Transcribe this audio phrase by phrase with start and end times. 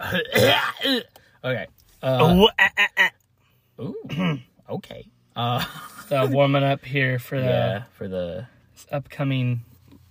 [1.44, 1.66] okay.
[2.02, 3.10] Uh, Oh, ah, ah, ah.
[3.82, 4.38] ooh,
[4.70, 5.06] okay.
[5.34, 5.64] Uh,
[6.08, 8.46] So warming up here for the yeah, for the
[8.92, 9.62] upcoming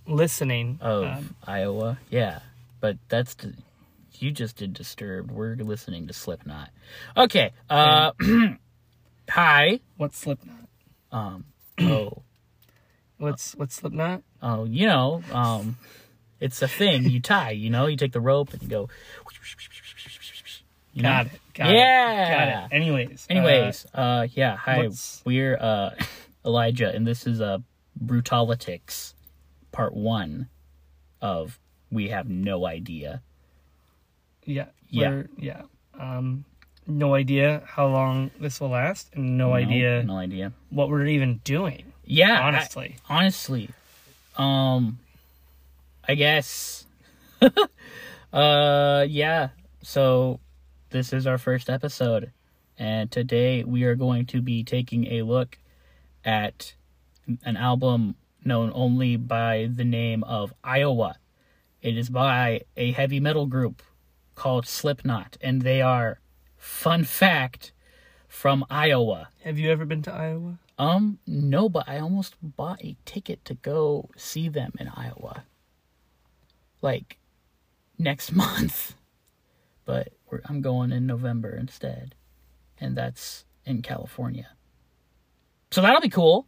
[0.05, 0.77] listening.
[0.81, 1.99] of Um, Iowa.
[2.09, 2.39] Yeah,
[2.81, 3.33] but that's
[4.19, 5.31] you just did Disturbed.
[5.31, 6.69] We're listening to Slipknot.
[7.15, 7.51] Okay.
[7.69, 8.11] Uh,
[9.29, 9.79] hi.
[9.95, 10.67] what's Slipknot?
[11.13, 11.45] Um.
[11.79, 12.23] Oh.
[13.17, 14.21] What's what's Slipknot?
[14.41, 14.65] Oh.
[14.65, 15.23] You know.
[15.31, 15.77] Um.
[16.45, 17.51] It's a thing you tie.
[17.51, 17.87] You know.
[17.87, 18.89] You take the rope and you go.
[20.93, 21.09] You know?
[21.09, 21.41] Got it.
[21.53, 22.11] Got Yeah.
[22.11, 22.29] it.
[22.61, 22.75] Got it.
[22.75, 23.27] Anyways.
[23.29, 24.77] Anyways, uh, yeah, hi.
[24.83, 25.89] what's- We're uh
[26.45, 27.57] Elijah and this is uh
[28.03, 29.13] Brutalitics
[29.71, 30.47] part 1
[31.21, 31.59] of
[31.91, 33.21] we have no idea.
[34.45, 34.65] Yeah.
[34.89, 35.09] Yeah.
[35.09, 35.61] we're- Yeah.
[35.99, 36.45] Um,
[36.87, 40.51] no idea how long this will last, and no, idea No idea.
[40.69, 41.91] what we're even doing.
[42.05, 43.69] Yeah, I- Honestly, honestly.
[44.37, 44.99] Um
[46.07, 46.85] I guess
[48.33, 49.49] uh yeah.
[49.81, 50.39] So
[50.91, 52.31] this is our first episode
[52.77, 55.57] and today we are going to be taking a look
[56.23, 56.75] at
[57.43, 61.17] an album known only by the name of Iowa.
[61.81, 63.81] It is by a heavy metal group
[64.35, 66.19] called Slipknot and they are
[66.55, 67.71] fun fact
[68.27, 69.29] from Iowa.
[69.43, 70.59] have you ever been to Iowa?
[70.77, 75.45] Um, no, but I almost bought a ticket to go see them in Iowa.
[76.85, 77.17] Like
[77.97, 78.95] next month.
[79.85, 82.15] But we're, I'm going in November instead.
[82.79, 84.49] And that's in California.
[85.71, 86.45] So that'll be cool.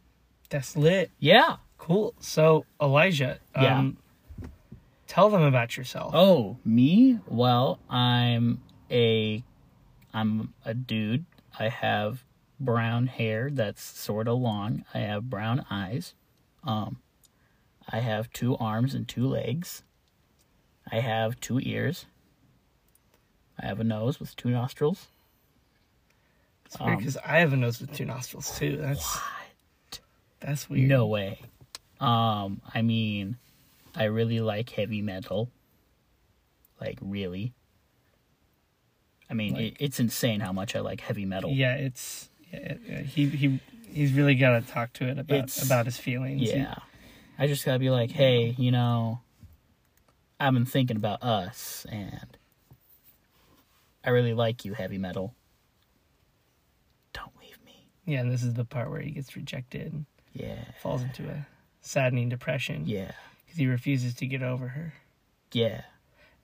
[0.50, 1.10] That's lit.
[1.18, 1.56] Yeah.
[1.78, 2.14] Cool.
[2.20, 3.78] So Elijah, Yeah.
[3.78, 3.98] um,
[5.06, 6.12] tell them about yourself.
[6.14, 7.18] Oh, me?
[7.26, 9.42] Well, I'm a
[10.12, 11.24] I'm a dude.
[11.58, 12.24] I have
[12.60, 14.84] brown hair that's sort of long.
[14.94, 16.14] I have brown eyes.
[16.64, 16.98] Um
[17.90, 19.82] I have two arms and two legs.
[20.90, 22.06] I have two ears.
[23.60, 25.06] I have a nose with two nostrils.
[26.66, 28.76] It's weird um, because I have a nose with two nostrils too.
[28.76, 30.00] That's What?
[30.40, 30.88] that's weird.
[30.88, 31.40] No way.
[32.00, 33.36] Um, I mean,
[33.96, 35.50] I really like heavy metal.
[36.80, 37.52] Like really.
[39.30, 41.50] I mean, it, it's insane how much I like heavy metal.
[41.50, 43.60] Yeah, it's yeah, yeah, he he
[43.92, 46.40] he's really got to talk to it about It's- about his feelings.
[46.42, 46.74] He- Yeah.
[47.40, 49.20] I just gotta be like, hey, you know,
[50.40, 52.36] I've been thinking about us, and
[54.04, 55.34] I really like you, heavy metal.
[57.12, 57.88] Don't leave me.
[58.04, 60.64] yeah, and this is the part where he gets rejected, Yeah.
[60.80, 61.46] falls into a
[61.80, 63.12] saddening depression Yeah.
[63.44, 64.94] because he refuses to get over her.
[65.52, 65.82] Yeah.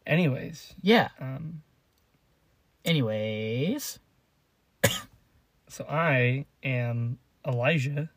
[0.06, 1.08] Anyways, Yeah.
[1.20, 1.62] um,
[2.84, 3.98] Anyways.
[5.68, 8.10] so I am Elijah,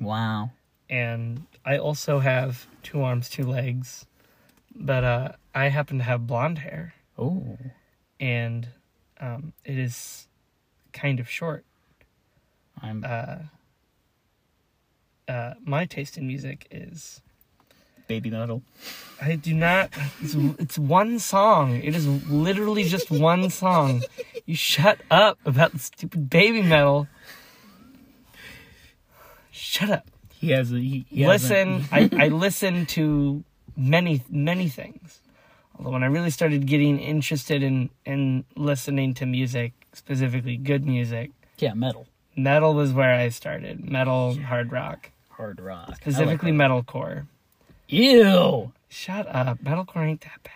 [0.00, 0.50] Wow.
[0.90, 4.06] and I also have two arms, two legs,
[4.78, 7.58] but uh, I happen to have blonde hair, Oh.
[8.20, 8.68] and
[9.20, 10.28] um, it is
[10.92, 11.64] kind of short.
[12.80, 13.38] I'm Uh,
[15.28, 17.20] uh, my taste in music is
[18.08, 18.62] Babymetal.
[19.20, 19.90] I do not.
[20.22, 21.76] It's, it's one song.
[21.82, 24.02] It is literally just one song.
[24.46, 27.08] You shut up about the stupid Babymetal.
[29.50, 30.06] Shut up.
[30.32, 31.84] He has a he, he has a- listen.
[31.92, 33.44] I, I listen to
[33.78, 35.20] many many things.
[35.78, 41.30] Although when I really started getting interested in in listening to music, specifically good music,
[41.58, 42.06] yeah, metal,
[42.36, 43.88] metal was where I started.
[43.88, 47.26] Metal, hard rock, hard rock, specifically like metalcore.
[47.88, 49.58] Ew, Shut up.
[49.62, 50.52] Metalcore ain't that bad.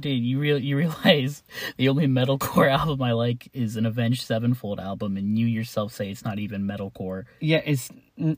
[0.00, 1.42] dude, you real you realize
[1.76, 6.10] the only metalcore album I like is an Avenged Sevenfold album, and you yourself say
[6.10, 7.24] it's not even metalcore.
[7.40, 7.90] Yeah, it's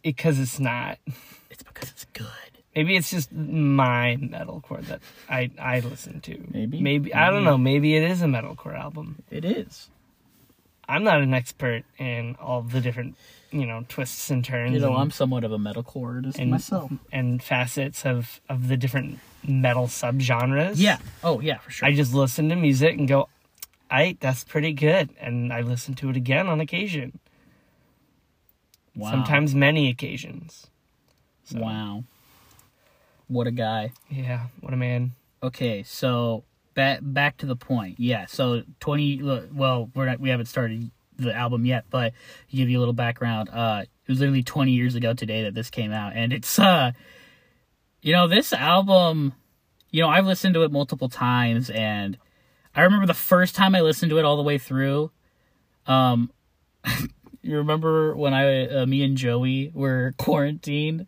[0.03, 0.99] because it's not.
[1.51, 2.27] It's because it's good.
[2.77, 5.01] Maybe it's just my metalcore that
[5.31, 6.45] I I listen to.
[6.53, 6.79] Maybe.
[6.81, 7.57] Maybe I don't know.
[7.57, 9.23] Maybe it is a metalcore album.
[9.31, 9.89] It is.
[10.89, 13.17] I'm not an expert in all the different,
[13.51, 16.51] you know, twists and turns You know, and, I'm somewhat of a metalcore artist and
[16.51, 16.93] myself.
[17.11, 20.75] and facets of of the different metal subgenres.
[20.77, 20.99] Yeah.
[21.25, 21.89] Oh yeah, for sure.
[21.89, 23.29] I just listen to music and go,
[23.91, 27.21] "I that's pretty good," and I listen to it again on occasion.
[28.95, 29.11] wow.
[29.11, 30.67] Sometimes many occasions.
[31.45, 32.05] So, Wow.
[33.29, 33.93] What a guy.
[34.09, 35.13] Yeah, what a man.
[35.43, 36.45] Okay, so
[36.75, 37.99] back back to the point.
[37.99, 39.21] Yeah, so twenty.
[39.23, 40.21] Well, we're not.
[40.21, 42.13] We haven't started the album yet, but
[42.51, 43.49] to give you a little background.
[43.49, 46.93] Uh, it was literally twenty years ago today that this came out, and it's uh,
[48.07, 49.33] you know, this album.
[49.91, 52.19] You know, I've listened to it multiple times, and
[52.75, 55.11] I remember the first time I listened to it all the way through.
[55.87, 56.31] Um,
[57.43, 61.07] you remember when I, uh, me and Joey were quarantined?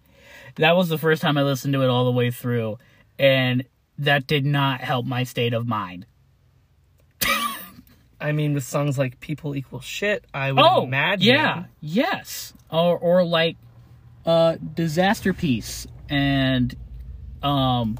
[0.59, 2.79] That was the first time I listened to it all the way through,
[3.19, 3.65] and
[3.99, 6.07] that did not help my state of mind.
[8.21, 11.35] I mean, with songs like "People Equal Shit," I would Oh, imagine.
[11.35, 13.57] yeah, yes, or or like
[14.27, 16.75] uh, Disasterpiece and
[17.43, 17.99] um,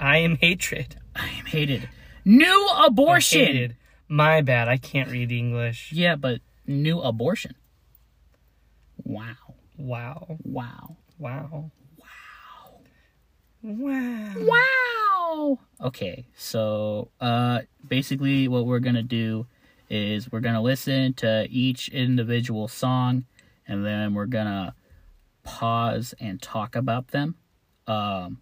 [0.00, 0.96] I am hatred.
[1.14, 1.88] I am hated.
[2.24, 3.44] New abortion.
[3.46, 3.76] Hated.
[4.08, 4.68] My bad.
[4.68, 5.92] I can't read English.
[5.92, 7.54] Yeah, but new abortion.
[9.02, 9.34] Wow,
[9.76, 10.38] Wow.
[10.44, 11.70] wow, Wow.
[11.98, 12.80] Wow.
[13.62, 14.34] wow.
[14.36, 15.58] Wow.
[15.80, 19.46] Okay, so uh, basically, what we're gonna do
[19.90, 23.24] is we're gonna listen to each individual song,
[23.66, 24.74] and then we're gonna
[25.42, 27.34] pause and talk about them.
[27.86, 28.40] Um,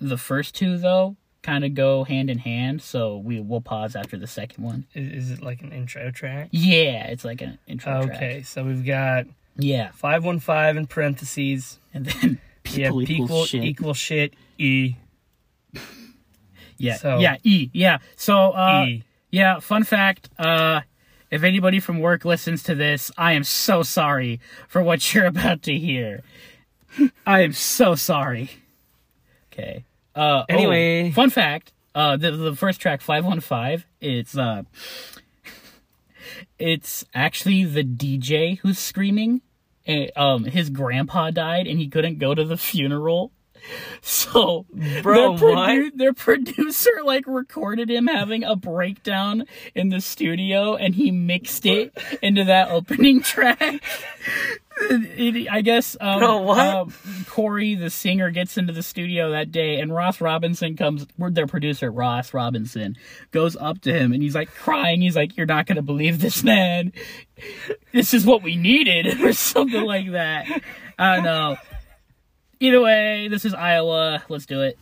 [0.00, 4.16] the first two, though, kind of go hand in hand, so we will pause after
[4.16, 4.86] the second one.
[4.94, 6.48] Is, is it like an intro track?
[6.52, 8.46] Yeah, it's like an intro Okay, track.
[8.46, 11.78] so we've got Yeah, 515 in parentheses.
[11.92, 12.40] and then
[12.72, 13.64] Yeah, people people equal shit.
[13.64, 14.34] equal shit.
[14.58, 14.94] E.
[16.76, 17.70] yeah, so- yeah, E.
[17.72, 17.98] Yeah.
[18.16, 19.04] So, uh, E.
[19.30, 19.60] yeah.
[19.60, 20.28] Fun fact.
[20.38, 20.80] Uh,
[21.30, 25.62] if anybody from work listens to this, I am so sorry for what you're about
[25.62, 26.22] to hear.
[27.26, 28.50] I am so sorry.
[29.52, 29.84] Okay.
[30.14, 31.10] Uh, oh, Anyway.
[31.10, 31.72] fun fact.
[31.94, 33.86] Uh, the the first track, five one five.
[34.00, 34.62] It's uh,
[36.58, 39.42] it's actually the DJ who's screaming.
[39.86, 43.32] And, um, his grandpa died, and he couldn't go to the funeral.
[44.02, 44.66] So,
[45.02, 45.96] Bro, their, what?
[45.98, 51.96] their producer like recorded him having a breakdown in the studio, and he mixed it
[52.22, 53.82] into that opening track.
[54.90, 56.58] It- I guess um, Bro, what?
[56.58, 56.94] um,
[57.28, 61.06] Corey, the singer, gets into the studio that day, and Ross Robinson comes.
[61.16, 62.96] We're their producer, Ross Robinson,
[63.30, 65.00] goes up to him, and he's like crying.
[65.00, 66.92] He's like, "You're not gonna believe this, man.
[67.92, 70.46] This is what we needed, or something like that."
[70.98, 71.56] I don't know.
[72.64, 74.22] Either way, this is Iowa.
[74.30, 74.78] Let's do it.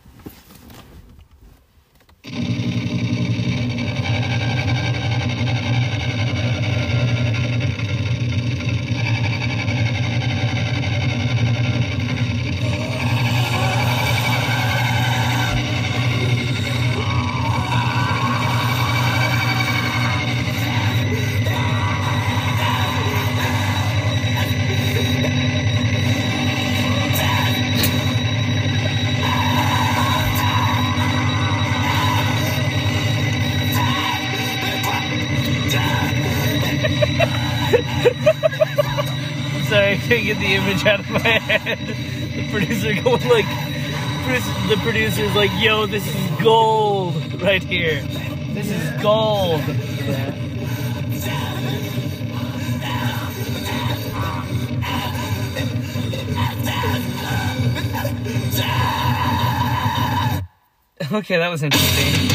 [40.85, 41.77] Out of my head.
[41.79, 43.45] The producer going like,
[44.69, 48.01] the producer's like, yo, this is gold right here.
[48.53, 49.61] This is gold.
[61.11, 62.32] Okay, that was interesting.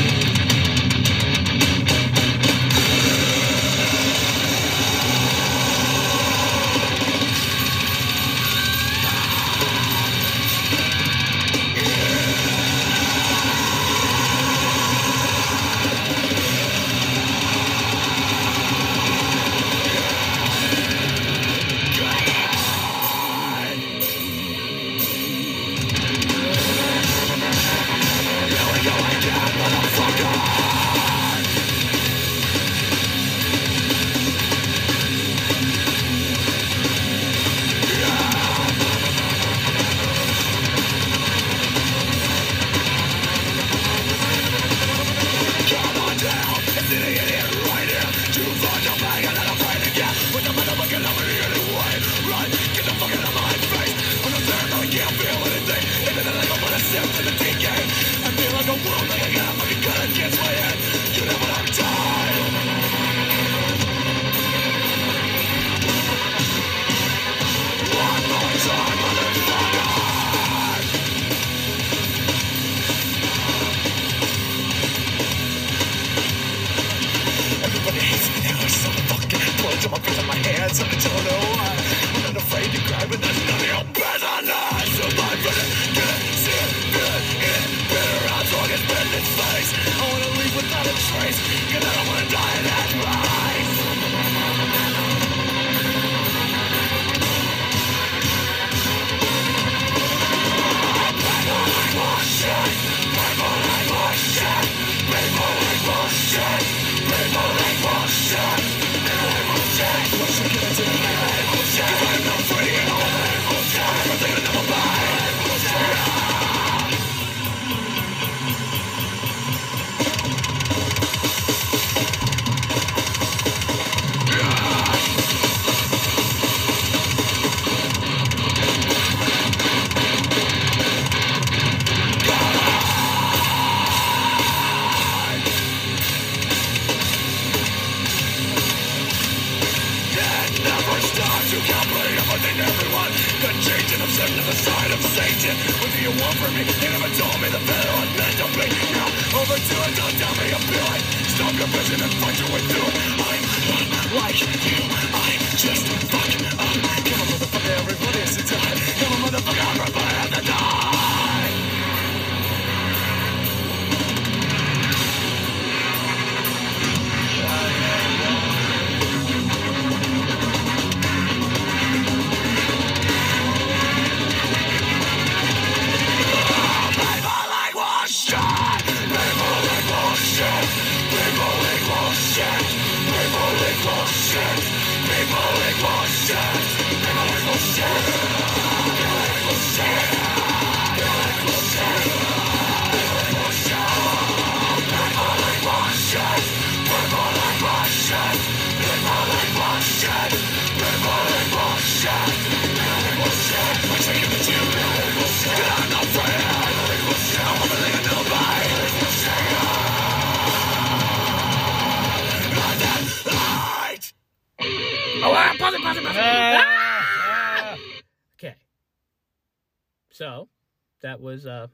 [221.18, 221.66] That was uh,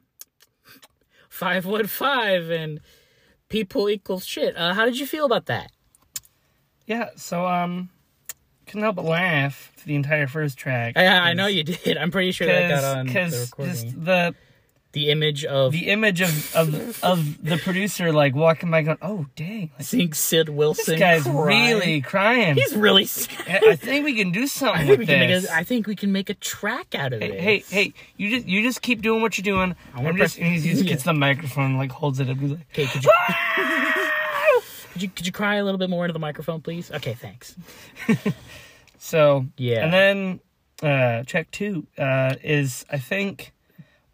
[1.29, 2.81] 515 and
[3.49, 4.57] people equals shit.
[4.57, 5.71] Uh, how did you feel about that?
[6.87, 7.91] Yeah, so um,
[8.67, 10.97] couldn't help but laugh to the entire first track.
[10.97, 11.97] I, I know you did.
[11.97, 13.73] I'm pretty sure that got on the recording.
[13.75, 14.35] just the
[14.93, 19.27] the image of the image of of of the producer like walking by going, oh
[19.35, 20.93] dang, like, seeing Sid Wilson.
[20.93, 21.47] this guy's cry.
[21.47, 22.55] really crying.
[22.55, 23.35] He's really sad.
[23.63, 25.87] I think we can do something I think, we with can make a, I think
[25.87, 27.41] we can make a track out of Hey, it.
[27.41, 27.93] hey, hey!
[28.17, 29.77] You just you just keep doing what you're doing.
[29.95, 30.89] I I'm just press- he just Yeah.
[30.91, 32.37] gets the microphone, like holds it up.
[32.39, 33.11] And he's like, Okay, could you,
[34.93, 36.91] could you could you cry a little bit more into the microphone, please?
[36.91, 37.55] Okay, thanks.
[38.99, 39.85] So Yeah.
[39.85, 40.41] and then
[40.83, 43.53] uh, track two uh, is I think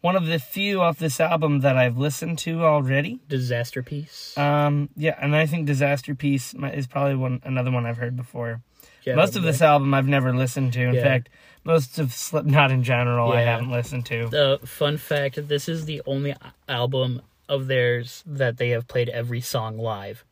[0.01, 3.19] one of the few off this album that I've listened to already.
[3.29, 4.37] Disasterpiece.
[4.37, 8.61] Um, yeah, and I think Disasterpiece is probably one another one I've heard before.
[9.03, 10.81] Yeah, most of this album I've never listened to.
[10.81, 11.01] In Yeah.
[11.03, 11.29] fact,
[11.63, 14.27] most of Slipknot in general I haven't listened to.
[14.29, 16.35] The fun fact: this is the only
[16.67, 20.23] album of theirs that they have played every song live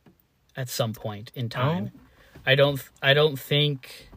[0.55, 1.91] at some point in time.
[2.45, 2.81] I don't.
[3.01, 4.09] I don't think.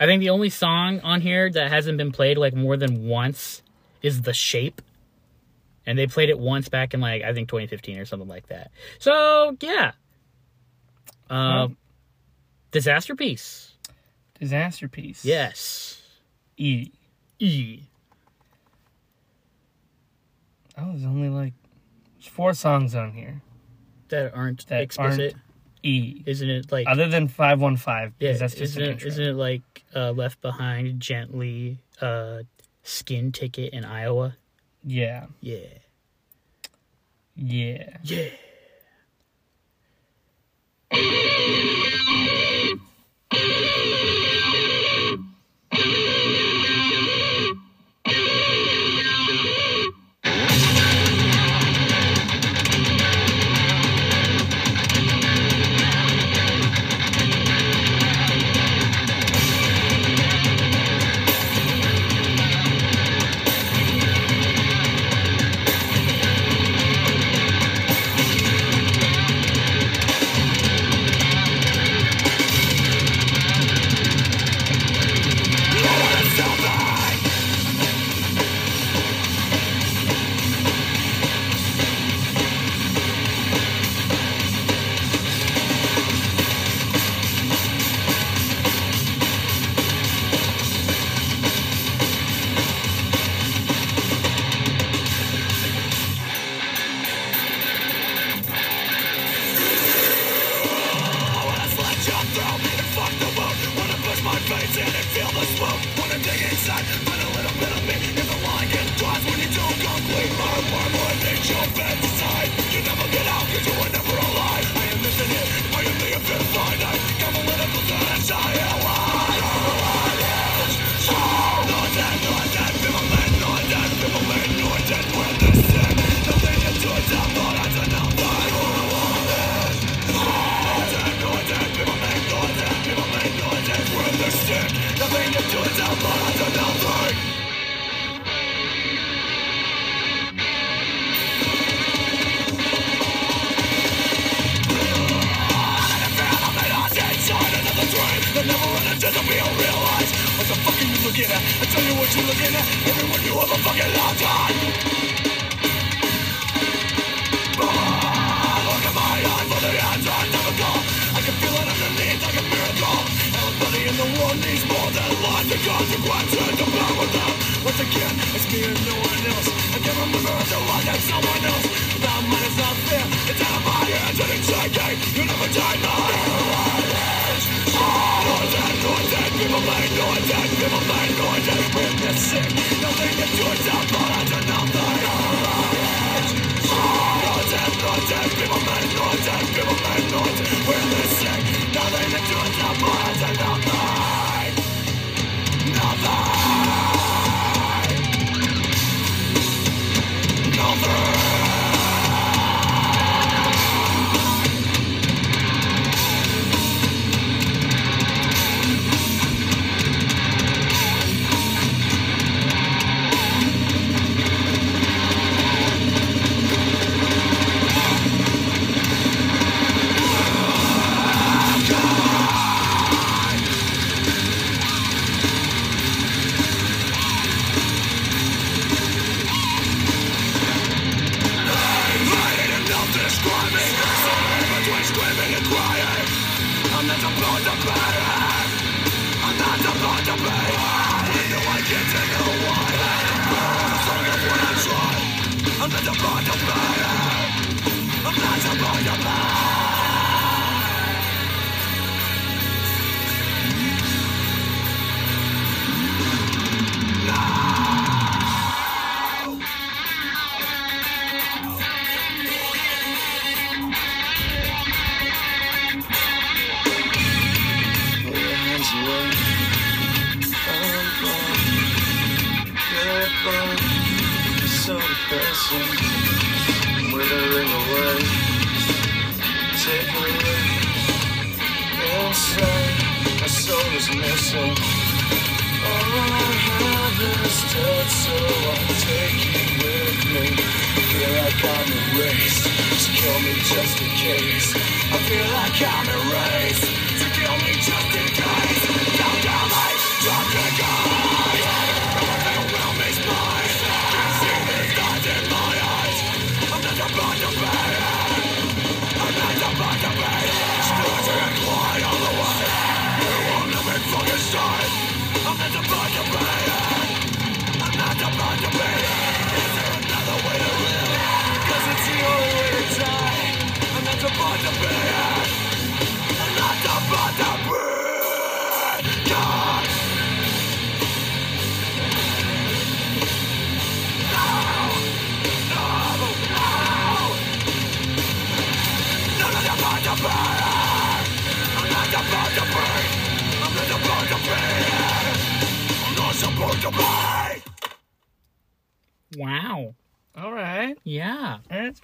[0.00, 3.62] I think the only song on here that hasn't been played like more than once
[4.00, 4.80] is "The Shape,"
[5.86, 8.70] and they played it once back in like I think 2015 or something like that.
[8.98, 9.92] So yeah.
[11.30, 11.68] Uh,
[12.72, 13.67] Disasterpiece.
[14.40, 15.24] Disasterpiece.
[15.24, 16.00] Yes.
[16.56, 16.90] E.
[17.38, 17.82] E.
[20.76, 21.54] Oh, there's only like
[22.16, 23.42] there's four songs on here
[24.08, 25.34] that aren't that explicit.
[25.34, 25.44] Aren't
[25.82, 26.22] e.
[26.26, 28.12] Isn't it like other than five one five?
[28.20, 28.32] Yeah.
[28.34, 32.40] That's just isn't, Isn't it like uh, Left Behind, Gently, uh,
[32.82, 34.36] Skin Ticket in Iowa?
[34.84, 35.26] Yeah.
[35.40, 35.58] Yeah.
[37.34, 37.96] Yeah.
[38.02, 38.30] Yeah.
[43.32, 44.27] yeah.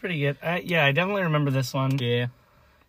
[0.04, 0.36] Pretty good.
[0.42, 1.96] Uh, yeah, I definitely remember this one.
[1.98, 2.26] Yeah.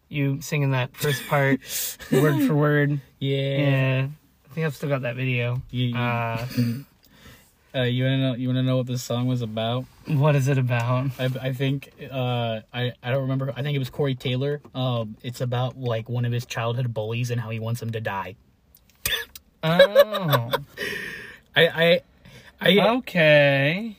[0.09, 1.61] You singing that first part,
[2.11, 2.99] word for word.
[3.19, 3.57] Yeah.
[3.57, 4.07] Yeah.
[4.43, 5.61] I think I've still got that video.
[5.71, 6.45] You, you, Uh,
[7.75, 8.33] uh, you wanna know?
[8.35, 9.85] You wanna know what this song was about?
[10.07, 11.11] what is it about?
[11.17, 13.53] I, I think uh, I I don't remember.
[13.55, 14.59] I think it was Corey Taylor.
[14.73, 18.01] Um, it's about like one of his childhood bullies and how he wants him to
[18.01, 18.35] die.
[19.63, 20.51] Oh,
[21.55, 22.01] I I
[22.59, 23.95] I, okay.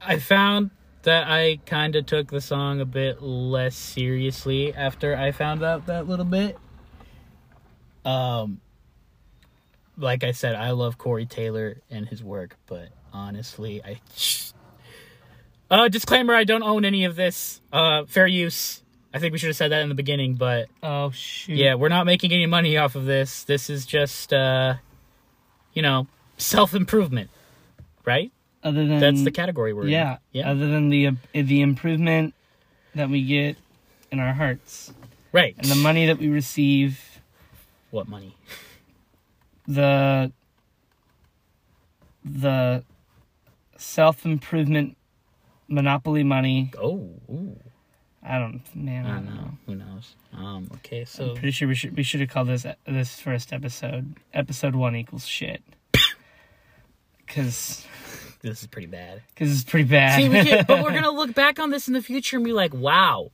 [0.00, 0.70] I found
[1.02, 5.86] that I kind of took the song a bit less seriously after I found out
[5.86, 6.58] that little bit.
[8.04, 8.60] Um,
[9.96, 14.00] like I said, I love Corey Taylor and his work, but honestly, I.
[15.72, 17.60] Uh, disclaimer: I don't own any of this.
[17.72, 18.82] Uh, fair use.
[19.14, 21.56] I think we should have said that in the beginning, but Oh shoot.
[21.56, 23.44] yeah, we're not making any money off of this.
[23.44, 24.74] This is just, uh,
[25.72, 26.08] you know,
[26.38, 27.30] self improvement,
[28.04, 28.32] right?
[28.62, 30.12] Other than That's the category we're yeah.
[30.12, 30.18] in.
[30.40, 30.50] Yeah.
[30.50, 32.34] Other than the uh, the improvement
[32.94, 33.56] that we get
[34.10, 34.92] in our hearts
[35.32, 35.54] Right.
[35.58, 37.20] and the money that we receive,
[37.90, 38.34] What money?
[39.66, 40.32] the
[42.24, 42.84] the
[43.76, 44.96] self improvement
[45.68, 46.70] monopoly money.
[46.78, 47.56] Oh, ooh,
[48.22, 49.06] I don't man.
[49.06, 49.34] I don't know.
[49.42, 49.50] know.
[49.66, 50.14] Who knows?
[50.34, 50.68] Um.
[50.76, 51.00] Okay.
[51.00, 54.74] I'm So pretty sure we should we should have called this this first episode episode
[54.74, 55.62] one equals shit.
[57.28, 57.86] Cause,
[58.40, 59.22] this is pretty bad.
[59.36, 60.20] cause it's pretty bad.
[60.20, 62.52] See, we can, but we're gonna look back on this in the future and be
[62.52, 63.30] like, wow.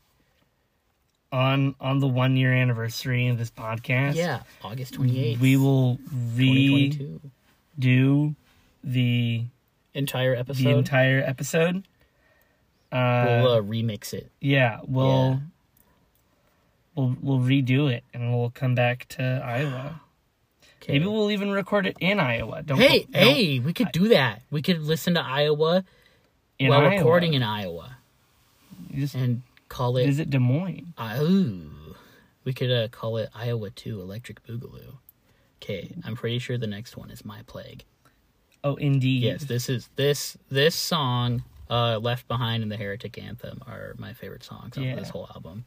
[1.33, 4.15] on on the one year anniversary of this podcast.
[4.15, 4.43] Yeah.
[4.63, 5.41] August twenty eighth.
[5.41, 5.99] we will
[6.35, 7.21] re 2022.
[7.79, 8.35] do
[8.85, 9.45] the
[9.95, 10.63] Entire episode.
[10.63, 10.79] the episode.
[10.79, 11.89] entire episode.
[12.93, 14.31] Uh, we'll uh, remix it.
[14.41, 15.39] yeah, we'll Yeah.
[16.95, 20.01] we'll we'll redo it and we'll come back to Iowa.
[20.89, 22.63] Maybe we'll even record it in Iowa.
[22.63, 24.43] Don't Hey, don't- hey, we could do that.
[24.51, 25.85] We could listen to Iowa
[26.61, 26.91] while Iowa.
[26.97, 27.97] recording in Iowa
[28.95, 30.09] just and call it.
[30.09, 30.31] Is it.
[30.31, 30.95] Des Moines.
[31.21, 31.97] Ooh,
[32.45, 34.95] we could uh, call it Iowa Two Electric Boogaloo.
[35.63, 37.85] Okay, I'm pretty sure the next one is My Plague.
[38.63, 39.23] Oh, indeed.
[39.23, 44.13] Yes, this is this this song, uh, Left Behind and the Heretic Anthem are my
[44.13, 44.93] favorite songs Yeah.
[44.93, 45.65] of this whole album.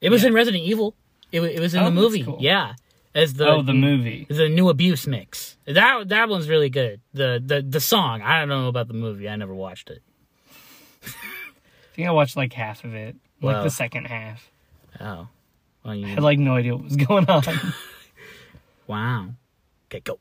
[0.00, 0.94] It was in Resident Evil.
[1.32, 2.22] It, it was in Oh, the movie.
[2.22, 2.38] cool.
[2.40, 2.74] Yeah,
[3.14, 4.26] as the oh, the movie.
[4.28, 5.56] the new abuse mix.
[5.66, 7.00] That that one's really good.
[7.12, 8.22] The the the song.
[8.22, 9.28] I don't know about the movie.
[9.28, 10.02] I never watched it.
[11.04, 14.50] I think I watched like half of it, like the second half.
[15.00, 15.28] Oh,
[15.84, 17.44] well, you, I had like no idea what was going on.
[18.86, 19.28] wow.
[19.86, 20.18] Okay, go.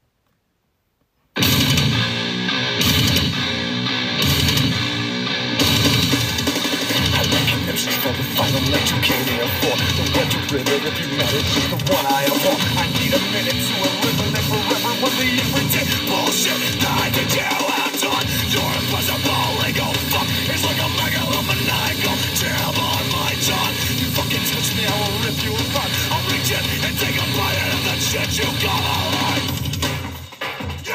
[8.33, 11.77] Final night you came here for The one to river if you met it, the
[11.93, 12.57] one I abhor.
[12.81, 17.45] I need a minute to eliminate forever with the everyday bullshit that I think you
[17.45, 18.25] have done.
[18.49, 20.27] You're impossible, ego fuck.
[20.49, 25.37] It's like a megalomaniacal jam on my tongue You fucking touch me, I will rip
[25.45, 25.91] you apart.
[26.09, 29.63] I'll reach in and take a bite out of that shit you call alive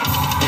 [0.00, 0.47] I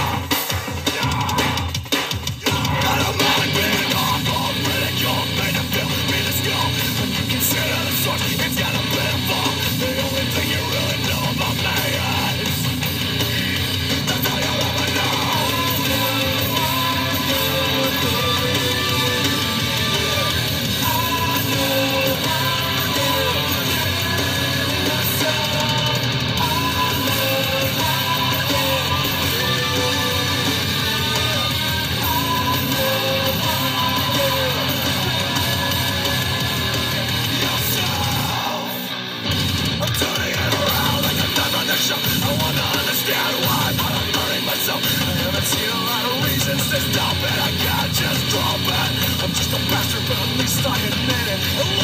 [46.79, 49.23] stop it I can't just drop it.
[49.23, 51.80] I'm just a bastard, but at least I admit it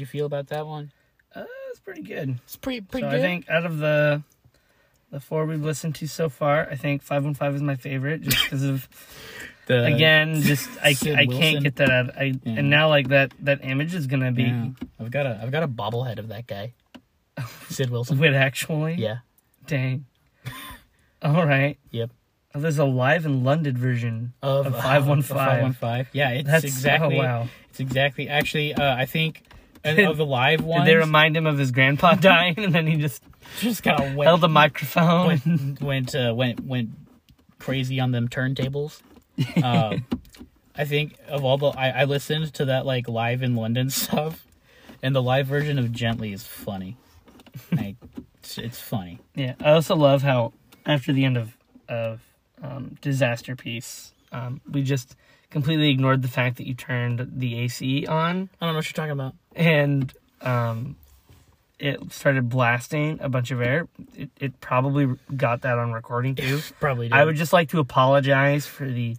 [0.00, 0.92] you feel about that one?
[1.34, 2.38] uh, that's pretty good.
[2.44, 3.18] It's pretty pretty so good.
[3.20, 4.22] I think out of the
[5.10, 8.22] the four we've listened to so far, I think five one five is my favorite,
[8.22, 8.88] just because of
[9.66, 11.42] the, again, just I, Sid I Wilson.
[11.42, 12.16] can't get that out.
[12.16, 12.54] I Yeah.
[12.58, 14.68] and now like that that image is gonna be Yeah.
[14.98, 16.72] I've got a I've got a bobblehead of that guy.
[17.70, 18.18] Sid Wilson.
[18.18, 18.94] Wait, actually?
[18.94, 19.18] Yeah.
[19.66, 20.06] Dang.
[21.22, 21.78] All right.
[21.90, 22.10] Yep.
[22.54, 25.36] Oh, there's a live in London version Of, of uh, 515.
[25.36, 26.06] 515.
[26.12, 27.16] Yeah, it's That's exactly.
[27.16, 27.48] Oh, wow.
[27.68, 28.28] It's exactly.
[28.28, 29.42] Actually, uh, I think
[29.84, 30.84] uh, Did- of the live ones.
[30.84, 33.22] Did they remind him of his grandpa dying, and then he just
[33.58, 35.26] just kind of went, held the microphone?
[35.26, 36.90] went went uh, went went
[37.58, 39.00] crazy on them turntables.
[39.64, 40.04] Um,
[40.76, 44.46] I think of all the I, I listened to that like live in London stuff,
[45.02, 46.96] and the live version of Gently is funny.
[47.72, 47.96] Like,
[48.38, 49.18] it's, it's funny.
[49.34, 50.52] Yeah, I also love how
[50.84, 51.56] after the end of
[51.88, 52.20] of
[52.62, 55.16] um, Disasterpiece, um, we just
[55.48, 58.92] completely ignored the fact that you turned the AC on I don't know what you're
[58.92, 59.34] talking about.
[59.54, 60.96] And um,
[61.78, 63.88] it started blasting a bunch of air.
[64.16, 66.60] It, it probably got that on recording too.
[66.80, 67.08] Probably.
[67.08, 67.14] Did.
[67.14, 69.16] I would just like to apologize for the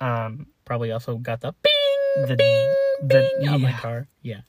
[0.00, 4.06] um, probably also got the bing the bing the bing on my car.
[4.22, 4.40] Yeah.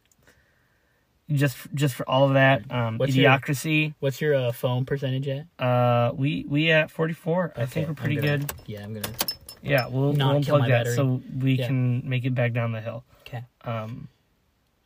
[1.31, 3.93] just just for all of that um, What's your- idiocracy.
[3.99, 5.45] What's your uh, phone percentage at?
[5.63, 7.53] Uh, we we at forty four.
[7.55, 8.53] I think we're pretty gonna- good.
[8.65, 9.13] Yeah, I'm gonna.
[9.61, 10.95] Yeah, we'll, we'll kill unplug that battery.
[10.95, 11.67] so we Yeah.
[11.67, 13.03] can make it back down the hill.
[13.27, 13.43] Okay.
[13.65, 14.07] Um,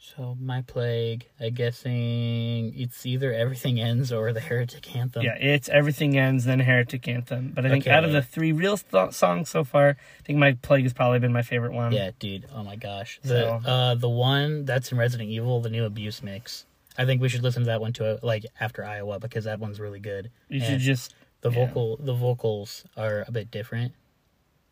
[0.03, 5.23] So my plague, I guessing it's either everything ends or the heretic anthem.
[5.23, 7.53] yeah, it's everything ends then Heretic Anthem.
[7.55, 10.57] But I think out of the three real th- songs so far, I think my
[10.61, 11.93] plague has probably been my favorite one.
[11.93, 12.45] Yeah, dude.
[12.53, 13.21] Oh my gosh.
[13.23, 16.65] The So- uh the one that's in Resident Evil, the new abuse mix.
[16.97, 19.79] I think we should listen to that one to like after Iowa because that one's
[19.79, 20.31] really good.
[20.49, 21.15] you should just.
[21.41, 21.65] the yeah.
[21.65, 23.93] vocal the vocals are a bit different.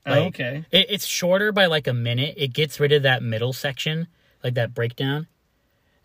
[0.06, 0.65] Oh, okay.
[0.72, 2.34] It, it's shorter by like a minute.
[2.36, 4.08] It gets rid of that middle section,
[4.44, 5.28] like that breakdown.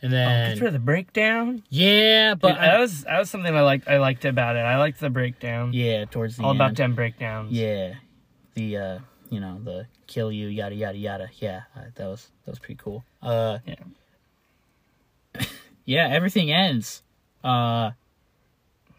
[0.03, 1.62] And Oh, then rid the breakdown.
[1.70, 3.88] yeah, but Dude, that was that was something I liked.
[3.88, 4.61] I liked about it.
[4.61, 5.72] I liked the breakdown.
[5.72, 6.61] yeah, towards the All end.
[6.61, 7.51] about them breakdowns.
[7.53, 7.94] Yeah,
[8.55, 8.99] the uh,
[9.31, 11.29] you know, the kill you, yada yada yada.
[11.38, 13.05] Yeah, uh, that was that was pretty cool.
[13.22, 13.75] Uh, Yeah.
[15.85, 17.03] yeah, everything ends.
[17.44, 17.90] Uh,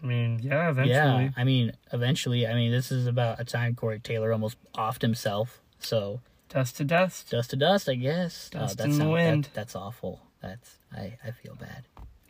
[0.02, 0.70] I mean, yeah.
[0.70, 0.96] Eventually.
[0.96, 2.48] yeah, I mean, eventually.
[2.48, 5.60] I mean, this is about a time Corey Taylor almost offed himself.
[5.80, 7.30] So Dust to dust.
[7.32, 8.50] dust to dust, I guess.
[8.50, 9.46] Dust uh, in the wind.
[9.46, 10.22] That, that's awful.
[10.42, 11.84] That's I I feel bad.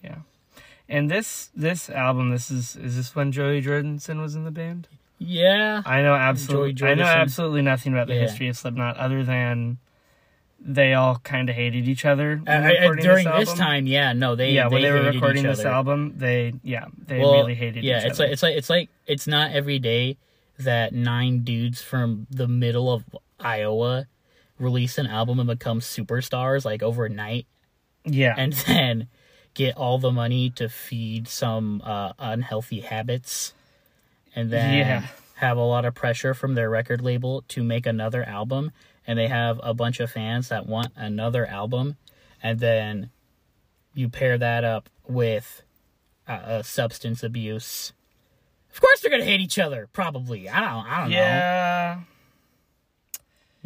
[0.03, 0.17] Yeah.
[0.89, 4.88] And this this album, this is is this when Joey Jordison was in the band?
[5.19, 6.88] Yeah, I know absolutely.
[6.88, 8.21] I know absolutely nothing about the Yeah.
[8.21, 9.77] history of Slipknot other than
[10.60, 12.56] they all kind of hated each other I-
[12.88, 16.13] I- during this, this, time, yeah, no, they yeah, when they were recording this album,
[16.17, 18.25] they yeah they Well, really hated yeah, each it's other.
[18.27, 20.17] like it's like it's like it's not every day
[20.60, 23.03] that nine dudes from the middle of
[23.39, 24.08] Iowa
[24.60, 27.45] release an album and become superstars like overnight,
[28.06, 29.08] yeah, and then
[29.54, 33.54] get all the money to feed some uh, unhealthy habits,
[34.36, 35.08] and then Yeah.
[35.36, 38.71] have a lot of pressure from their record label to make another album,
[39.06, 41.97] and they have a bunch of fans that want another album,
[42.41, 43.10] and then
[43.93, 45.63] you pair that up with
[46.28, 47.93] uh, uh, substance abuse.
[48.73, 49.88] Of course, they're gonna hate each other.
[49.93, 50.47] Probably.
[50.50, 50.86] I don't.
[50.86, 52.04] I don't know.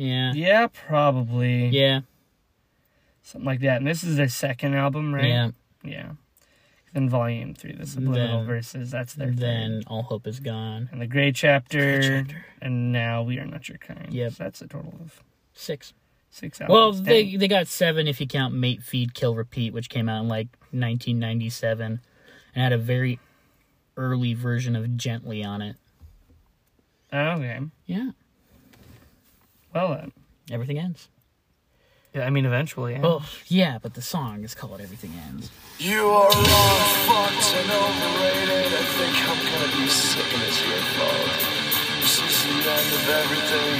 [0.05, 0.67] Yeah, Yeah.
[0.87, 2.01] probably Yeah.
[3.21, 3.77] something like that.
[3.77, 5.27] And this is their second album, right?
[5.27, 5.51] Yeah.
[5.83, 6.11] yeah.
[6.93, 8.91] Then Volume Three, the Subliminal Then- Verses.
[8.91, 9.83] That's their Then third.
[9.87, 10.89] all hope is gone.
[10.91, 12.45] and the Gray Chapter, Chapter.
[12.61, 14.11] and now We Are Not Your Kind.
[14.13, 14.33] Yep.
[14.33, 15.93] So that's a total of Six.
[16.29, 16.73] six albums.
[16.73, 17.39] Well, they Dang.
[17.39, 20.47] they got seven if you count Mate, Feed, Kill, Repeat, which came out in like
[20.71, 22.01] 1997,
[22.55, 23.19] and had a very
[23.95, 25.75] early version of Gently on it.
[27.13, 27.59] Oh, okay.
[27.85, 28.11] Yeah.
[29.73, 30.11] Well, then.
[30.51, 31.07] Everything ends.
[32.13, 32.93] Yeah, I mean, eventually.
[32.93, 33.05] Yeah.
[33.05, 35.49] Oh, yeah, but the song is called Everything Ends.
[35.79, 38.67] You are wrong, fucked, and overrated.
[38.67, 41.31] I think I'm gonna be sick and it's your fault.
[42.03, 43.79] This is the end of everything.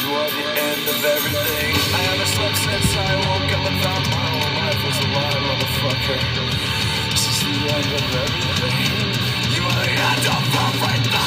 [0.00, 1.72] You are the end of everything.
[1.92, 5.40] I haven't slept since I woke up and thought my whole life was a lie,
[5.44, 6.20] motherfucker.
[7.12, 9.52] This is the end of everything.
[9.52, 11.17] You are the end of everything.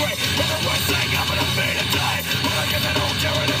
[0.00, 3.42] free But the worst thing happened to me today But I guess I don't care
[3.44, 3.59] anymore.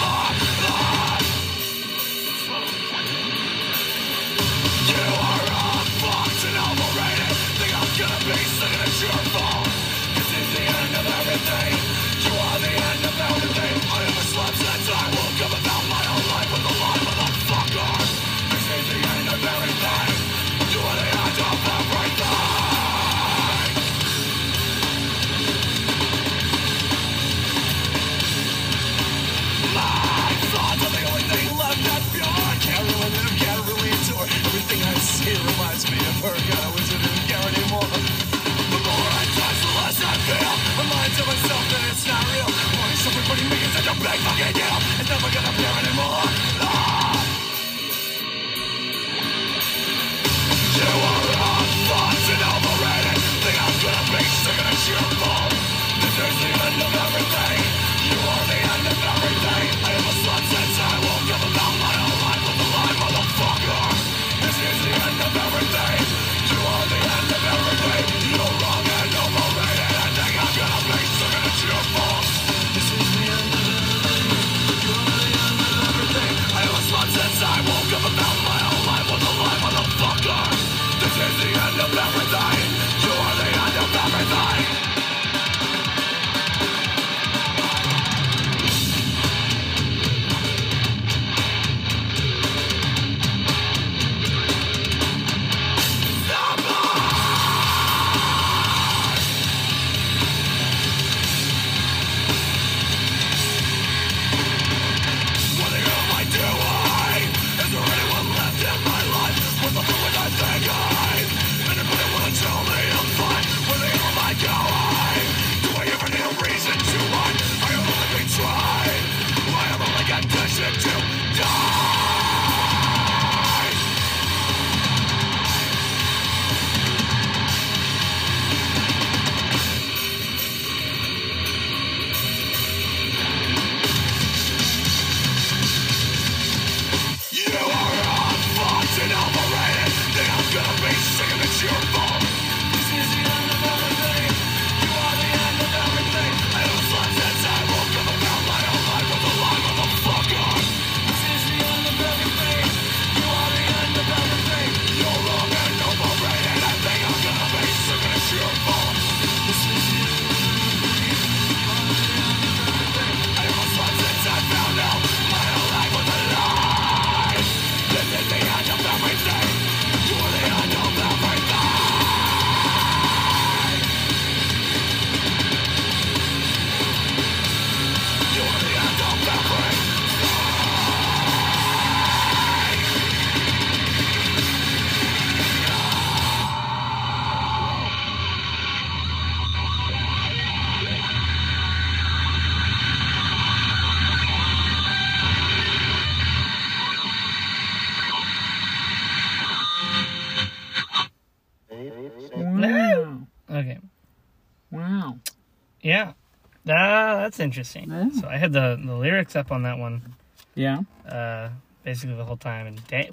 [206.70, 207.90] Ah, that's interesting.
[207.90, 208.10] Yeah.
[208.20, 210.14] So I had the, the lyrics up on that one
[210.54, 210.80] Yeah.
[211.08, 211.50] uh,
[211.84, 212.66] basically the whole time.
[212.66, 213.10] And da-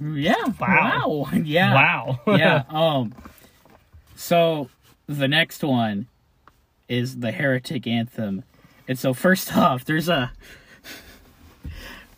[0.00, 0.34] Yeah.
[0.60, 1.26] Wow.
[1.26, 1.28] Wow.
[1.44, 1.74] Yeah.
[1.74, 2.20] wow.
[2.36, 2.62] yeah.
[2.68, 3.14] Um.
[4.16, 4.68] So
[5.06, 6.06] the next one
[6.88, 8.44] is the heretic anthem,
[8.88, 10.32] and so first off, there's a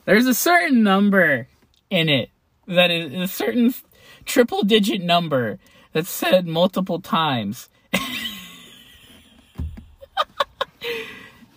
[0.05, 1.47] there's a certain number
[1.91, 2.31] in it
[2.67, 3.75] that is a certain
[4.25, 5.59] triple digit number
[5.93, 7.69] that's said multiple times.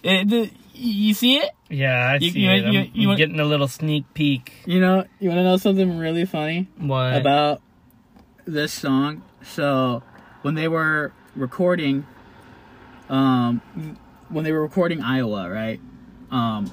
[0.03, 1.51] It, the, you see it?
[1.69, 2.65] yeah, I You- see you- it.
[2.65, 4.53] I'm, you- you I'm getting a little sneak peek.
[4.65, 6.67] You know, you want to know something really funny?
[6.77, 7.15] What?
[7.15, 7.61] about
[8.45, 9.23] this song.
[9.43, 10.03] So
[10.41, 12.05] when they were recording,
[13.09, 13.61] um,
[14.29, 15.79] when they were recording Iowa, right?
[16.31, 16.71] Um,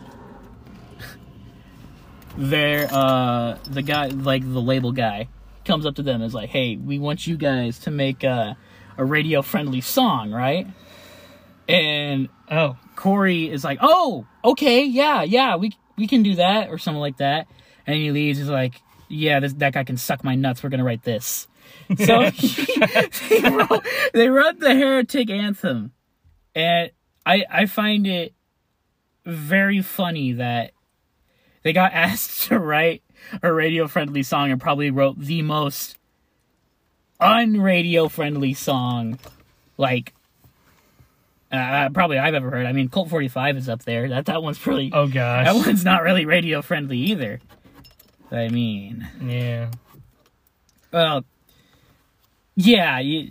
[2.37, 5.28] there, uh, the guy, like the label guy,
[5.64, 8.57] comes up to them and is like, "Hey, we want you guys to make a,
[8.97, 10.66] a radio-friendly song, right?"
[11.68, 16.77] And Oh, Corey is like, "Oh, okay, yeah, yeah, we we can do that or
[16.77, 17.47] something like that."
[17.87, 18.39] And he leaves.
[18.39, 20.63] He's like, "Yeah, this, that guy can suck my nuts.
[20.63, 21.49] We're gonna write this."
[21.99, 22.31] So
[23.31, 25.93] they, wrote, they wrote the heretic anthem,
[26.55, 26.91] and
[27.25, 28.35] I I find it
[29.25, 30.73] very funny that
[31.63, 33.03] they got asked to write
[33.43, 35.97] a radio friendly song and probably wrote the most
[37.21, 39.19] unradio friendly song
[39.77, 40.15] like
[41.53, 42.67] uh, probably I've ever heard.
[42.67, 44.09] I mean, Colt 45 is up there.
[44.09, 44.91] That that one's pretty.
[44.93, 45.47] oh gosh.
[45.47, 47.41] that one's not really radio friendly either.
[48.31, 49.71] I mean, yeah.
[50.93, 51.25] well,
[52.57, 53.31] yeah, you,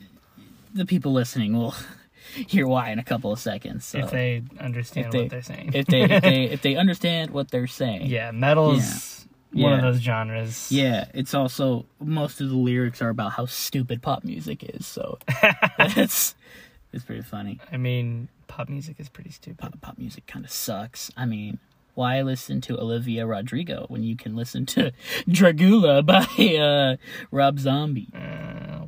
[0.74, 1.74] the people listening will
[2.36, 3.86] hear why in a couple of seconds.
[3.86, 5.72] So If they understand If they- what they're saying.
[5.74, 10.00] if they if they if they understand what they're saying, yeah, metal's one of those
[10.02, 10.72] genres.
[10.72, 14.86] Yeah, it's also most of the lyrics are about how stupid pop music is.
[14.86, 15.18] So
[15.78, 16.36] that's
[16.94, 17.60] it's pretty funny.
[17.72, 19.58] I mean, pop music is pretty stupid.
[19.60, 21.12] Pop, pop music kind of sucks.
[21.18, 21.60] I mean,
[21.96, 24.92] why listen to Olivia Rodrigo when you can listen to
[25.30, 26.96] Dragula by uh,
[27.32, 28.08] Rob Zombie?
[28.16, 28.86] Uh,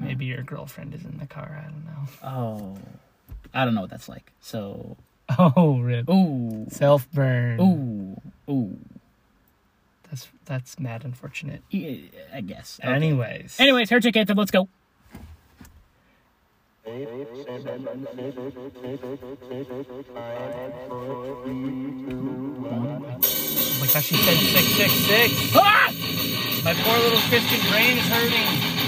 [0.00, 1.60] Maybe your girlfriend is in the car.
[1.60, 2.08] I don't know.
[2.22, 2.78] Oh,
[3.52, 4.32] I don't know what that's like.
[4.40, 4.96] So,
[5.38, 6.08] Oh, rip.
[6.08, 7.60] ooh, Self burn.
[7.60, 8.78] ooh, ooh.
[10.08, 11.62] That's that's mad unfortunate.
[11.70, 11.96] Yeah,
[12.32, 12.78] I guess.
[12.82, 12.92] Okay.
[12.94, 13.58] Anyways.
[13.58, 14.38] Anyways, Heretic Anthem.
[14.38, 14.68] Let's go.
[16.88, 16.94] Oh
[23.80, 25.52] my gosh, she said 666.
[25.54, 25.92] Ah!
[26.64, 28.87] My poor little Christian brain is hurting.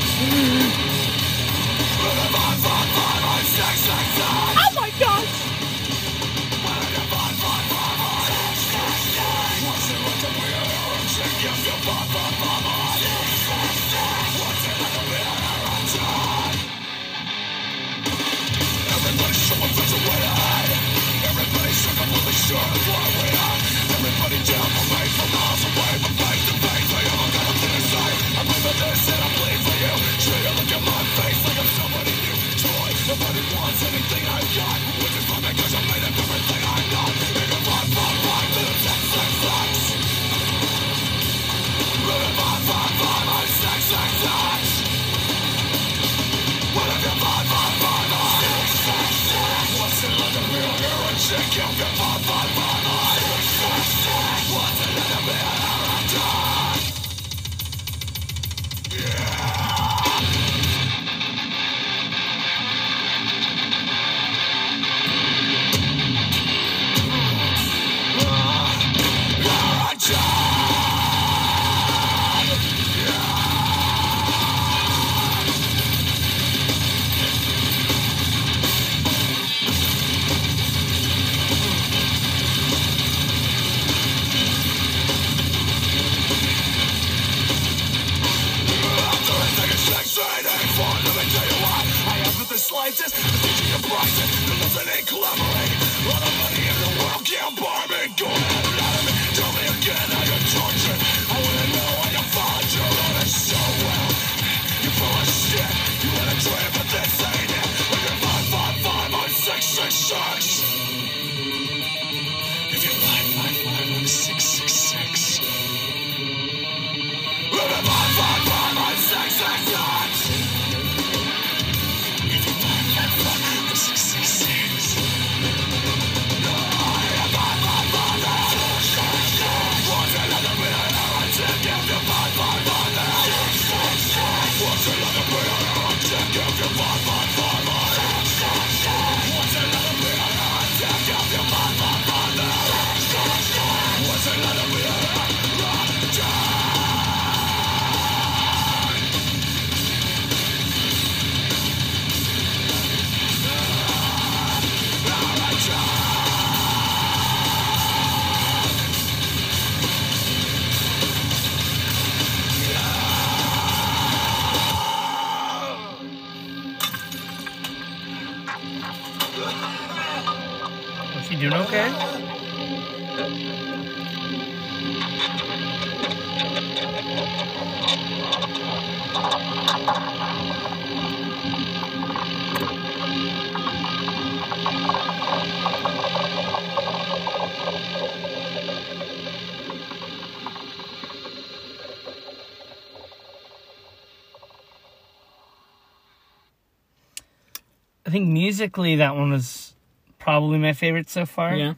[198.61, 199.73] musically that one was
[200.19, 201.55] probably my favorite so far.
[201.55, 201.73] Yeah.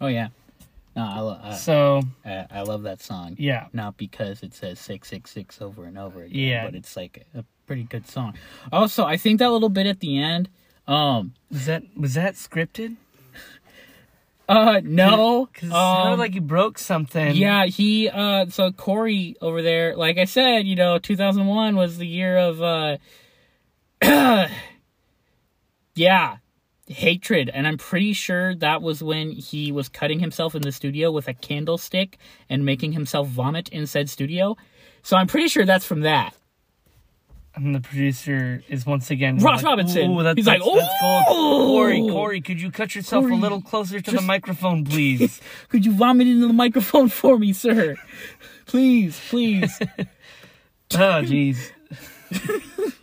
[0.00, 0.28] Oh yeah.
[0.96, 3.34] No, I, lo- I, So I, I love that song.
[3.38, 6.64] yeah, Not because it says six six six over and over again, Yeah.
[6.66, 8.34] but it's like a pretty good song.
[8.72, 10.48] Also, I think that little bit at the end.
[10.86, 11.34] Um.
[11.50, 12.96] was that was that scripted?
[14.46, 14.80] Uh.
[14.84, 15.46] No.
[15.50, 17.34] Because it um, sounded like he broke something.
[17.34, 22.06] Yeah, he uh so Corey over there, like I said, you know, 2001 was the
[22.06, 22.98] year of uh
[25.94, 26.36] yeah.
[26.86, 31.10] hatred, and I'm pretty sure that was when he was cutting himself in the studio
[31.10, 32.18] with a candlestick
[32.48, 34.56] and making himself vomit in said studio.
[35.02, 36.34] So I'm pretty sure that's from that.
[37.56, 40.10] And the producer is once again Ross like, Robinson.
[40.10, 40.76] "Ooh, that's, He's that's, like.
[40.76, 45.40] "Ooh." Corey, Corey, could you cut yourself Corey, a little closer to the microphone, please?
[45.68, 47.96] Could you vomit into the microphone for me, sir?
[48.66, 49.78] Please, please.
[50.94, 51.70] oh, jeez.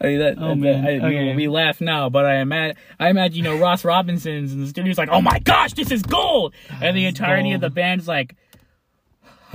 [0.00, 0.86] I mean, that, Oh, that- man.
[0.86, 1.34] I, Okay.
[1.36, 4.98] we laugh now, but I imagine, I imagine, you know, Ross Robinson's in the studio's
[4.98, 6.54] like, oh my gosh, this is gold!
[6.82, 8.34] And the entirety of the band's like,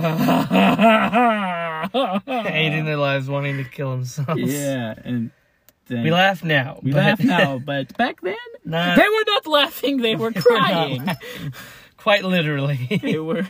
[0.00, 0.14] Hating
[2.84, 4.40] their lives, wanting to kill themselves.
[4.52, 5.30] yeah, and
[5.88, 6.78] then We laugh now.
[6.82, 10.40] we but laugh now, but back then, Not they were not laughing, they were They
[10.40, 11.08] were crying.
[11.96, 13.00] quite literally.
[13.02, 13.46] they were,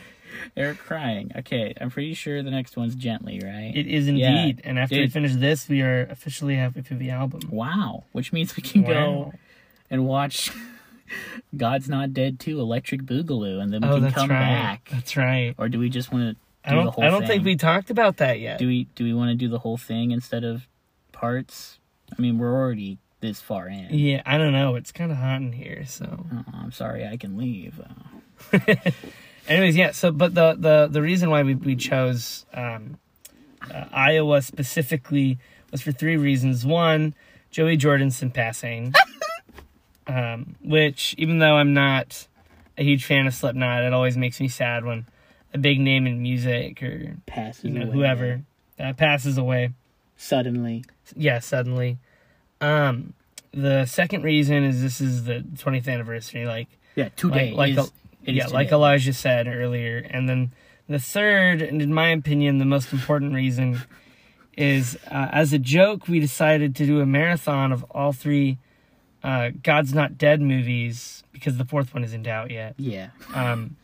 [0.55, 1.31] they were crying.
[1.37, 3.71] Okay, I'm pretty sure the next one's gently, right?
[3.75, 4.61] it is Yeah, indeed.
[4.63, 7.41] and after we finish this, we are officially halfway through the album.
[7.49, 9.33] Wow, which means we can go
[9.89, 10.51] and watch
[11.57, 14.39] God's Not Dead 2 Electric Boogaloo and then we Oh, can come right.
[14.39, 14.89] back.
[14.91, 15.53] That's right.
[15.57, 17.03] Or do we just want to I do the don't.
[17.03, 17.27] I don't thing?
[17.27, 18.59] think we talked about that yet.
[18.59, 20.67] do we do we want to do the whole thing instead of
[21.11, 21.79] parts?
[22.17, 23.87] I mean, we're already this far in.
[23.91, 24.75] Yeah, I don't know.
[24.75, 26.25] It's kind of hot in here, so.
[26.33, 27.79] Oh, I'm sorry, I can leave.
[29.51, 29.91] Anyways, yeah.
[29.91, 32.97] So, but the the the reason why we we chose um,
[33.69, 35.37] uh, Iowa specifically
[35.71, 36.65] was for three reasons.
[36.65, 37.13] One,
[37.51, 38.93] Joey Jordison passing,
[40.07, 42.27] um, which even though I'm not
[42.77, 45.05] a huge fan of Slipknot, it always makes me sad when
[45.53, 48.41] a big name in music or passes you know away whoever
[48.79, 49.71] uh, passes away.
[50.15, 50.85] suddenly.
[51.15, 51.97] Yeah, suddenly.
[52.61, 53.13] Um,
[53.51, 56.45] the second reason is this is the 20th anniversary.
[56.45, 57.91] Like Yeah, today like, like is, a- it is
[58.25, 58.71] yeah, like.
[58.71, 59.97] Elijah said earlier.
[60.09, 60.51] And then
[60.87, 63.81] the third, and in my opinion, the most important reason
[64.57, 68.57] is uh, as a joke, we decided to do a marathon of all three
[69.23, 72.75] uh, God's Not Dead movies because the fourth one isn't out yet.
[72.77, 73.77] Yeah, Um,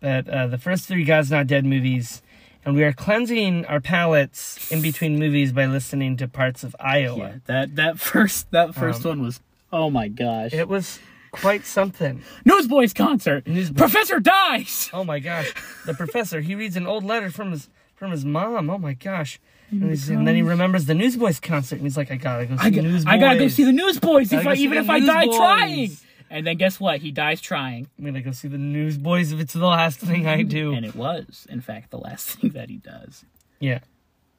[0.00, 2.22] but uh, the first three God's Not Dead movies,
[2.64, 7.18] and we are cleansing our palates in between movies by listening to parts of Iowa.
[7.18, 7.32] yeah.
[7.46, 9.40] That that first that first Um, one was.
[9.72, 10.52] Oh my gosh!
[10.52, 10.98] It was
[11.30, 12.22] quite something.
[12.44, 13.46] Newsboys concert.
[13.46, 13.76] Newsboys.
[13.78, 14.90] Professor dies.
[14.92, 15.52] Oh my gosh,
[15.86, 18.70] the professor he reads an old letter from his from his mom.
[18.70, 19.38] Oh my gosh,
[19.70, 22.56] and, he's- and then he remembers the Newsboys concert, and he's like, I gotta go
[22.56, 23.06] see I, got, Newsboys.
[23.12, 25.90] I gotta go see the Newsboys if I, even the if I die trying.
[26.32, 27.00] And then guess what?
[27.00, 30.42] He dies trying, I'm gonna go see the Newsboys if it's the last thing I
[30.42, 30.72] do.
[30.72, 33.24] and it was, in fact, the last thing that he does.
[33.58, 33.80] yeah,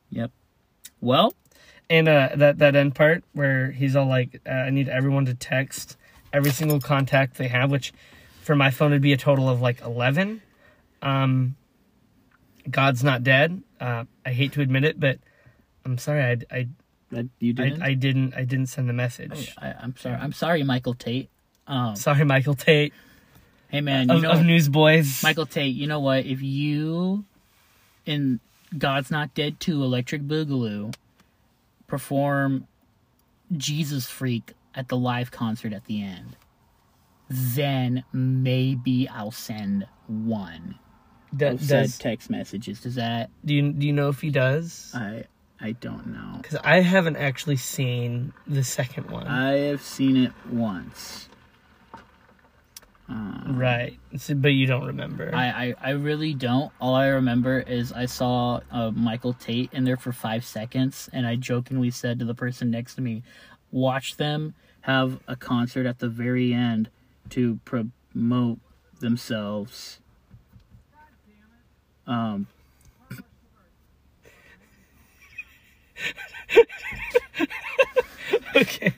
[0.09, 0.31] Yep.
[1.01, 1.33] Well,
[1.89, 5.33] and uh, that that end part where he's all like, uh, I need everyone to
[5.33, 5.97] text
[6.33, 7.93] every single contact they have, which
[8.41, 10.41] for my phone would be a total of like eleven.
[11.01, 11.55] Um,
[12.69, 13.61] God's not dead.
[13.79, 15.19] Uh, I hate to admit it, but
[15.85, 16.21] I'm sorry.
[16.51, 16.67] I
[17.11, 17.81] I you didn't.
[17.81, 19.53] I didn't I didn't send the message.
[19.57, 20.15] I, am sorry.
[20.15, 21.29] I'm sorry, Michael Tait.
[21.67, 22.91] Um, Sorry, Michael Tait
[23.71, 25.23] hey man, you of, know, of Newsboys.
[25.23, 25.73] Michael Tait.
[25.73, 26.25] You know what?
[26.25, 27.23] If you
[28.05, 28.39] in
[28.77, 30.93] God's Not Dead 2 Electric Boogaloo
[31.87, 32.67] perform
[33.55, 36.35] Jesus Freak at the live concert at the end,
[37.29, 40.75] then maybe I'll send one
[41.35, 42.81] Do- of does, text messages.
[42.81, 43.29] Does that?
[43.45, 44.91] do you do you know if he does?
[44.93, 45.25] I
[45.59, 46.37] I don't know.
[46.41, 49.27] Because I haven't actually seen the second one.
[49.27, 51.29] I have seen it once.
[53.09, 55.35] right, so, but you don't remember.
[55.35, 56.71] I, I, I really don't.
[56.79, 61.27] All I remember is I saw uh, Michael Tait in there for five seconds, and
[61.27, 63.21] I jokingly said to the person next to me,
[63.71, 66.89] "Watch them have a concert at the very end
[67.29, 68.59] to promote
[68.99, 69.99] themselves."
[72.07, 72.47] Um.
[78.55, 78.93] okay.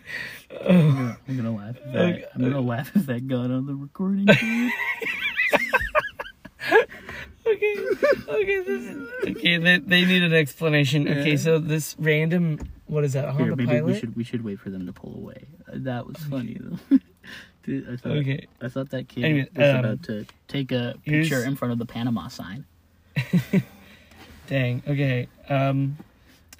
[0.65, 1.75] I'm gonna laugh.
[1.77, 2.25] If that, Okay.
[2.33, 4.27] I'm gonna laugh if that got on the recording.
[7.45, 7.75] Okay.
[8.29, 8.59] Okay.
[8.63, 9.57] This is, okay.
[9.57, 11.07] They, they need an explanation.
[11.07, 11.31] Okay.
[11.31, 11.35] Yeah.
[11.37, 12.57] So this random
[12.93, 13.29] what is that?
[13.29, 13.85] Honda maybe Pilot.
[13.85, 15.45] we should we should wait for them to pull away.
[15.67, 16.99] Uh, That was funny though.
[17.63, 18.47] Dude, I thought, Okay.
[18.61, 21.71] I thought that kid Anyway, was um, about to take a here's- picture in front
[21.71, 22.65] of the Panama sign.
[24.47, 24.83] Dang.
[24.87, 25.27] Okay.
[25.49, 25.97] Um,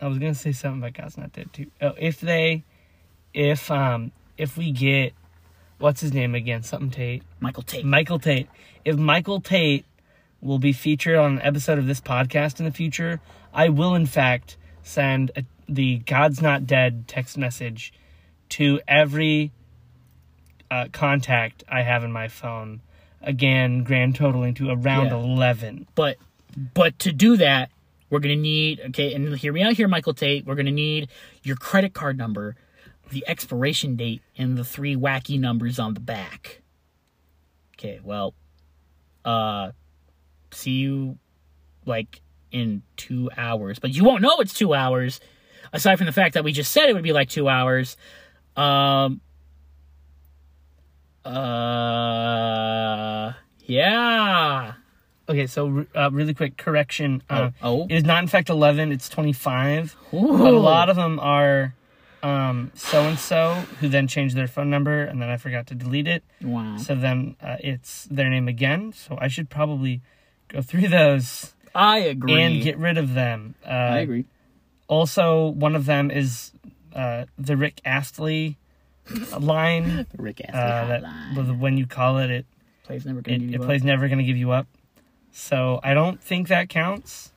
[0.01, 1.67] I was gonna say something about God's not dead too.
[1.81, 2.63] Oh, if they,
[3.33, 5.13] if um, if we get,
[5.79, 6.63] what's his name again?
[6.63, 7.23] Something Tait.
[7.39, 7.85] Michael Tait.
[7.85, 8.47] Michael Tait.
[8.85, 9.85] If Michael Tait
[10.41, 13.19] will be featured on an episode of this podcast in the future,
[13.53, 15.43] I will in fact send a,
[15.75, 17.93] the God's Not Dead text message
[18.49, 19.51] to every
[20.69, 22.81] uh, contact I have in my phone.
[23.21, 25.15] Again, grand totaling to around Yeah.
[25.17, 25.87] 11.
[25.95, 26.17] But
[26.73, 27.71] but to do that,
[28.09, 30.45] we're gonna need okay, and hear me out here, Michael Tait.
[30.45, 31.09] We're gonna need
[31.41, 32.55] your credit card number,
[33.09, 36.61] the expiration date and the three wacky numbers on the back.
[37.77, 38.33] Okay, well,
[39.25, 39.71] uh,
[40.51, 41.17] see you
[41.85, 42.21] like
[42.51, 45.19] in two hours, but you won't know it's two hours.
[45.73, 47.97] Aside from the fact that we just said it would be like two hours.
[48.55, 49.19] Um,
[51.25, 53.33] uh,
[53.65, 54.73] yeah.
[55.27, 57.23] Okay, so uh, really quick correction.
[57.29, 57.87] Uh, Oh, oh.
[57.89, 59.95] It is not in fact 11, it's 25.
[60.13, 60.37] Ooh.
[60.37, 61.73] But a lot of them are
[62.21, 65.75] um, so and so who then changed their phone number and then I forgot to
[65.75, 66.23] delete it.
[66.41, 66.77] Wow.
[66.77, 68.93] So then uh, it's their name again.
[68.93, 70.01] So I should probably
[70.49, 72.41] go through those I agree.
[72.41, 73.55] and get rid of them.
[73.65, 74.25] Uh, I agree.
[74.93, 76.51] Also, one of them is
[76.95, 78.57] uh, the Rick Astley
[79.39, 80.05] line.
[80.17, 81.37] Rick Astley Uh, that hotline.
[81.37, 82.45] with- when you call it, it
[82.83, 83.65] plays never gonna it, give you it up.
[83.65, 84.67] plays never gonna give you up.
[85.31, 87.31] So I don't think that counts.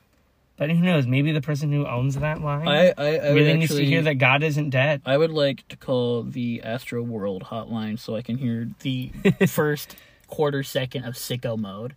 [0.58, 1.06] But who knows?
[1.06, 4.02] Maybe the person who owns that line I, I, I would really needs to hear
[4.02, 5.00] that God isn't dead.
[5.06, 9.10] I would like to call the Astroworld hotline so I can hear the
[9.48, 9.96] first
[10.28, 11.94] quarter second of sicko mode.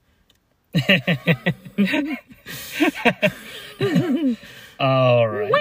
[4.79, 5.51] All right.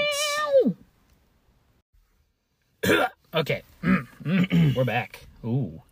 [3.34, 3.62] okay.
[4.24, 5.26] We're back.
[5.44, 5.82] Ooh.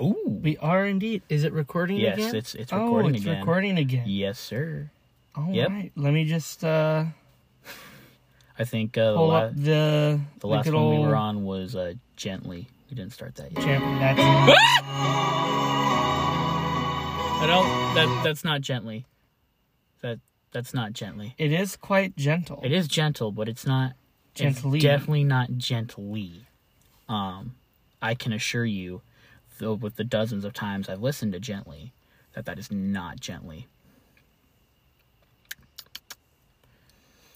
[0.00, 0.40] Ooh.
[0.42, 1.22] We are indeed.
[1.28, 2.36] Is it recording Yes, again?
[2.36, 3.38] it's it's oh, recording it's again.
[3.40, 4.04] recording again.
[4.06, 4.90] Yes, sir.
[5.34, 5.54] All right.
[5.54, 5.70] Yep.
[5.96, 7.04] Let me just uh,
[8.58, 12.68] I think uh, the, la- the the last one we were on was uh, Gently.
[12.90, 13.62] We didn't start that yet.
[13.62, 14.20] Champ- that's
[17.42, 17.66] I don't.
[17.94, 19.04] That that's not Gently.
[20.02, 20.18] That
[20.52, 21.34] that's not Gently.
[21.38, 22.60] it is quite gentle.
[22.62, 23.92] It is gentle, but it's not.
[24.34, 24.78] Gently.
[24.78, 26.46] It's definitely not gently.
[27.08, 27.54] Um,
[28.00, 29.02] I can assure you,
[29.58, 31.92] though, with the dozens of times I've listened to Gently,
[32.34, 33.66] that that is not gently.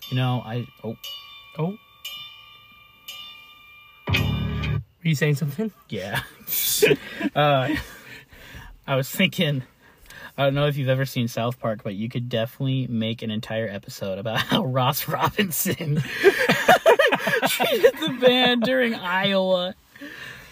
[0.08, 0.96] You know, I oh
[1.58, 1.76] Oh.
[4.08, 5.72] Were you saying something?
[5.88, 6.22] yeah.
[7.34, 7.74] uh,
[8.86, 9.62] I was thinking.
[10.38, 13.30] I don't know if you've ever seen South Park, but you could definitely make an
[13.30, 15.96] entire episode about how Ross Robinson
[17.48, 19.74] treated the band during Iowa.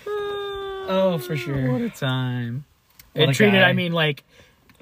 [0.07, 1.73] Oh, for sure.
[1.73, 2.65] What a time.
[3.13, 3.69] What and treated, guy.
[3.69, 4.25] I mean, like,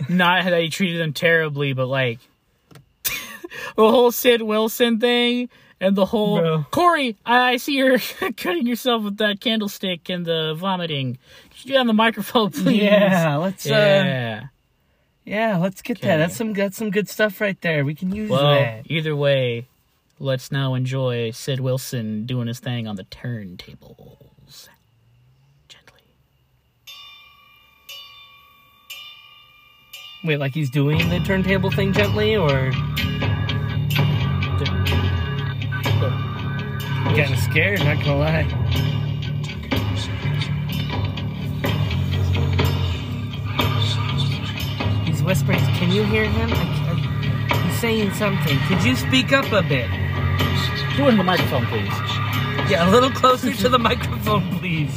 [0.09, 2.21] not that he treated them terribly, but like,
[3.05, 3.11] the
[3.77, 5.49] whole Sid Wilson thing
[5.81, 6.67] and the whole Bro.
[6.71, 7.99] Corey, I, I see you're
[8.37, 11.19] cutting yourself with that candlestick and the vomiting.
[11.51, 12.83] Could you get on the microphone, please?
[12.83, 14.45] Yeah, let's uh Yeah.
[15.25, 16.17] Yeah, let's get that.
[16.17, 17.85] That's some that's some good stuff right there.
[17.85, 18.91] We can use well, that.
[18.91, 19.69] either way,
[20.19, 24.69] let's now enjoy Sid Wilson doing his thing on the turntables.
[25.69, 26.01] Gently.
[30.25, 32.73] Wait, like he's doing the turntable thing gently or
[37.05, 38.99] I'm getting scared, not gonna lie.
[45.23, 45.61] He's whispering.
[45.77, 46.51] Can you hear him?
[46.53, 48.59] I, I, uh, he's saying something.
[48.67, 49.89] Could you speak up a bit?
[49.89, 51.87] It in the microphone, please.
[52.69, 54.91] Yeah, a little closer to the microphone, please.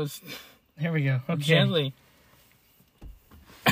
[0.00, 0.20] Was
[0.80, 1.20] There we go.
[1.28, 1.42] Okay.
[1.42, 1.92] gently.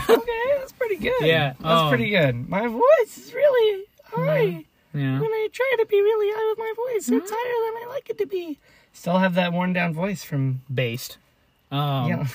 [0.09, 1.15] Okay, that's pretty good.
[1.23, 2.49] Yeah, That's um, pretty good.
[2.49, 4.65] My voice is really high.
[4.95, 5.21] Yeah.
[5.21, 8.11] When I try to be really high with my voice, it's higher than I like
[8.11, 8.59] it to be.
[8.93, 11.17] Still have that worn down voice from Based.
[11.71, 12.27] Um, yeah.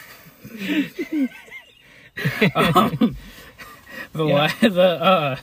[4.13, 4.51] the Yeah.
[4.61, 5.35] li- the uh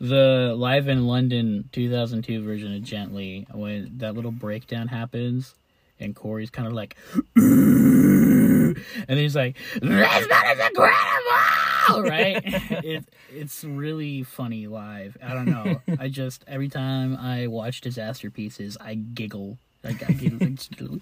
[0.00, 5.54] the live in London 2002 version of Gently when that little breakdown happens
[6.00, 6.96] and Corey's kind of like
[7.36, 8.76] and
[9.06, 10.22] then he's like this man
[10.58, 12.02] is incredible!
[12.02, 12.42] Right?
[12.84, 15.16] It, it's really funny live.
[15.22, 15.80] I don't know.
[15.98, 19.58] I just every time I watch Disasterpieces I giggle.
[19.82, 20.48] Like I giggle.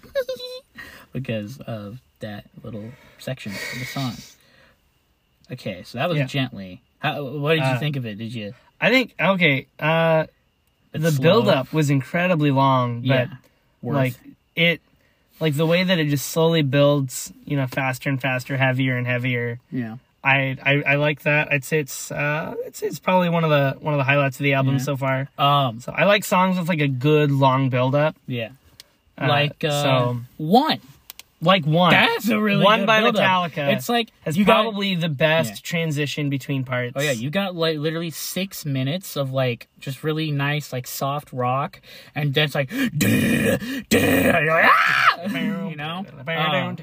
[1.13, 4.13] Because of that little section of the song.
[5.51, 6.25] Okay so that was Yeah.
[6.25, 6.81] Gently.
[6.99, 8.17] How, what did you Uh, think of it?
[8.17, 9.67] Did you I think okay.
[9.79, 10.27] Uh,
[10.91, 11.21] the slow?
[11.23, 13.27] build up was incredibly long, but yeah.
[13.81, 14.15] Like
[14.55, 14.81] it,
[15.39, 19.05] like the way that it just slowly builds, you know, faster and faster, heavier and
[19.07, 19.59] heavier.
[19.71, 21.53] yeah I, I, I like that.
[21.53, 24.43] I'd say it's uh it's it's probably one of the one of the highlights of
[24.43, 24.81] the album Yeah.
[24.81, 25.29] so far.
[25.37, 28.15] um So I like songs with like a good long build up.
[28.27, 28.49] yeah
[29.21, 30.81] Uh, like uh, so one
[31.39, 31.91] like one.
[31.91, 33.01] That's a really One by.
[33.01, 35.59] Metallica It's like has you got- probably the best Yeah.
[35.63, 36.93] transition between parts.
[36.95, 41.31] Oh yeah, you got like literally six minutes of like just really nice like soft
[41.31, 41.79] rock,
[42.15, 43.57] and then it's like, duh,
[43.89, 46.05] duh, and you're like, you know.
[46.27, 46.77] Um,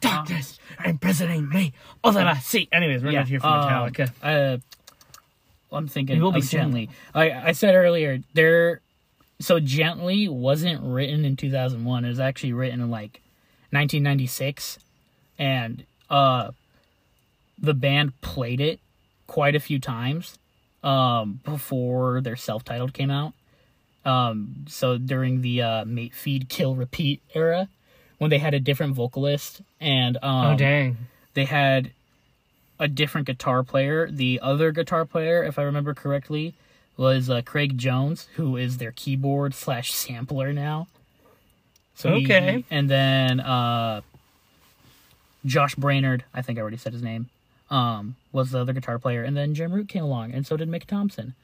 [0.00, 1.72] Darkness imprisoning me.
[2.02, 2.68] All that I see.
[2.72, 4.10] Anyways, we're not here for um, Metallica.
[4.22, 4.58] Uh,
[5.72, 6.72] I'm thinking We will be soon.
[6.72, 8.80] Like I said earlier, there.
[9.40, 12.04] So gently wasn't written in 2001.
[12.04, 13.20] It was actually written in like
[13.70, 14.78] 1996,
[15.38, 16.52] and uh,
[17.58, 18.80] the band played it
[19.26, 20.38] quite a few times
[20.82, 23.32] um, before their self-titled came out.
[24.04, 27.68] Um, so during the uh, mate feed kill repeat era,
[28.18, 30.96] when they had a different vocalist and um, oh dang.
[31.34, 31.90] they had
[32.78, 34.08] a different guitar player.
[34.10, 36.54] The other guitar player, if I remember correctly,
[36.96, 40.86] was uh, Craig Jones, who is their keyboard slash sampler now.
[41.94, 42.58] So Okay.
[42.58, 44.00] he- and then uh,
[45.44, 47.28] Josh Brainard, I think I already said his name,
[47.70, 50.68] um, was the other guitar player, and then Jim Root came along, and so did
[50.68, 51.34] Mick Thompson.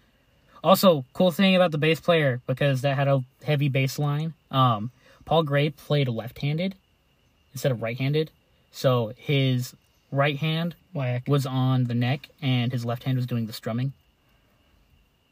[0.63, 4.35] Also, cool thing about the bass player because that had a heavy bass line.
[4.51, 4.91] Um,
[5.25, 6.75] Paul Gray played left-handed
[7.53, 8.31] instead of right-handed,
[8.71, 9.75] so his
[10.13, 11.23] right hand Whack.
[11.27, 13.93] was on the neck and his left hand was doing the strumming.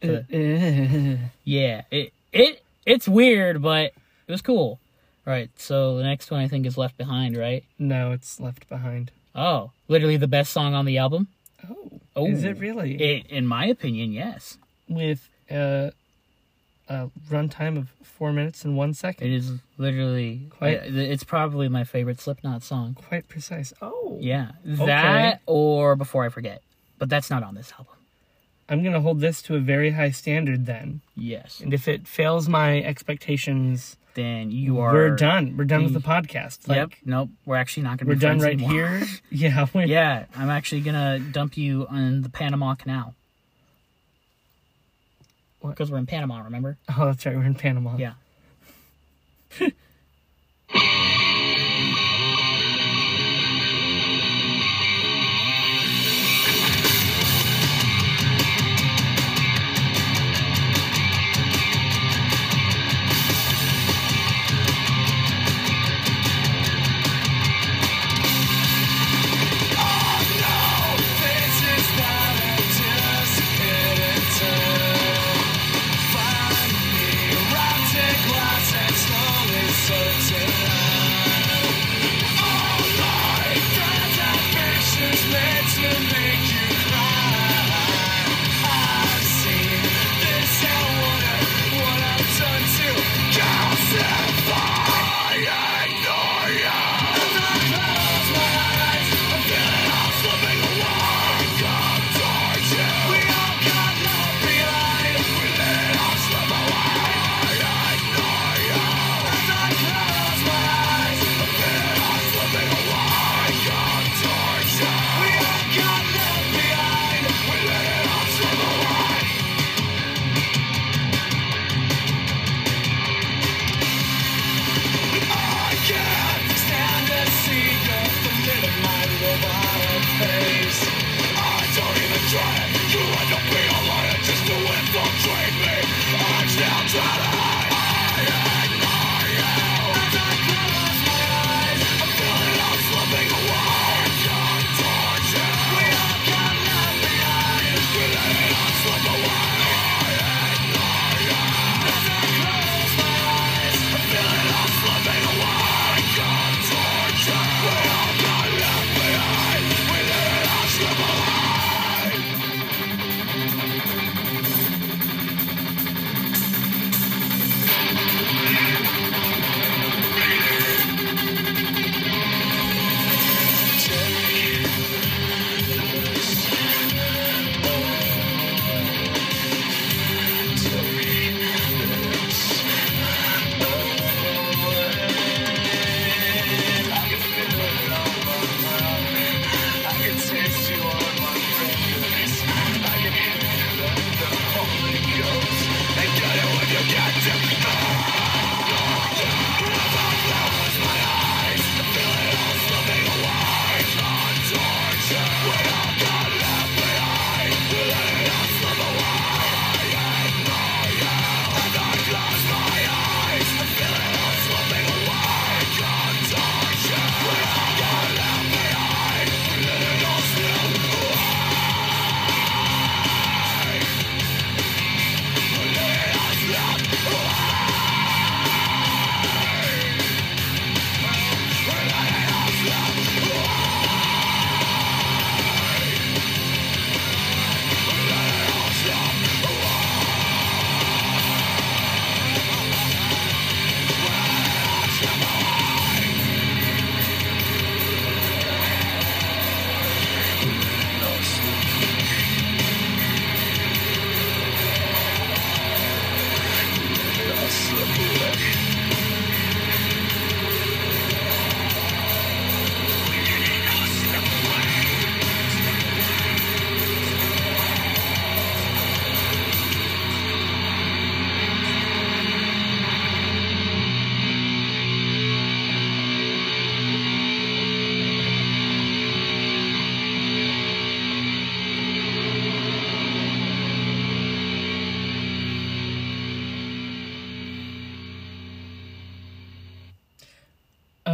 [0.03, 3.93] Uh, uh, Yeah, it it it's weird, but
[4.27, 4.79] it was cool.
[5.25, 7.63] Right, so the next one I think is Left Behind, right?
[7.79, 9.11] no, it's left behind.
[9.35, 11.29] Oh, literally the best song on the album.
[11.69, 12.95] Oh, Oh, is it really?
[13.01, 14.57] It, in my opinion, yes.
[14.89, 15.91] With uh,
[16.89, 19.27] a runtime of four minutes and one second.
[19.29, 22.95] It is literally Quite- I- it's probably my favorite Slipknot song.
[22.95, 23.73] Quite precise.
[23.83, 26.63] Oh, Yeah, that or Before I Forget,
[26.99, 27.95] but that's not on this album.
[28.69, 32.49] I'm gonna hold this to a very high standard then, Yes, and if it fails
[32.49, 34.93] my expectations, then you are.
[34.93, 35.57] we're done.
[35.57, 36.69] We're done with the- the podcast.
[36.69, 36.91] Like, Yep.
[37.05, 37.31] Nope.
[37.47, 38.09] We're actually not gonna.
[38.11, 38.71] We're be done right anymore.
[38.73, 39.03] here.
[39.31, 39.67] Yeah.
[39.75, 43.15] Yeah, I'm actually gonna dump you on the Panama Canal.
[45.63, 46.79] Because we're in Panama, remember?
[46.97, 47.37] Oh, that's right.
[47.37, 47.97] We're in Panama.
[47.97, 48.15] Yeah.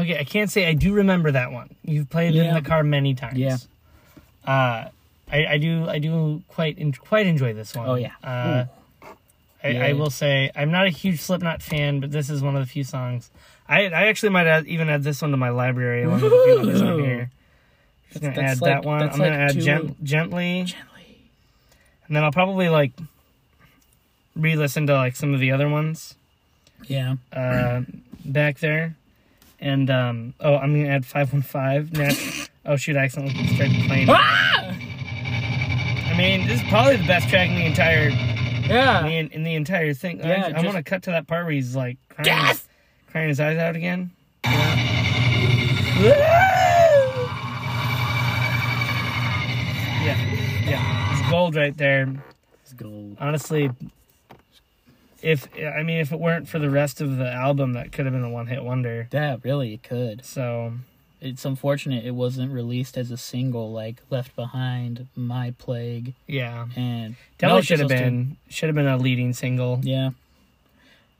[0.05, 1.75] Okay, I can't say I do remember that one.
[1.85, 3.39] You've played it in the car many times.
[3.39, 3.57] Yeah.
[4.47, 4.89] Uh,
[5.33, 7.89] I, I do I do quite en- quite enjoy this one.
[7.89, 8.13] Oh, yeah.
[8.23, 8.67] Uh,
[9.63, 9.87] I, Yeah.
[9.87, 12.71] I will say I'm not a huge Slipknot fan, but this is one of the
[12.71, 13.31] few songs.
[13.67, 16.45] I I actually might add, even add this one to my library along with a
[16.45, 17.31] few others on here.
[18.13, 19.03] Just gonna add like- that one.
[19.03, 19.61] I'm gonna like add two-
[20.03, 21.19] gently, Gently.
[22.07, 22.93] and then I'll probably like
[24.37, 26.15] re-listen to like some of the other ones
[26.87, 27.17] Yeah.
[27.33, 27.83] uh,
[28.25, 28.97] back there.
[29.65, 32.51] And um, oh, I'm gonna add five one five next.
[32.67, 32.97] Oh shoot!
[32.99, 34.09] I accidentally started playing.
[34.11, 34.77] Ah!
[36.11, 39.07] I mean, this is probably the best track in the entire Yeah.
[39.07, 40.19] in, in the entire thing.
[40.19, 42.69] Yeah, I, I just- want to cut to that part where he's like crying, Yes!
[43.11, 44.11] crying his eyes out again.
[50.05, 52.13] Yeah, yeah, it's gold right there.
[52.63, 53.17] It's gold.
[53.21, 53.71] Honestly,
[55.25, 58.13] if I mean, if it weren't for the rest of the album, that could have
[58.15, 59.09] been a one-hit wonder.
[59.13, 60.25] Yeah, really, it could.
[60.25, 60.75] So
[61.21, 67.17] It's unfortunate it wasn't released as a single like Left Behind, My Plague, yeah, and
[67.39, 68.05] definitely No, should have just those two.
[68.05, 69.81] been should have been a leading single.
[69.83, 70.11] Yeah.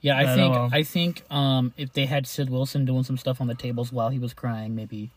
[0.03, 0.69] Yeah, I But, oh think well.
[0.73, 4.11] I think um if they had Sid Wilson doing some stuff on the tables while
[4.11, 5.09] he was crying, maybe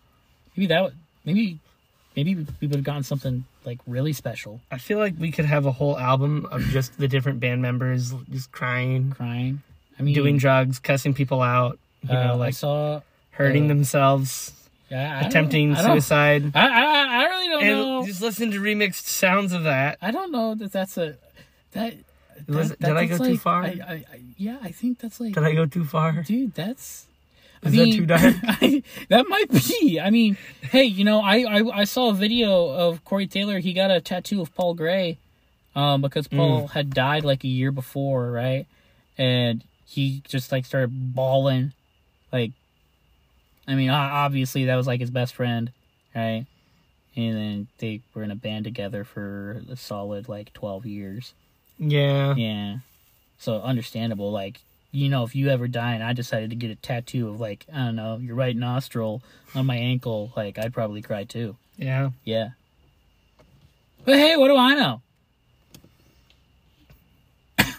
[0.56, 1.60] maybe that would maybe
[2.18, 4.59] maybe we would have gotten something like really special.
[4.72, 8.11] I feel like we could have a whole album of just the different band members
[8.32, 9.61] just crying, Crying.
[9.99, 13.01] I mean doing drugs, cussing people out, you uh, know, I like saw
[13.32, 14.51] hurting uh, themselves,
[14.89, 16.51] yeah, I attempting I suicide.
[16.55, 18.05] I, I I really don't And know.
[18.05, 19.97] just listen to remixed sounds of that.
[20.01, 21.15] I don't know that that's a
[21.72, 21.93] that.
[22.47, 23.68] Was- that- did I go too far?
[24.38, 26.22] Yeah, I think that's like Did I go too far?
[26.24, 27.07] dude that's
[27.68, 28.36] Is that too dark?
[28.43, 32.68] I, that might be i mean hey you know I, I i saw a video
[32.70, 35.18] of corey taylor he got a tattoo of paul gray
[35.76, 36.38] um because Mm.
[36.38, 38.65] paul had died like a year before right
[39.18, 41.72] and he just like started bawling
[42.32, 42.51] like
[43.68, 45.72] i mean obviously that was like his best friend
[46.15, 46.45] right
[47.15, 51.34] and then they were in a band together for a solid like 12 years
[51.80, 52.36] Yeah.
[52.36, 52.78] yeah.
[53.39, 54.32] So understandable.
[54.32, 54.61] Like,
[54.92, 57.66] you know, if you ever die and I decided to get a tattoo of like,
[57.74, 59.22] I don't know, your right nostril
[59.54, 61.56] on my ankle, like I'd probably cry too.
[61.78, 62.12] Yeah.
[62.24, 62.50] Yeah.
[64.06, 65.02] But hey, what do I know?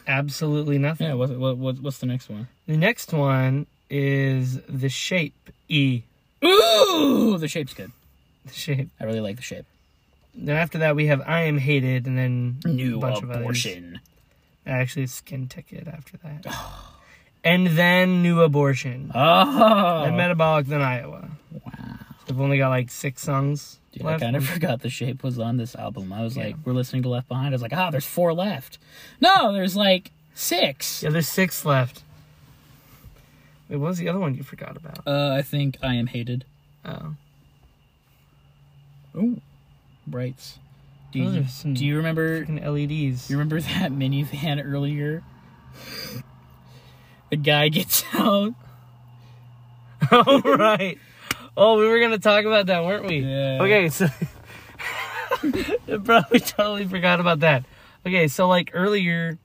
[0.07, 1.07] Absolutely nothing.
[1.07, 2.49] Yeah, what, what, what what's the next one?
[2.67, 6.03] The next one is the shape E.
[6.45, 7.93] Ooh, the shape's good.
[8.47, 8.89] The shape.
[9.01, 9.67] I really like the shape.
[10.35, 13.41] Then after that we have I am hated, and then New a bunch of others.
[13.43, 14.01] abortion.
[14.67, 16.47] Actually, skin ticket after that.
[17.49, 19.11] and then new abortion.
[19.15, 21.31] Oh, And metabolic then Iowa.
[21.65, 21.73] wow.
[22.29, 25.57] We've only got like six songs Dude, I kind of forgot the shape was on
[25.57, 26.13] this album.
[26.13, 27.49] I was like, we're listening to Left Behind.
[27.49, 28.79] I was like, ah, there's four left.
[29.21, 31.03] No, there's like six.
[31.03, 32.03] Yeah, there's six left.
[33.69, 35.01] Wait, what was the other one you forgot about?
[35.07, 36.45] Uh, I think I am hated.
[36.85, 37.15] Oh,
[39.17, 39.41] Ooh,
[40.07, 40.59] brights.
[41.11, 42.45] Do you, do you remember?
[42.47, 43.31] LEDs.
[43.31, 45.23] You remember that minivan earlier?
[47.31, 48.55] The guy gets out.
[50.13, 50.99] All right.
[51.57, 53.19] Oh, we were gonna talk about that, weren't we?
[53.19, 53.59] Yeah.
[53.63, 54.07] Okay, so
[55.43, 57.65] I probably totally forgot about that.
[58.07, 59.39] Okay, so like earlier,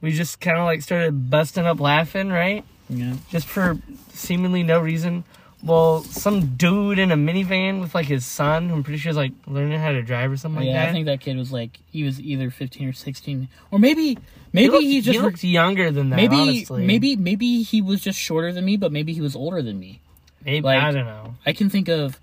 [0.00, 2.64] we just kind of like started busting up laughing, right?
[2.88, 3.14] Yeah.
[3.30, 3.78] Just for
[4.12, 5.24] seemingly no reason.
[5.62, 9.16] Well, some dude in a minivan with like his son, who I'm pretty sure is
[9.16, 10.84] like learning how to drive or something like that.
[10.84, 10.88] yeah.
[10.88, 14.18] I think that kid was like he was either 15 or 16, or maybe he,
[14.52, 16.16] maybe looked, he just he looked younger than that.
[16.16, 16.86] maybe honestly.
[16.86, 20.00] maybe maybe he was just shorter than me, but maybe he was older than me.
[20.44, 21.34] maybe like- I don't know.
[21.44, 22.18] I can think of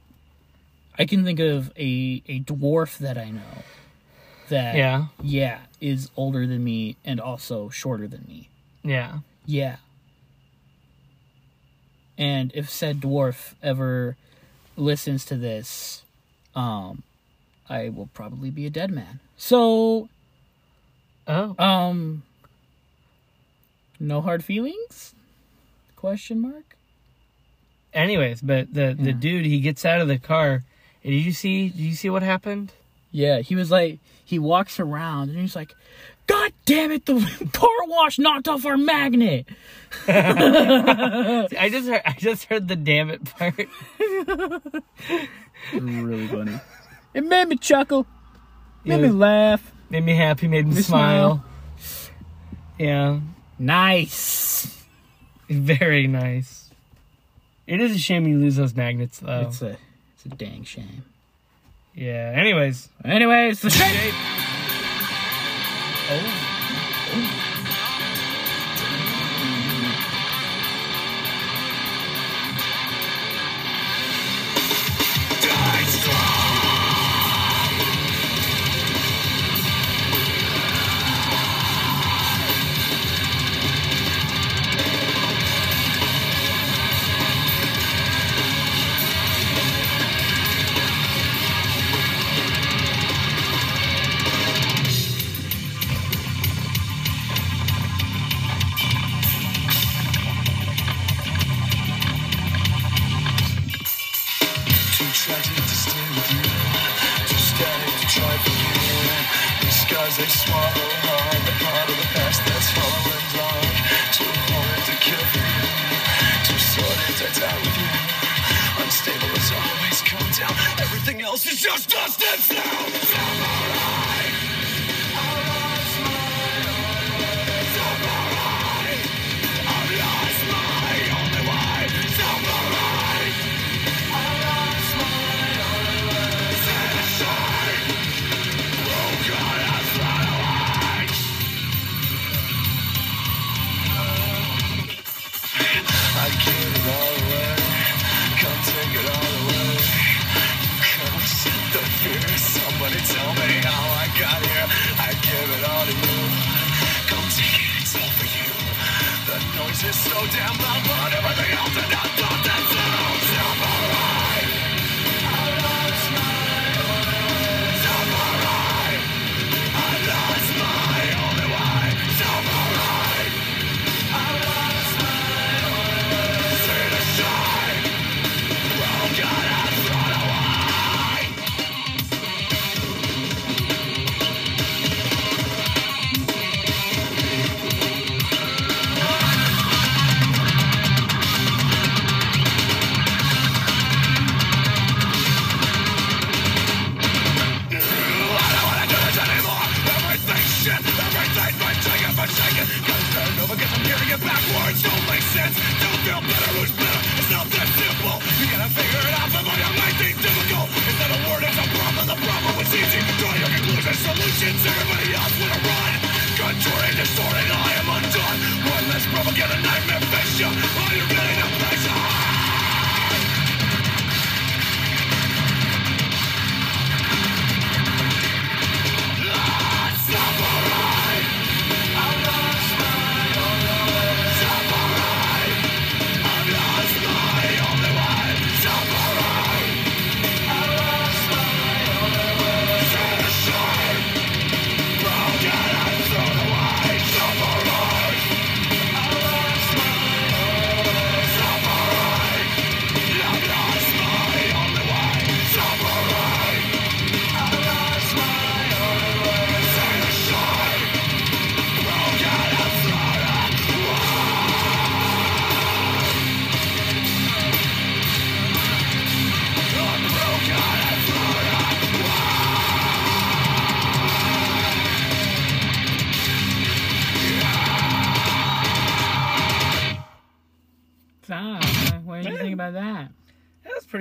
[0.98, 3.64] I can think of a a dwarf that I know
[4.50, 8.50] that Yeah, yeah is older than me and also shorter than me.
[8.84, 9.20] yeah.
[9.46, 9.76] Yeah.
[12.18, 14.18] And if said dwarf ever
[14.76, 16.04] listens to this,
[16.56, 17.04] um,
[17.70, 19.20] I will probably be a dead man.
[19.38, 20.10] So,
[21.28, 22.24] Oh, um,
[24.00, 25.14] no hard feelings?
[25.96, 26.76] Question mark.
[27.94, 30.64] anyways, but the the dude he gets out of the car.
[31.04, 31.70] and Did you see?
[31.70, 32.72] Did you see what happened?
[33.12, 35.74] Yeah, he was like, he walks around and he's like,
[36.28, 39.46] God damn it, the car wash knocked off our magnet.
[40.08, 42.02] I just heard.
[42.06, 43.56] I just heard the damn it part.
[45.74, 46.60] really funny.
[47.14, 48.06] It made me chuckle,
[48.84, 49.08] made Yeah.
[49.08, 49.72] me laugh.
[49.90, 50.48] Made me happy.
[50.48, 51.44] Made me Me smile.
[52.78, 53.20] Yeah,
[53.58, 54.84] Nice.
[55.50, 56.70] very nice.
[57.66, 59.48] It is a shame you lose those magnets, though.
[59.48, 59.78] It's a,
[60.16, 61.04] it's a dang shame.
[61.96, 62.34] yeah.
[62.36, 64.14] Anyways, Anyways, the shape.
[66.10, 67.47] As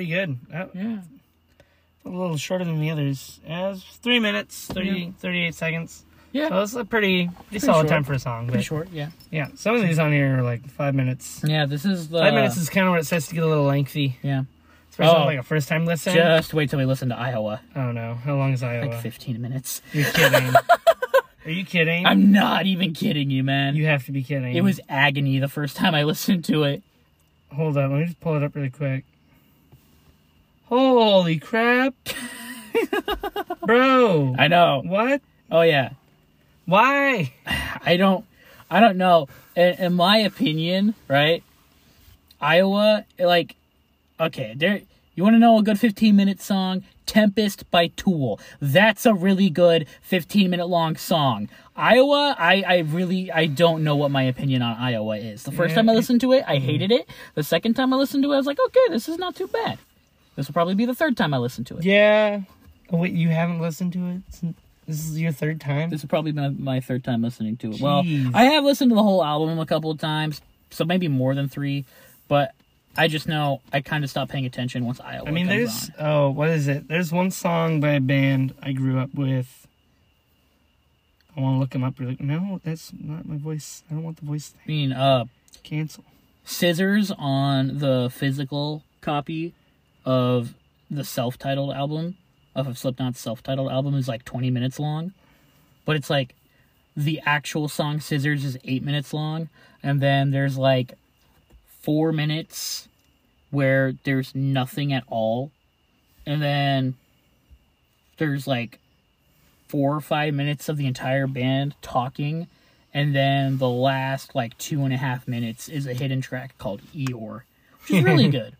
[0.06, 0.38] pretty good.
[0.50, 0.98] That, Yeah.
[2.04, 3.40] a little shorter than the others.
[3.46, 6.04] Yeah, it was three minutes, 30, 38 seconds.
[6.32, 6.48] Yeah.
[6.50, 7.88] So it's a pretty, pretty solid short.
[7.88, 8.44] time for a song.
[8.46, 9.08] Pretty But short, yeah.
[9.30, 11.40] yeah, some of these on here are like five minutes.
[11.44, 13.46] Yeah, this is the Five minutes is kind of where it starts to get a
[13.46, 14.18] little lengthy.
[14.22, 14.42] yeah.
[14.90, 15.24] Especially Oh.
[15.26, 16.14] like a first time listen.
[16.14, 17.60] Just wait till we listen to Iowa.
[17.74, 18.86] oh no, how long is Iowa?
[18.90, 19.82] Like 15 minutes.
[19.92, 20.54] You're kidding.
[21.44, 22.06] are you kidding?
[22.06, 23.76] I'm not even kidding you, man.
[23.76, 24.54] you have to be kidding.
[24.56, 26.82] it was agony the first time I listened to it.
[27.52, 29.04] Hold on, let me just pull it up really quick.
[30.66, 31.94] Holy crap.
[33.66, 34.34] Bro.
[34.38, 34.82] I know.
[34.84, 35.22] what?
[35.50, 35.90] Oh yeah.
[36.64, 37.32] Why?
[37.46, 38.24] I don't
[38.70, 39.28] I don't know.
[39.54, 41.42] In, in my opinion, right?
[42.40, 43.54] Iowa like
[44.20, 44.82] okay, there
[45.14, 46.82] you want to know a good 15 minute song?
[47.06, 48.40] Tempest by Tool.
[48.60, 51.48] That's a really good 15 minute long song.
[51.76, 55.44] Iowa, I, I really I don't know what my opinion on Iowa is.
[55.44, 56.66] The first time I listened to it, I mm-hmm.
[56.66, 57.08] hated it.
[57.34, 59.46] The second time I listened to it, I was like, okay, this is not too
[59.46, 59.78] bad.
[60.36, 61.84] This will probably be the third time I listen to it.
[61.84, 62.40] Yeah.
[62.92, 64.22] Oh, wait, you haven't listened to it?
[64.30, 64.56] since-
[64.86, 65.90] This is your third time?
[65.90, 67.80] This will probably be my, my third time listening to it.
[67.80, 68.04] Well,
[68.34, 70.40] I have listened to the whole album a couple of times,
[70.70, 71.84] so maybe more than three,
[72.28, 72.52] but
[72.96, 76.06] I just know I kind of stopped paying attention once Iowa I mean, there's on.
[76.06, 76.86] oh, what is it?
[76.88, 79.66] There's one song by a band I grew up with.
[81.36, 81.98] I want to look them up.
[81.98, 83.82] Really, no, that's not my voice.
[83.90, 85.24] I don't want the voice I mean, uh,
[85.64, 86.04] Cancel.
[86.44, 89.52] Scissors on the physical copy
[90.06, 90.54] of
[90.90, 92.16] the self-titled album
[92.54, 95.12] of Slipknot's self-titled album is like 20 minutes long,
[95.84, 96.34] but it's like
[96.96, 99.50] the actual song Scissors is eight minutes long,
[99.82, 100.94] and then there's like
[101.82, 102.88] four minutes
[103.50, 105.50] where there's nothing at all,
[106.24, 106.94] and then
[108.16, 108.78] there's like
[109.68, 112.46] four or five minutes of the entire band talking,
[112.94, 116.80] and then the last like two and a half minutes is a hidden track called
[116.94, 117.42] Eeyore,
[117.82, 118.56] which is really good.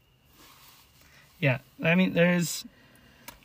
[1.41, 2.65] Yeah, I mean, there's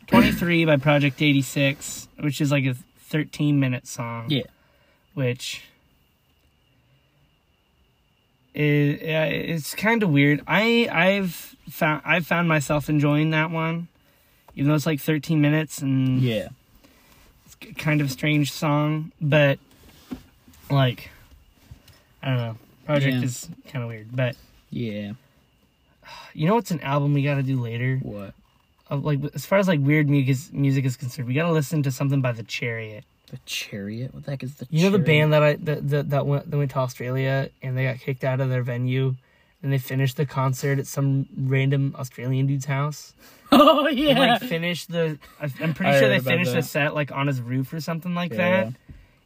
[0.08, 4.26] 23 by Project 86, which is like a 13 minute song.
[4.30, 4.44] Yeah.
[5.14, 5.64] Which
[8.54, 10.42] is yeah, it's kind of weird.
[10.48, 11.32] I I've
[11.70, 13.88] found I've found myself enjoying that one,
[14.56, 16.50] even though it's like 13 minutes and Yeah.
[17.46, 19.60] It's kind of strange song, but
[20.70, 21.10] like
[22.24, 22.58] I don't know.
[22.86, 23.24] Project Yeah.
[23.24, 24.36] is kind of weird, but
[24.70, 25.14] Yeah.
[26.34, 27.98] You know what's an album we got to do later?
[28.02, 28.34] What?
[28.90, 31.84] Uh, like as far as like weird music music is concerned, we got to listen
[31.84, 33.04] to something by the Chariot.
[33.30, 34.14] The Chariot?
[34.14, 36.50] What the heck is the You know the band that I that that, that went
[36.52, 39.16] that went to Australia and they got kicked out of their venue
[39.64, 43.14] and they finished the concert at some random Australian dude's house.
[43.54, 44.18] Oh And, yeah.
[44.18, 45.20] like finished the
[45.60, 48.32] I'm pretty I sure they finished the set like on his roof or something like
[48.32, 48.38] Yeah.
[48.38, 48.74] that.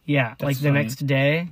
[0.05, 0.81] Yeah, like the funny.
[0.83, 1.49] next day.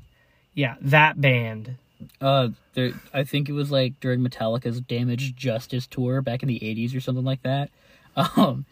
[0.56, 1.76] Yeah, that band.
[2.21, 6.59] Uh, there, I think it was like during Metallica's Damaged Justice tour back in the
[6.59, 7.69] '80s or something like that.
[8.15, 8.67] Um,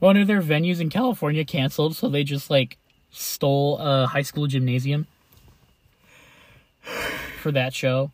[0.00, 2.76] one of their venues in California canceled, so they just like
[3.12, 5.06] stole a high school gymnasium
[7.40, 8.10] for that show.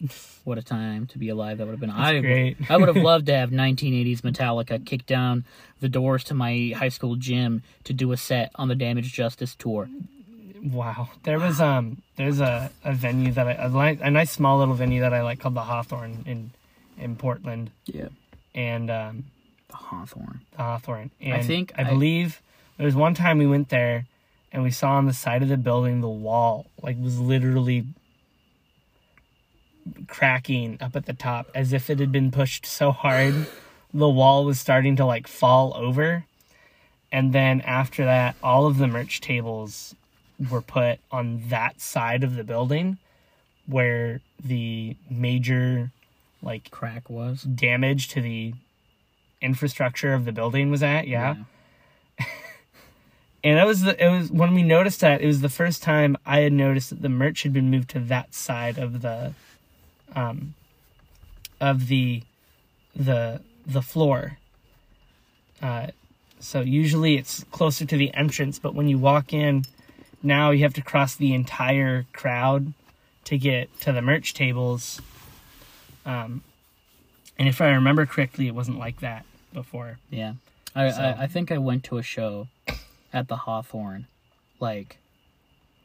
[0.44, 1.88] What a time to be alive that would have been.
[1.88, 2.58] I great.
[2.68, 5.46] I would have loved to have 1980s Metallica kick down
[5.80, 9.54] the doors to my high school gym to do a set on the Damaged Justice
[9.54, 9.88] tour.
[10.64, 11.10] Wow.
[11.24, 14.74] There was um there's a, a venue that I a, li- a nice small little
[14.74, 16.50] venue that I like called the Hawthorne in
[16.98, 18.08] in Portland Yeah,
[18.54, 19.24] and um
[19.68, 20.40] the Hawthorne.
[20.52, 21.10] the Hawthorne.
[21.20, 22.40] And I think I I- believe
[22.78, 24.06] there was one time we went there
[24.52, 27.84] and we saw on the side of the building the wall like was literally
[30.08, 33.46] cracking up at the top as if it had been pushed so hard
[33.92, 36.24] the wall was starting to like fall over.
[37.12, 39.94] And then after that all of the merch tables
[40.50, 42.98] were put on that side of the building
[43.66, 45.90] where the major
[46.42, 47.42] like Crack was.
[47.42, 48.52] damage to the
[49.40, 51.06] infrastructure of the building was at.
[51.06, 51.36] Yeah.
[53.44, 56.16] And that was the it was when we noticed that it was the first time
[56.24, 59.34] I had noticed that the merch had been moved to that side of the
[60.16, 60.54] um
[61.60, 62.22] of the
[62.96, 64.38] the the floor.
[65.60, 65.88] Uh
[66.40, 69.66] so usually it's closer to the entrance, but when you walk in
[70.24, 72.72] now you have to cross the entire crowd
[73.24, 75.00] to get to the merch tables.
[76.04, 76.42] Um
[77.38, 79.98] and if I remember correctly it wasn't like that before.
[80.10, 80.34] Yeah.
[80.74, 82.48] I, So- I I think I went to a show
[83.12, 84.06] at the Hawthorne
[84.60, 84.98] like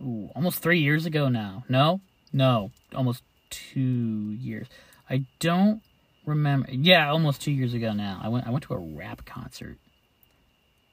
[0.01, 1.63] ooh, almost 3 years ago now.
[1.69, 1.99] No?
[2.31, 4.67] No, almost 2 years.
[5.09, 5.81] I don't
[6.25, 6.69] remember.
[6.71, 8.19] Yeah, almost 2 years ago now.
[8.23, 9.77] I went I went to a rap concert.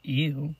[0.02, 0.55] Ew.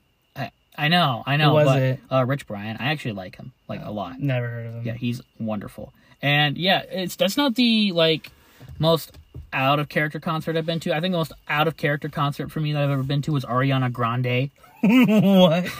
[0.77, 1.49] I I know, I know.
[1.51, 2.01] Who was but, it?
[2.11, 2.77] Uh Rich Brian.
[2.79, 4.21] I actually like him like a lot.
[4.21, 4.83] Never heard of him.
[4.85, 5.93] Yeah, he's wonderful.
[6.23, 8.31] And yeah, it's that's not the like
[8.79, 9.17] most
[9.53, 10.95] out of character concert I've been to.
[10.95, 13.33] I think the most out of character concert for me that I've ever been to
[13.33, 14.51] was Ariana Grande.
[14.83, 15.71] what?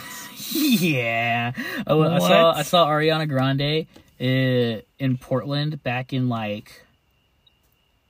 [0.51, 1.51] yeah,
[1.85, 3.87] oh, I saw I saw Ariana Grande
[4.19, 6.83] uh, in Portland back in like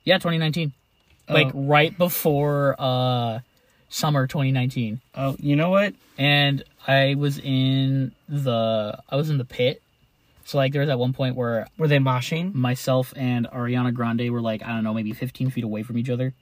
[0.04, 0.72] yeah 2019,
[1.28, 1.62] like Oh.
[1.62, 3.40] right before uh
[3.88, 5.94] summer 2019, Oh, you know what?
[6.18, 9.82] and I was in the I was in the pit.
[10.44, 12.54] So like there was at one point where Were they moshing?
[12.54, 16.08] myself and Ariana Grande were like I don't know maybe 15 feet away from each
[16.10, 16.32] other.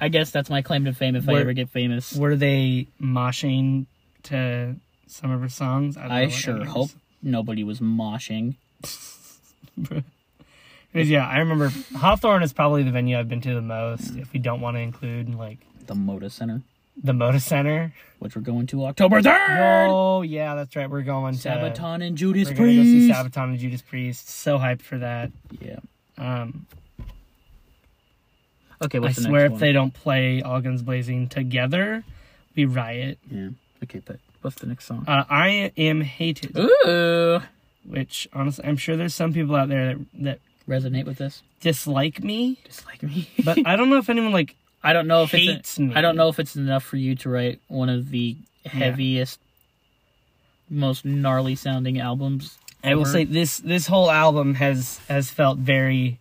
[0.00, 2.14] I guess that's my claim to fame if I ever get famous.
[2.14, 3.86] Were they moshing
[4.24, 4.76] to
[5.08, 5.96] some of her songs?
[5.96, 6.90] don't I what sure hope
[7.22, 8.54] nobody was moshing.
[10.92, 14.16] Because yeah, I remember Hawthorne is probably the venue I've been to the most.
[14.16, 16.62] If we don't want to include like The Moda Center,
[17.02, 17.92] the Moda Center.
[18.20, 19.88] which we're going to October 3rd.
[19.90, 20.88] Oh yeah, that's right.
[20.88, 23.18] We're going to Sabaton and Judas We're gonna go see Priest.
[23.34, 24.28] Sabaton and Judas Priest.
[24.30, 25.30] So hyped for that.
[25.60, 25.78] yeah.
[26.16, 26.66] Um,
[28.80, 29.60] Okay, I the swear if one?
[29.60, 32.04] they don't play All Guns Blazing together,
[32.54, 33.18] we riot.
[33.28, 33.48] Yeah.
[33.82, 35.04] Okay, but what's the next song?
[35.08, 37.40] Uh, I am hated, Ooh.
[37.84, 40.38] which honestly, I'm sure there's some people out there that that
[40.68, 41.42] Resonate with this?
[41.60, 43.28] dislike me, Dislike me?
[43.44, 45.94] but I don't know if anyone like I don't know if hates it's me.
[45.94, 49.40] I don't know if it's enough for you to write one of the heaviest,
[50.70, 52.58] most gnarly sounding albums.
[52.84, 56.20] I will say this this whole album has has felt very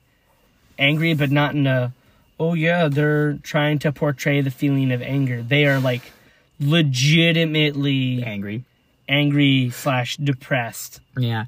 [0.80, 1.94] angry, but not in a
[2.40, 5.44] oh yeah they're trying to portray the feeling of anger.
[5.44, 6.12] They are like
[6.60, 8.64] legitimately angry.
[9.08, 11.00] angry slash depressed.
[11.18, 11.46] Yeah.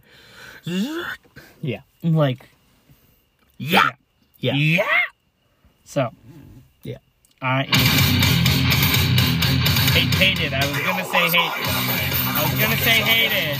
[1.62, 1.82] Yeah.
[2.04, 2.48] Like
[3.60, 3.92] Yeah.
[4.40, 4.54] Yeah.
[4.54, 4.84] yeah.
[5.84, 6.10] So
[6.84, 6.98] Yeah.
[7.42, 7.64] I
[9.94, 10.54] hate hated.
[10.54, 11.52] I was gonna say hate.
[11.52, 13.60] I was gonna say hated.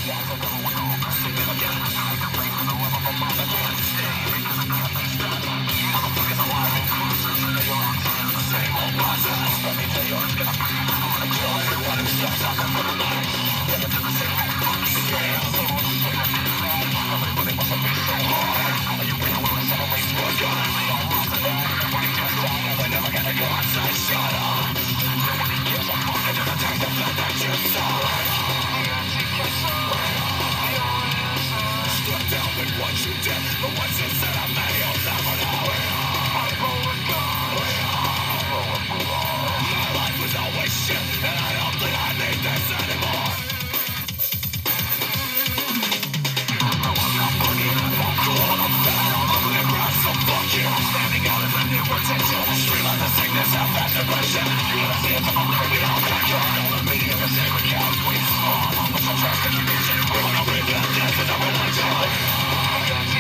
[24.10, 24.59] Shut up!
[51.90, 55.80] protection Streamline the sickness of that depression You The have seen from a road we
[55.82, 59.98] all back on The media of the sacred cows we spawn What's our trash contribution?
[60.14, 61.90] We will not bring that death and a religion.
[61.90, 62.06] not
[62.94, 63.18] die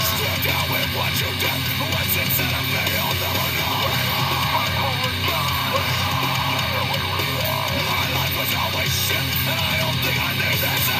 [0.00, 2.84] Stand out and watch your death What's inside of me?
[2.96, 3.76] I'll never know
[7.92, 10.30] My life was always shit And I don't think I
[10.64, 10.99] this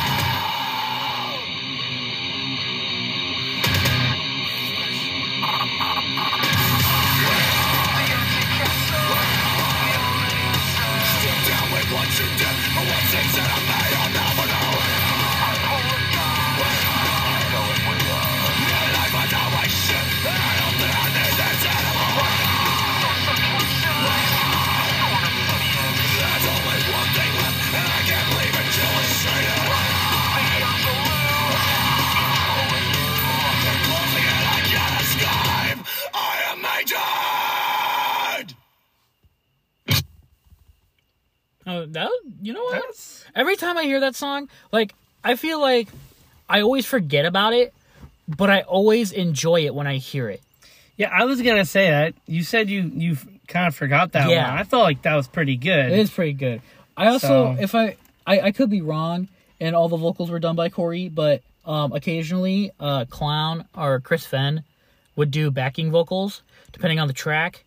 [43.35, 44.93] Every time I hear that song, like
[45.23, 45.87] I feel like
[46.49, 47.73] I always forget about it,
[48.27, 50.41] but I always enjoy it when I hear it.
[50.97, 52.13] Yeah, I was gonna say that.
[52.27, 53.17] You said you you
[53.47, 54.49] kind of forgot that Yeah.
[54.49, 54.59] one.
[54.59, 55.91] I felt like that was pretty good.
[55.91, 56.61] It is pretty good.
[56.95, 57.95] I also, So- if I,
[58.27, 59.27] I, I could be wrong,
[59.59, 64.25] and all the vocals were done by Corey, but um, occasionally, uh, Clown or Chris
[64.25, 64.63] Fehn
[65.15, 66.41] would do backing vocals
[66.71, 67.63] depending on the track.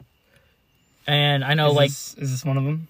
[1.07, 2.89] And I know, Is like, this, is this one of them?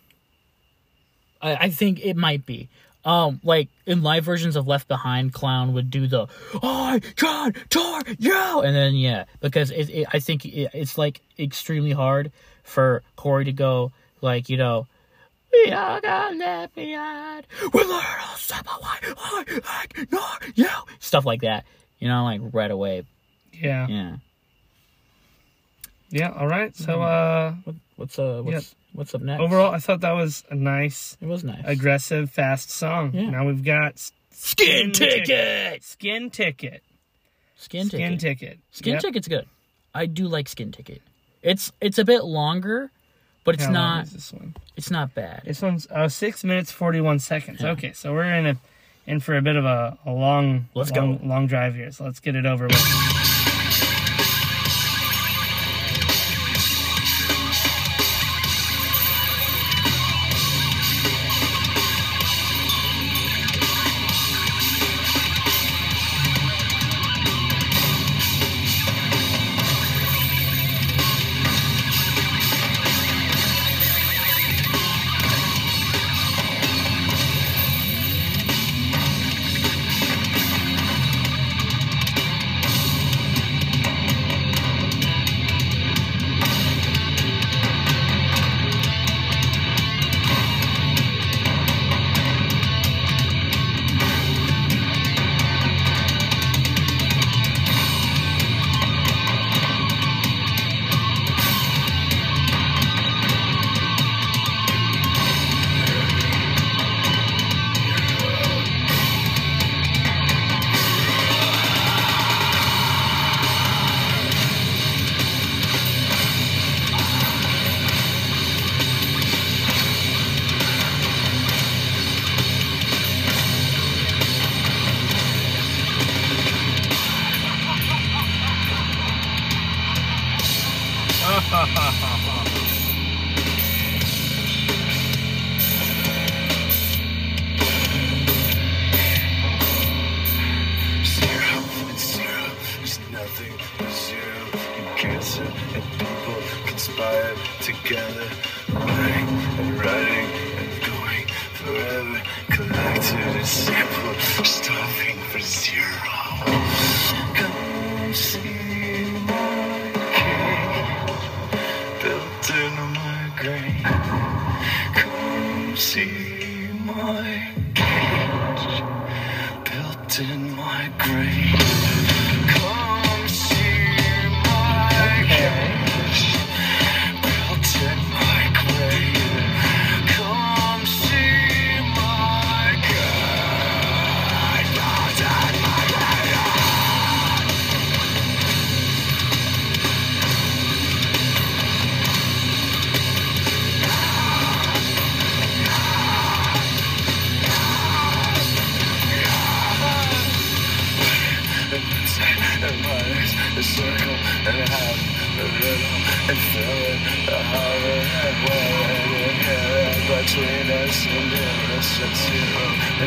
[1.44, 2.68] I, I think it might be.
[3.04, 6.26] Um, like in live versions of Left Behind, Clown would do the
[6.62, 11.20] "I can tour you," and then yeah, because it, it, I think it, it's like
[11.38, 13.92] extremely hard for Corey to go
[14.22, 14.86] like you know,
[15.52, 19.14] "We all got left behind with a little step away,
[19.66, 20.22] I ignore
[20.54, 20.68] you,"
[20.98, 21.66] stuff like that.
[21.98, 23.04] You know, like right away.
[23.52, 23.86] Yeah.
[23.86, 24.16] Yeah.
[26.08, 26.30] Yeah.
[26.30, 26.74] All right.
[26.74, 29.40] So uh, What, what's uh what's what's up next?
[29.40, 31.62] overall, I thought that was a nice, it was nice.
[31.64, 33.10] aggressive, fast song.
[33.14, 33.30] Yeah.
[33.30, 35.82] Now we've got s- Skin ticket.
[35.84, 36.82] Skin ticket.
[37.56, 37.98] Skin ticket.
[38.08, 38.58] Skin ticket.
[38.72, 39.02] Skin Yep.
[39.02, 39.46] Ticket's good.
[39.94, 41.00] I do like Skin Ticket.
[41.42, 42.90] It's it's a bit longer,
[43.44, 44.54] but it's How not is this one?
[44.76, 45.42] it's not bad.
[45.44, 47.60] This one's uh, six minutes forty one seconds.
[47.60, 47.70] Yeah.
[47.70, 48.56] Okay, so we're in a
[49.06, 51.24] in for a bit of a, a long Let's long, go.
[51.26, 51.92] long drive here.
[51.92, 53.33] So let's get it over with.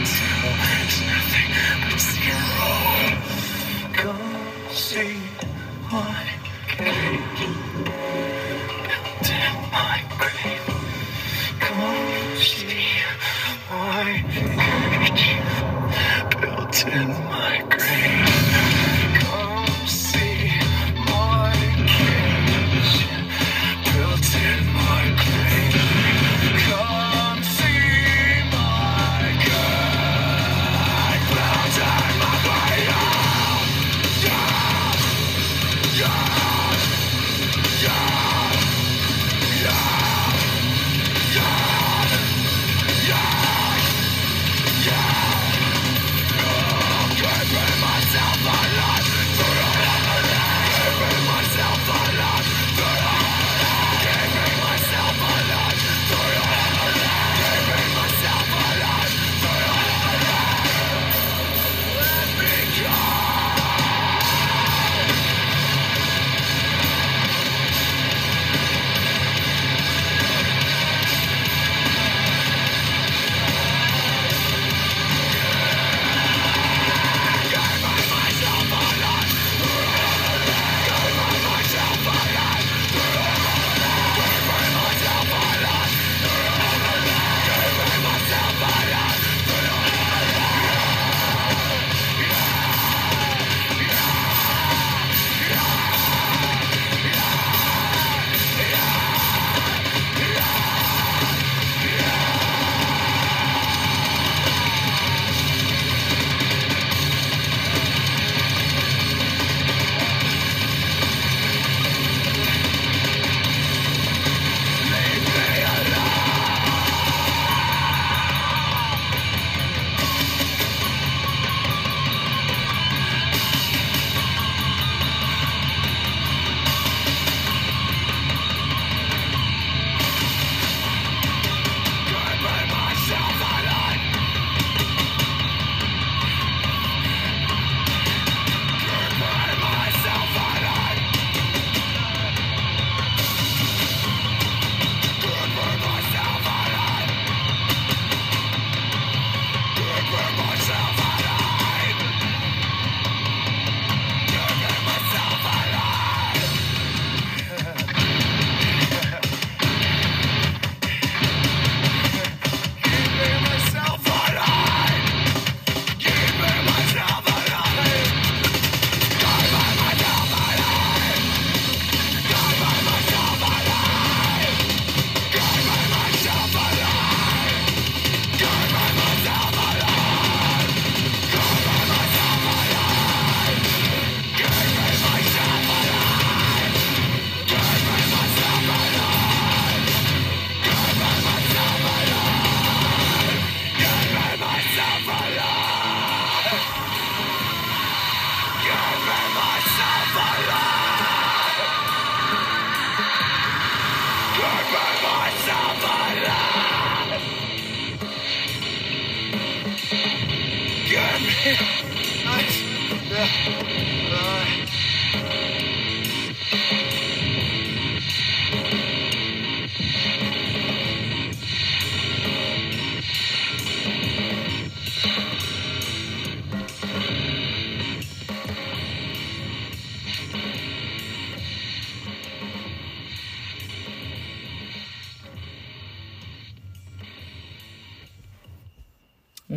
[0.06, 0.27] Zero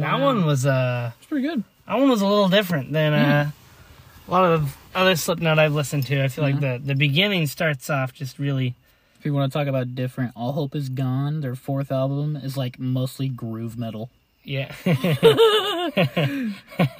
[0.00, 1.64] That one was uh It's pretty good.
[1.86, 3.50] that one was a little different than uh,
[4.26, 6.22] a lot of other Slipknot I've listened to.
[6.22, 8.74] I feel like the the beginning starts off just really
[9.18, 12.56] If you want to talk about different, All Hope Is Gone, their fourth album, is
[12.56, 14.10] like mostly groove metal.
[14.44, 16.54] yeah I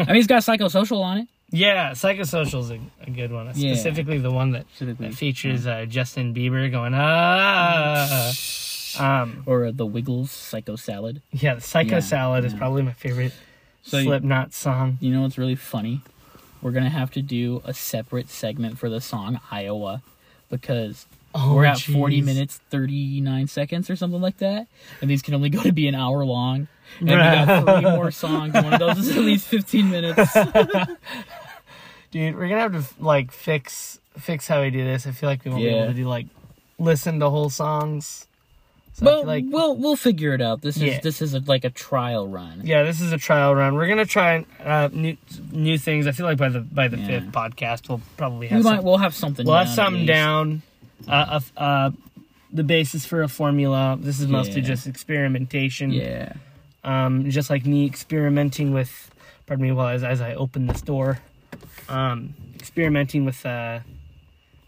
[0.06, 1.28] mean, he's got Psychosocial on it.
[1.51, 1.90] yeah.
[1.93, 3.74] Psychosocial's a, a good one, Yeah.
[3.74, 8.31] specifically the one that, that features uh, Justin Bieber going ah.
[8.99, 11.21] Um, Or the Wiggles Psycho Salad.
[11.33, 13.33] yeah, the Psycho Yeah, Salad is probably my favorite
[13.83, 14.99] So Slipknot song.
[15.01, 16.01] You know what's really funny?
[16.62, 20.03] We're gonna have to do a separate segment for the song Iowa
[20.51, 24.67] because Oh, we're at 40 minutes 39 seconds or something like that,
[25.01, 26.67] and these can only go to be an hour long.
[26.99, 28.53] And we got three more songs.
[28.53, 30.35] One of those is at least 15 minutes.
[32.11, 35.07] Dude, we're gonna have to like fix fix how we do this.
[35.07, 36.27] I feel like we won't be able to do like
[36.79, 38.27] listen to whole songs.
[39.01, 40.60] So feel like we'll we'll figure it out.
[40.62, 41.01] This is Yeah.
[41.01, 42.62] this is a, like a trial run.
[42.64, 43.74] yeah, this is a trial run.
[43.74, 45.16] We're gonna try uh, new
[45.52, 46.06] new things.
[46.06, 47.06] I feel like by the by the Yeah.
[47.06, 49.47] fifth podcast, we'll probably We have might some, we'll have something.
[49.47, 50.62] we'll have something down.
[51.09, 51.90] Uh, uh, uh,
[52.52, 53.97] the basis for a formula.
[54.01, 54.68] This is mostly Yeah.
[54.68, 55.93] just experimentation.
[55.93, 56.35] Yeah.
[56.85, 59.10] Um, just like me experimenting with.
[59.47, 61.18] Pardon me, while as as I open this door,
[61.89, 63.81] um, experimenting with uh,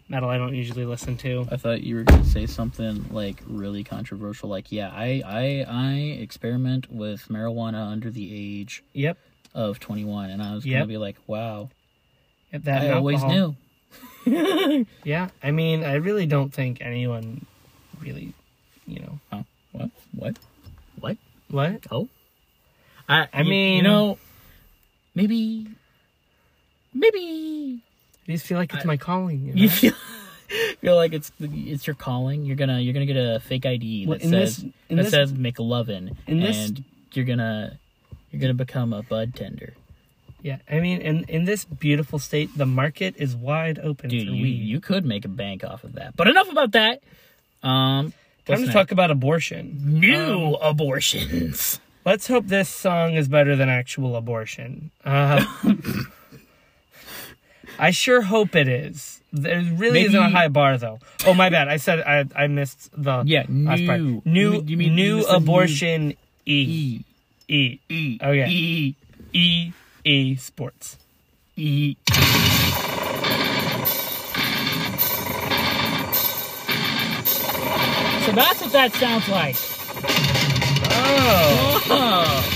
[0.09, 1.47] metal I don't usually listen to.
[1.51, 5.93] I thought you were gonna say something like really controversial, like yeah, I I I
[6.19, 9.17] experiment with marijuana under the age Yep.
[9.53, 10.73] of 21, and I was Yep.
[10.75, 11.69] gonna be like, wow,
[12.51, 13.55] Yep, that I always alcohol.
[14.25, 14.85] knew.
[15.03, 17.45] Yeah, I mean, I really don't think anyone
[18.01, 18.33] really,
[18.87, 19.19] you know,
[19.71, 19.89] What?
[20.13, 20.35] What?
[20.99, 21.17] What?
[21.49, 21.87] what?
[21.91, 22.07] Oh,
[23.09, 24.17] I I you- mean- you know,
[25.15, 25.67] maybe,
[26.93, 27.81] maybe
[28.27, 29.41] I just feel like it's I- my calling.
[29.41, 29.61] You know?
[29.61, 29.93] you feel
[30.81, 32.45] feel like it's it's your calling.
[32.45, 35.09] You're gonna you're gonna get a fake ID Well, that in says this- that this-
[35.11, 36.83] says McLovin, in this- and
[37.13, 37.79] you're gonna
[38.31, 39.73] you're gonna become a bud tender.
[40.41, 44.31] yeah, I mean, in in this beautiful state, the market is wide open Dude, you,
[44.31, 44.63] weed.
[44.63, 46.15] you could make a bank off of that.
[46.15, 47.01] But enough about that.
[47.61, 48.13] Um,
[48.45, 48.73] Time to next?
[48.73, 49.79] talk about abortion.
[50.01, 51.79] new abortions.
[52.05, 54.91] Let's hope this song is better than actual abortion.
[55.05, 55.45] Uh,
[57.79, 59.19] I sure hope it is.
[59.31, 60.99] There really Maybe- isn't a high bar though.
[61.25, 63.99] Oh my bad, I said I I missed the Yeah, last part.
[63.99, 64.21] new.
[64.25, 66.13] New You mean- new you said abortion
[66.45, 67.03] E E
[67.47, 68.47] E E Okay.
[68.49, 68.95] E
[69.33, 69.71] E
[70.05, 70.97] E Sports.
[71.57, 71.95] E.
[78.25, 79.55] So that's what that sounds like.
[80.95, 81.83] Oh.
[81.89, 82.52] Oh.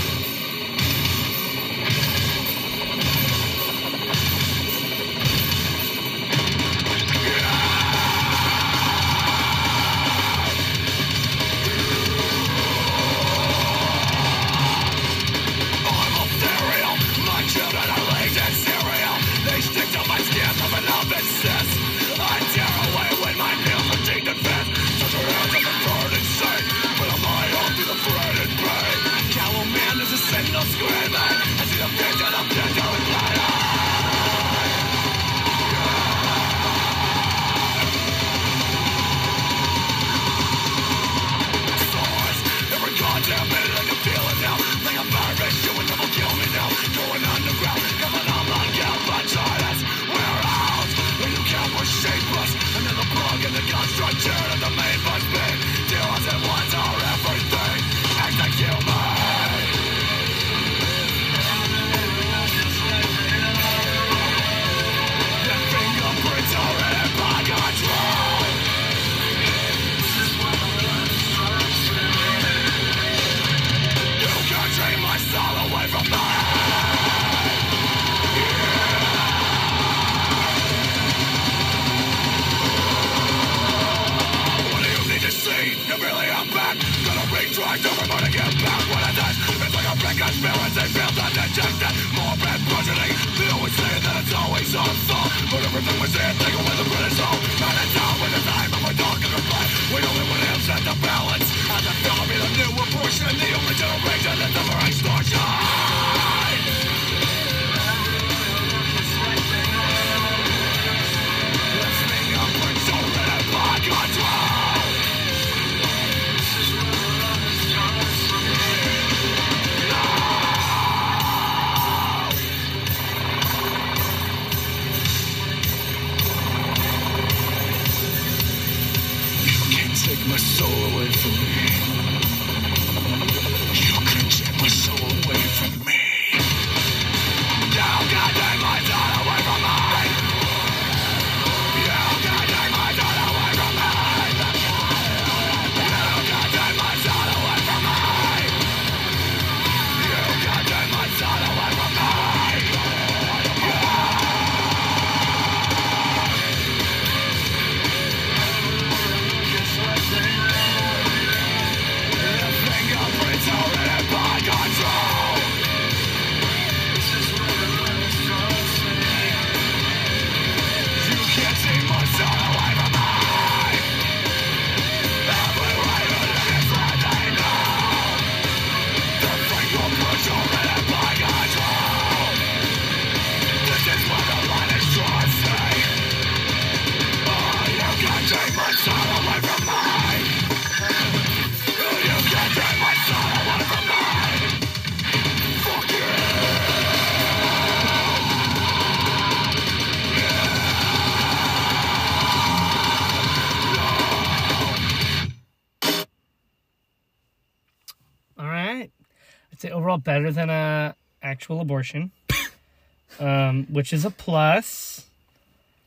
[209.98, 212.12] Overall better than a actual abortion,
[213.20, 215.06] um, which is a plus.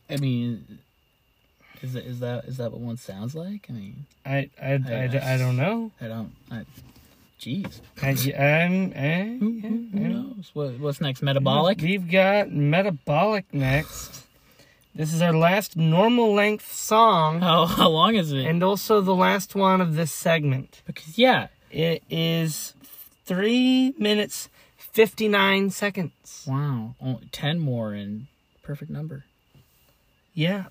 [0.08, 0.78] I mean,
[1.82, 3.66] is that is that is that what one sounds like?
[3.68, 4.72] I mean, I I, I,
[5.12, 5.92] I- I, don't know.
[6.00, 6.32] I don't.
[6.50, 6.64] I,
[7.40, 8.08] jeez, I,
[8.42, 9.68] I'm, eh, who, who,
[9.98, 10.50] who knows?
[10.52, 11.22] What, what's next?
[11.22, 11.80] Metabolic.
[11.80, 14.26] We've got metabolic next.
[14.92, 18.44] This is our last normal length song, How how long is it?
[18.44, 20.82] and also the last one of this segment.
[20.84, 22.74] because yeah, It is
[23.34, 26.44] three minutes fifty nine seconds.
[26.48, 28.26] wow, only ten more and
[28.64, 29.24] perfect number.
[30.34, 30.64] Yeah.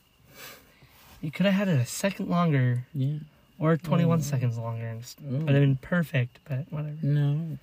[1.22, 3.20] You could have had it a second longer Yeah.
[3.60, 4.88] or 21 seconds longer.
[4.88, 6.96] and just Would have been perfect, but whatever.
[7.02, 7.58] No.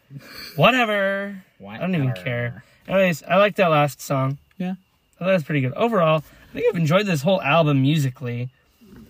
[0.56, 1.43] Whatever.
[1.66, 2.64] I don't even care.
[2.86, 4.36] Anyways, I like that last song.
[4.59, 4.74] Yeah.
[5.16, 5.73] I thought it was pretty good.
[5.73, 8.51] Overall, I think I've enjoyed this whole album musically.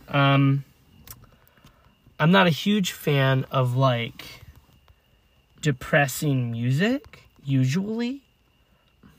[0.09, 0.63] Um,
[2.21, 4.25] I'm not a huge fan of like
[5.67, 8.23] depressing music usually,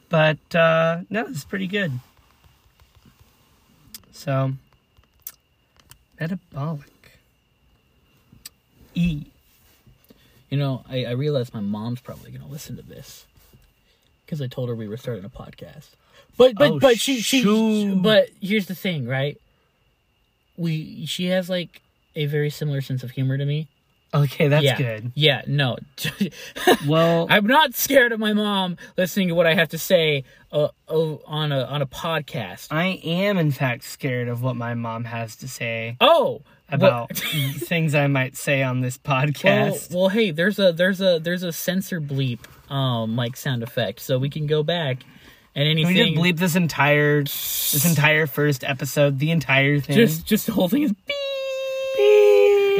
[0.08, 1.92] but uh, no, it's pretty good.
[4.14, 4.54] So,
[6.18, 7.20] metabolic.
[8.96, 9.26] E.
[10.50, 13.26] You know, I, I realized my mom's probably gonna listen to this
[14.26, 15.90] because I told her we were starting a podcast.
[16.38, 18.02] But but Oh, but she she shoot.
[18.02, 19.38] but here's the thing, right?
[20.56, 21.82] We she has like
[22.16, 23.68] a very similar sense of humor to me.
[24.14, 24.78] Okay, that's yeah.
[24.78, 25.12] good.
[25.16, 25.78] Yeah, no.
[26.88, 30.70] Well, I'm not scared of my mom listening to what I have to say uh,
[30.88, 32.68] oh, on a on a podcast.
[32.72, 37.08] I am in fact scared of what my mom has to say Oh, about well-
[37.58, 39.94] things I might say on this podcast.
[39.94, 42.40] well, hey, there's a there's a there's a censor bleep
[42.72, 45.04] um like sound effect, so we can go back
[45.56, 45.96] and Can anything.
[45.96, 49.96] we just bleep this entire this entire first episode, the entire thing?
[49.96, 51.16] just just the whole thing is beep.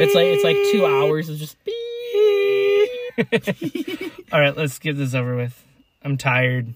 [0.00, 1.56] It's like it's like two hours of just.
[4.32, 5.64] All right, let's get this over with.
[6.02, 6.74] I'm tired.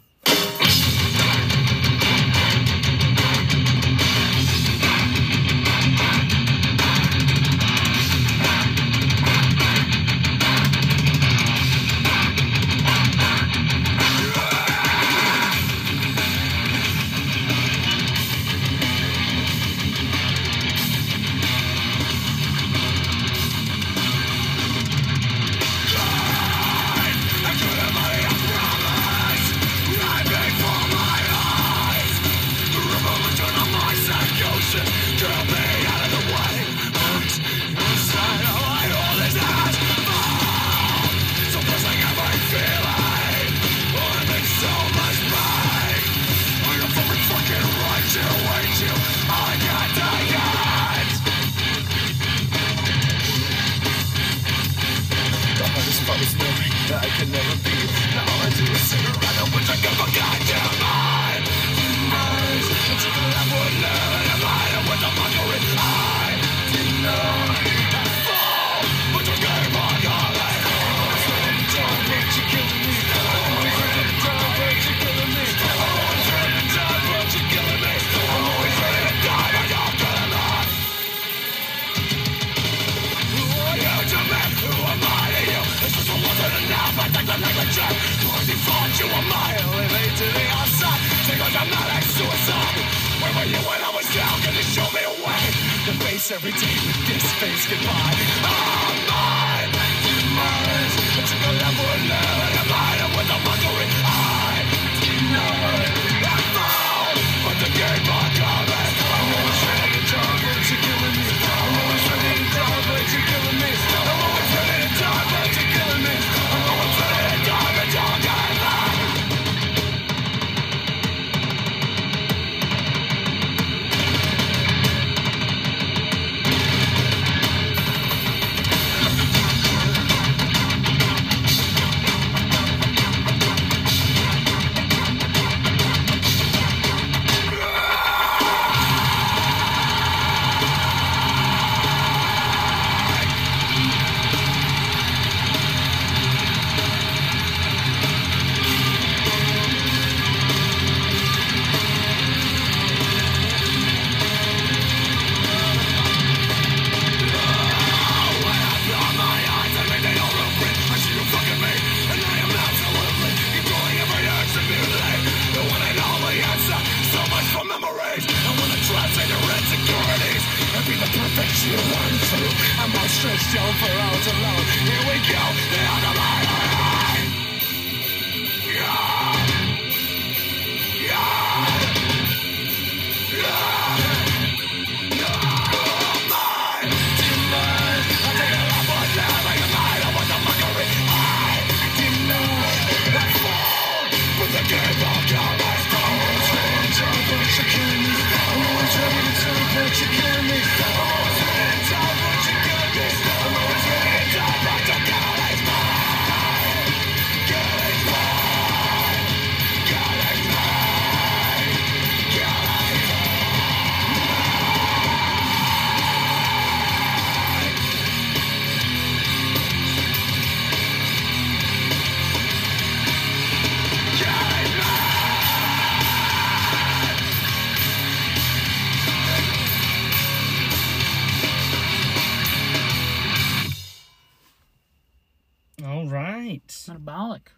[235.82, 236.60] Right.
[236.88, 237.50] Metabolic.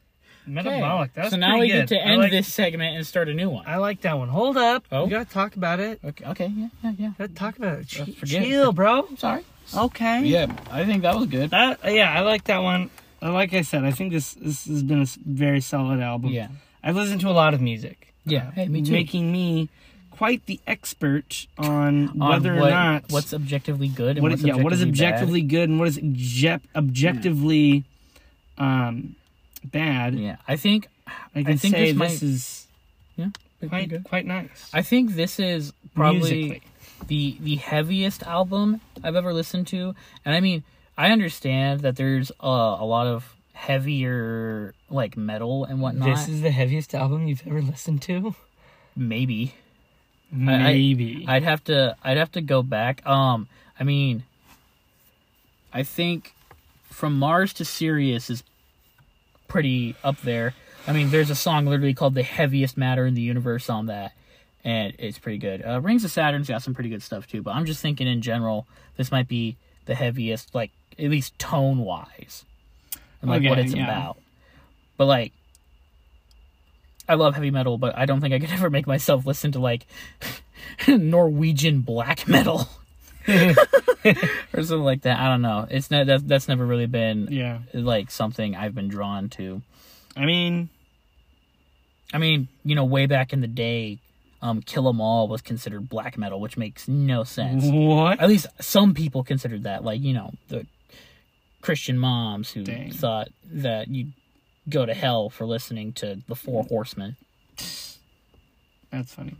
[0.46, 1.14] Metabolic.
[1.14, 1.88] That was so now we good.
[1.88, 3.64] get to end like- this segment and start a new one.
[3.66, 4.28] I like that one.
[4.28, 4.84] Hold up.
[4.92, 5.04] Oh.
[5.04, 6.00] We gotta talk about it.
[6.04, 7.10] Okay, okay, yeah, yeah, yeah.
[7.18, 8.00] Gotta talk about it.
[8.00, 8.28] Uh, Ch-.
[8.30, 9.08] Chill, bro.
[9.16, 9.44] Sorry.
[9.74, 10.24] Okay.
[10.24, 11.50] Yeah, I think that was good.
[11.50, 12.90] That, yeah, I like that one.
[13.22, 16.30] Uh, Like I said, I think this this has been a very solid album.
[16.30, 16.48] Yeah.
[16.82, 18.12] I've listened to a lot of music.
[18.26, 18.50] Yeah.
[18.52, 18.92] Hey, me too.
[18.92, 19.70] Making me
[20.10, 24.42] quite the expert on On whether what- or not what's objectively good and what what's
[24.44, 25.50] yeah what is objectively bad.
[25.50, 27.84] good and what is object, objectively
[28.58, 29.16] um
[29.64, 30.14] bad.
[30.14, 30.88] Yeah, I think
[31.34, 32.66] I can think say this this, might- is
[33.16, 33.28] yeah,
[33.68, 34.04] quite good.
[34.04, 34.70] quite nice.
[34.72, 36.62] I think this is probably Musically.
[37.08, 39.94] the the heaviest album I've ever listened to,
[40.24, 40.64] and I mean
[40.96, 46.08] I understand that there's uh, a lot of heavier like metal and whatnot.
[46.16, 48.34] This is the heaviest album you've ever listened to.
[48.96, 49.54] maybe
[50.32, 51.24] I- Maybe.
[51.28, 53.06] I'd have to I'd have to go back.
[53.06, 53.46] Um,
[53.78, 54.24] I mean,
[55.72, 56.33] I think
[56.94, 58.44] from Mars to Sirius is
[59.48, 60.54] pretty up there.
[60.86, 64.12] I mean, there's a song literally called "The Heaviest Matter in the Universe" on that,
[64.64, 65.64] and it's pretty good.
[65.66, 68.22] Uh, Rings of Saturn's got some pretty good stuff too, but I'm just thinking in
[68.22, 68.66] general,
[68.96, 69.56] this might be
[69.86, 72.44] the heaviest, like at least tone wise,
[73.20, 73.84] and like what it's yeah.
[73.84, 74.18] about.
[74.96, 75.32] But like,
[77.08, 79.58] I love heavy metal, but I don't think I could ever make myself listen to
[79.58, 79.86] like
[80.88, 82.68] Norwegian black metal
[83.28, 85.18] or something like that.
[85.18, 85.66] I don't know.
[85.70, 87.60] It's not that's that's never really been yeah.
[87.72, 89.62] like something I've been drawn to.
[90.16, 90.68] I mean,
[92.12, 93.98] I mean, you know, way back in the day,
[94.42, 97.64] um, Kill 'Em All was considered black metal, which makes no sense.
[97.64, 98.20] what?
[98.20, 100.66] At least some people considered that, like you know, the
[101.62, 102.92] Christian moms who Dang.
[102.92, 104.12] thought that you'd
[104.68, 107.16] go to hell for listening to the Four Horsemen.
[108.90, 109.36] That's funny.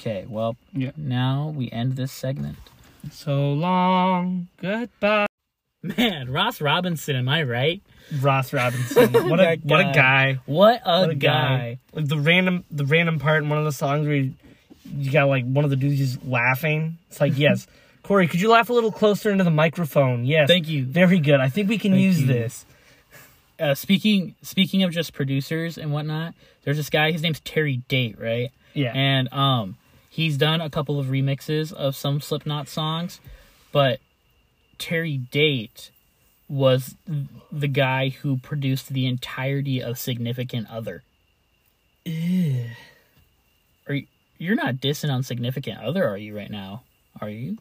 [0.00, 0.92] Okay, well, Yeah.
[0.96, 2.56] now we end this segment.
[3.10, 4.48] So long.
[4.60, 5.26] Goodbye.
[5.82, 7.82] Man, Ross Robinson, am I right?
[8.20, 9.12] Ross Robinson.
[9.28, 9.92] What a That what a guy.
[9.92, 10.38] guy.
[10.46, 11.78] What a, What a guy.
[11.92, 14.34] Like the random the random part in one of the songs where you,
[14.96, 16.98] you got like one of the dudes just laughing.
[17.10, 17.66] It's like, yes.
[18.02, 20.24] Corey, could you laugh a little closer into the microphone?
[20.24, 20.48] Yes.
[20.48, 20.84] Thank you.
[20.84, 21.40] Very good.
[21.40, 22.26] I think we can Thank use you.
[22.26, 22.64] this.
[23.60, 26.34] Uh, speaking speaking of just producers and whatnot,
[26.64, 27.10] there's this guy.
[27.12, 28.50] His name's Terry Date, right?
[28.74, 28.92] Yeah.
[28.94, 29.76] And um,
[30.18, 33.20] he's done a couple of remixes of some Slipknot songs,
[33.70, 34.00] but
[34.76, 35.92] Terry Date
[36.48, 36.96] was
[37.52, 41.04] the guy who produced the entirety of Significant Other.
[42.04, 44.06] Are you,
[44.38, 46.82] you're not dissing on Significant Other, are you right now?
[47.20, 47.58] Are you?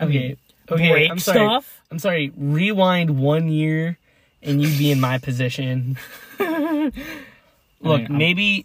[0.00, 0.38] Okay.
[0.70, 0.90] Okay.
[0.90, 1.36] break I'm sorry.
[1.36, 1.82] stuff.
[1.90, 2.32] I'm sorry.
[2.34, 3.98] Rewind one year,
[4.42, 5.98] and you'd be in my position.
[6.38, 6.94] Look,
[7.82, 8.64] I'm- maybe,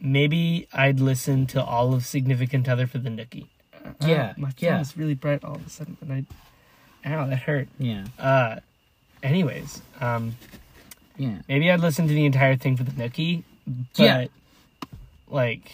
[0.00, 3.46] maybe I'd listen to all of Significant Other for the Nookie.
[4.04, 4.72] Yeah, my yeah.
[4.72, 6.26] phone is really bright all of a sudden, and
[7.04, 7.68] I, ow, that hurt.
[7.78, 8.56] Yeah, Uh,
[9.22, 10.36] anyways, um,
[11.16, 11.38] yeah.
[11.48, 14.26] maybe I'd listen to the entire thing for the Nookie, but Yeah.
[15.28, 15.72] like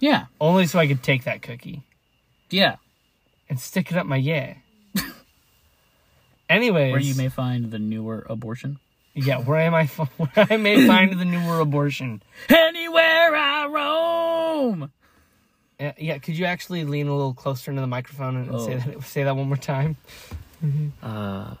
[0.00, 1.82] Yeah, only so I could take that cookie
[2.50, 2.76] yeah.
[3.48, 4.54] and stick it up my yeah.
[6.50, 8.78] Anyways, Where you may find the newer abortion.
[9.16, 9.86] Yeah, where am I?
[10.16, 12.22] Where I may find the newer abortion.
[12.48, 14.92] Anywhere I roam.
[15.80, 18.78] Yeah, yeah, could you actually lean a little closer into the microphone and say Oh.
[18.78, 19.02] that?
[19.02, 19.96] Say that one more time.
[21.02, 21.54] Uh,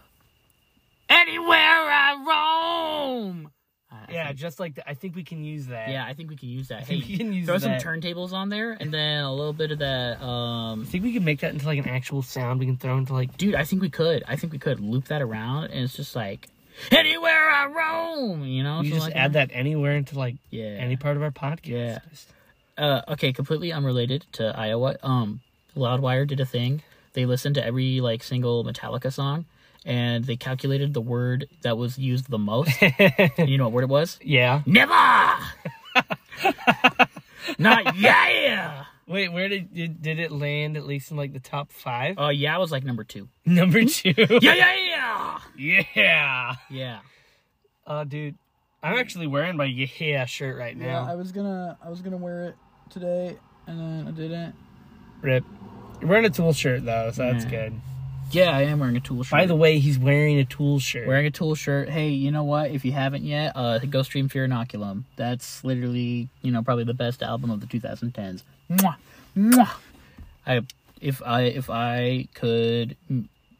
[1.08, 3.50] anywhere I roam.
[3.90, 4.88] I Yeah, think- just like that.
[4.88, 5.88] I think we can use that.
[5.90, 6.04] yeah.
[6.06, 6.84] I think we can use that.
[6.86, 7.80] Hey, we can use throw that.
[7.80, 10.18] some turntables on there, and then a little bit of that.
[10.20, 12.60] I Um, think we can make that into like an actual sound.
[12.60, 14.24] We can throw into like dude, I think we could.
[14.26, 16.48] I think we could loop that around, and it's just like
[16.90, 18.44] anywhere I roam.
[18.44, 20.64] You know, you something just like add that anywhere into like Yeah.
[20.66, 21.64] any part of our podcast.
[21.64, 21.98] Yeah.
[22.78, 24.96] uh, okay, completely unrelated to Iowa.
[25.02, 25.40] Um,
[25.76, 26.82] Loudwire did a thing.
[27.12, 29.46] They listened to every like single Metallica song,
[29.84, 32.70] and they calculated the word that was used the most.
[33.38, 34.18] you know what word it was?
[34.22, 34.62] Yeah.
[34.66, 34.92] Never.
[37.58, 38.84] Not yeah.
[39.08, 40.76] Wait, where did, did did it land?
[40.76, 42.16] At least in like the top five.
[42.18, 43.28] Oh yeah, I was like number two.
[43.46, 44.12] Number two.
[44.42, 45.82] Yeah, yeah, yeah.
[45.94, 46.54] yeah.
[46.68, 46.98] Yeah.
[47.86, 48.34] Oh, dude,
[48.82, 51.04] I'm actually wearing my yeah shirt right now.
[51.04, 52.56] Yeah, I was gonna I was gonna wear it
[52.90, 54.54] today and then I didn't.
[55.22, 55.44] Rip.
[56.00, 57.72] You're wearing a tool shirt though, so that's good.
[58.32, 59.30] Yeah, I am wearing a tool shirt.
[59.30, 61.06] By the way, he's wearing a tool shirt.
[61.06, 61.88] wearing a tool shirt.
[61.88, 62.72] Hey, you know what?
[62.72, 65.04] If you haven't yet, uh, go stream Fear Inoculum.
[65.14, 68.42] That's literally, you know, probably the best album of the 2010s.
[68.70, 68.96] Mwah,
[69.36, 69.70] mwah.
[70.46, 70.60] I,
[71.00, 72.96] if I, if I could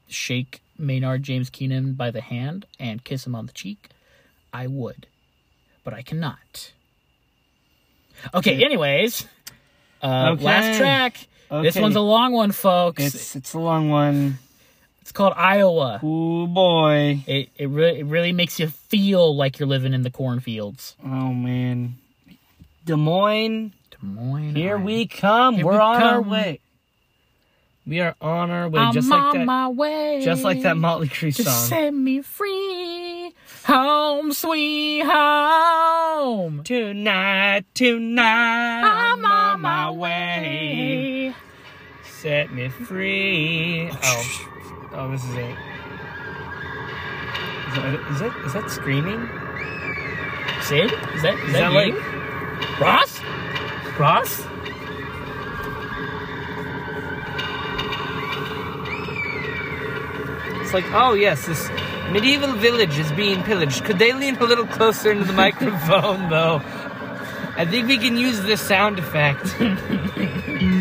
[0.08, 3.88] shake Maynard James Keenan by the hand and kiss him on the cheek,
[4.52, 5.06] I would,
[5.84, 6.72] but I cannot.
[8.34, 8.64] Okay.
[8.64, 9.26] Anyways,
[10.02, 10.44] uh, Okay.
[10.44, 11.26] last track.
[11.62, 13.02] This one's a long one, folks.
[13.04, 14.38] It's it's a long one.
[15.02, 16.00] It's called Iowa.
[16.02, 17.20] Oh boy.
[17.26, 20.96] It it really it really makes you feel like you're living in the cornfields.
[21.04, 21.96] Oh man.
[22.84, 23.72] Des Moines,
[24.06, 24.54] Moines.
[24.54, 25.56] here we come.
[25.56, 26.60] Here We're we on our way.
[27.86, 29.44] We are on our way, I'm just on like that.
[29.44, 30.20] my way.
[30.24, 31.68] Just like that Motley Crue Just song.
[31.68, 33.32] set me free.
[33.66, 36.64] Home sweet home.
[36.64, 41.32] Tonight, tonight, I'm on my way.
[42.20, 43.88] Set me free.
[43.92, 44.46] Oh,
[44.92, 45.56] oh, this is it.
[47.68, 49.28] Is that, is that, is that screaming?
[50.62, 50.90] Sid?
[51.14, 51.92] Is that is, Is that, that you?
[51.94, 53.20] like Ross?
[53.98, 54.40] Ross?
[60.60, 61.68] It's like, oh yes, this
[62.10, 63.85] medieval village is being pillaged.
[63.85, 66.60] Could they lean a little closer into the microphone, though?
[67.59, 69.47] I think we can use this sound effect.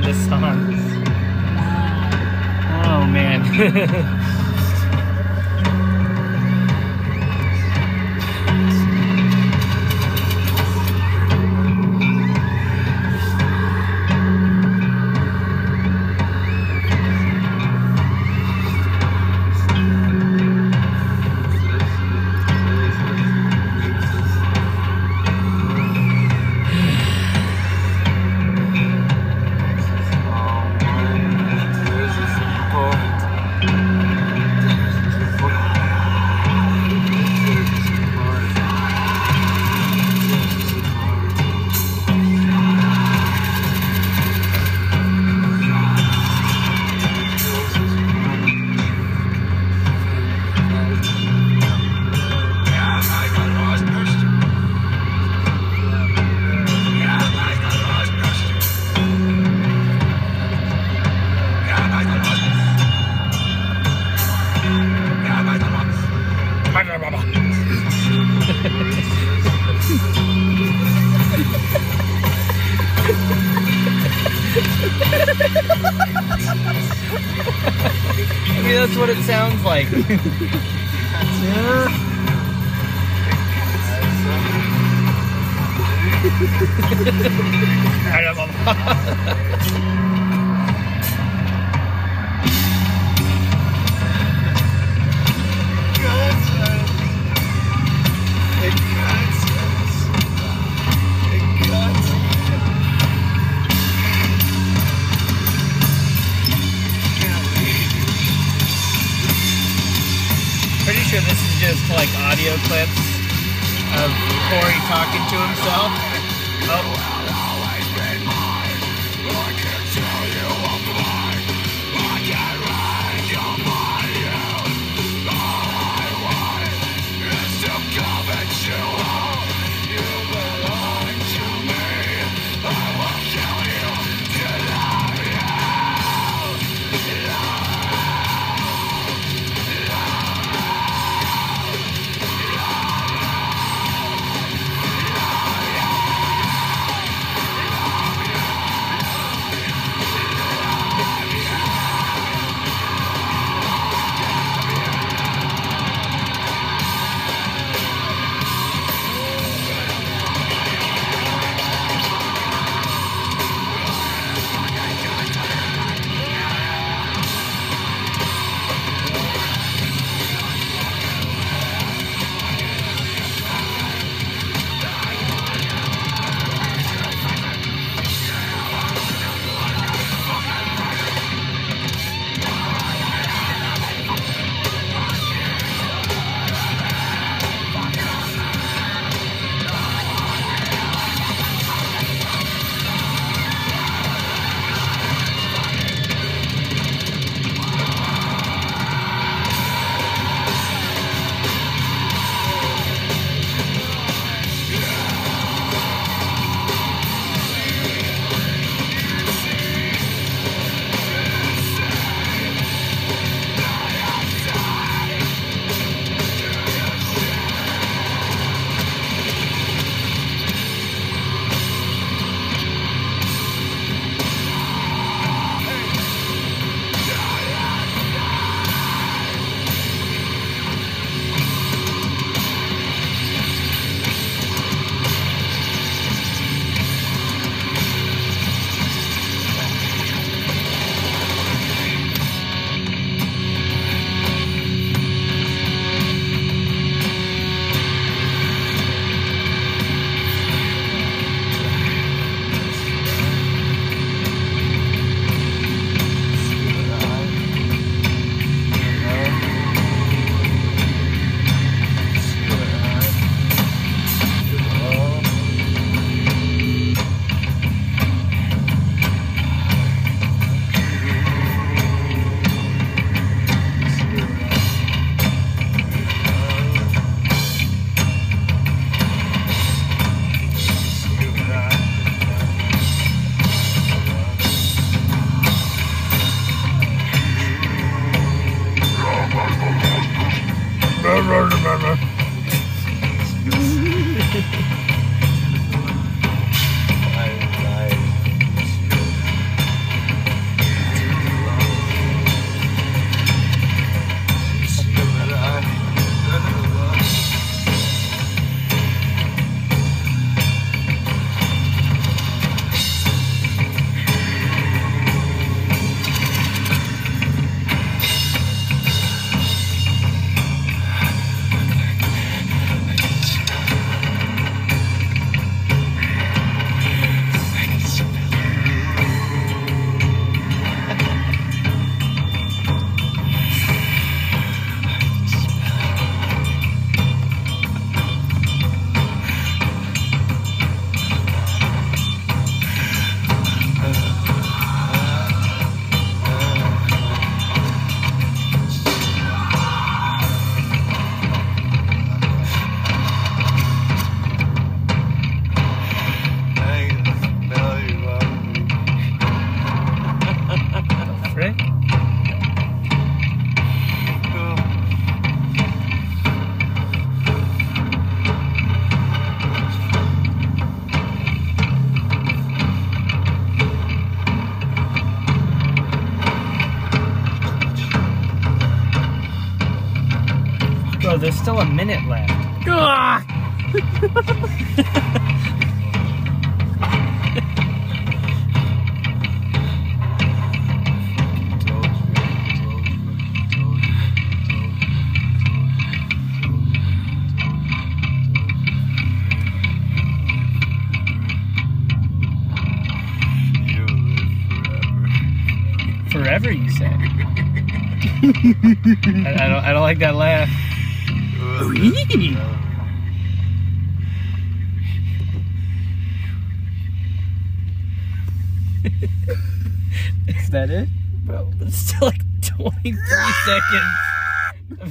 [0.00, 0.43] this song.
[80.06, 80.60] Yeah.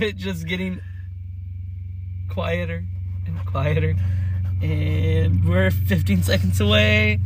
[0.03, 0.79] it just getting
[2.29, 2.83] quieter
[3.25, 3.95] and quieter.
[4.61, 7.19] And we're 15 seconds away.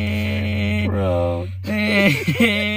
[0.00, 0.90] And.
[0.90, 1.48] Bro.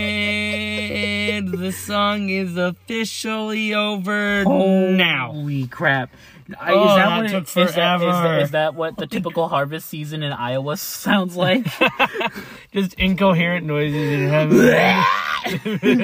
[1.33, 5.31] And the song is officially over now.
[5.31, 6.11] Holy crap.
[6.59, 6.95] I- Oh,
[7.57, 10.31] is that, that what is that- is is that what the typical harvest season in
[10.31, 11.65] Iowa sounds like?
[12.73, 14.57] Just incoherent noises in heaven.
[15.83, 15.97] you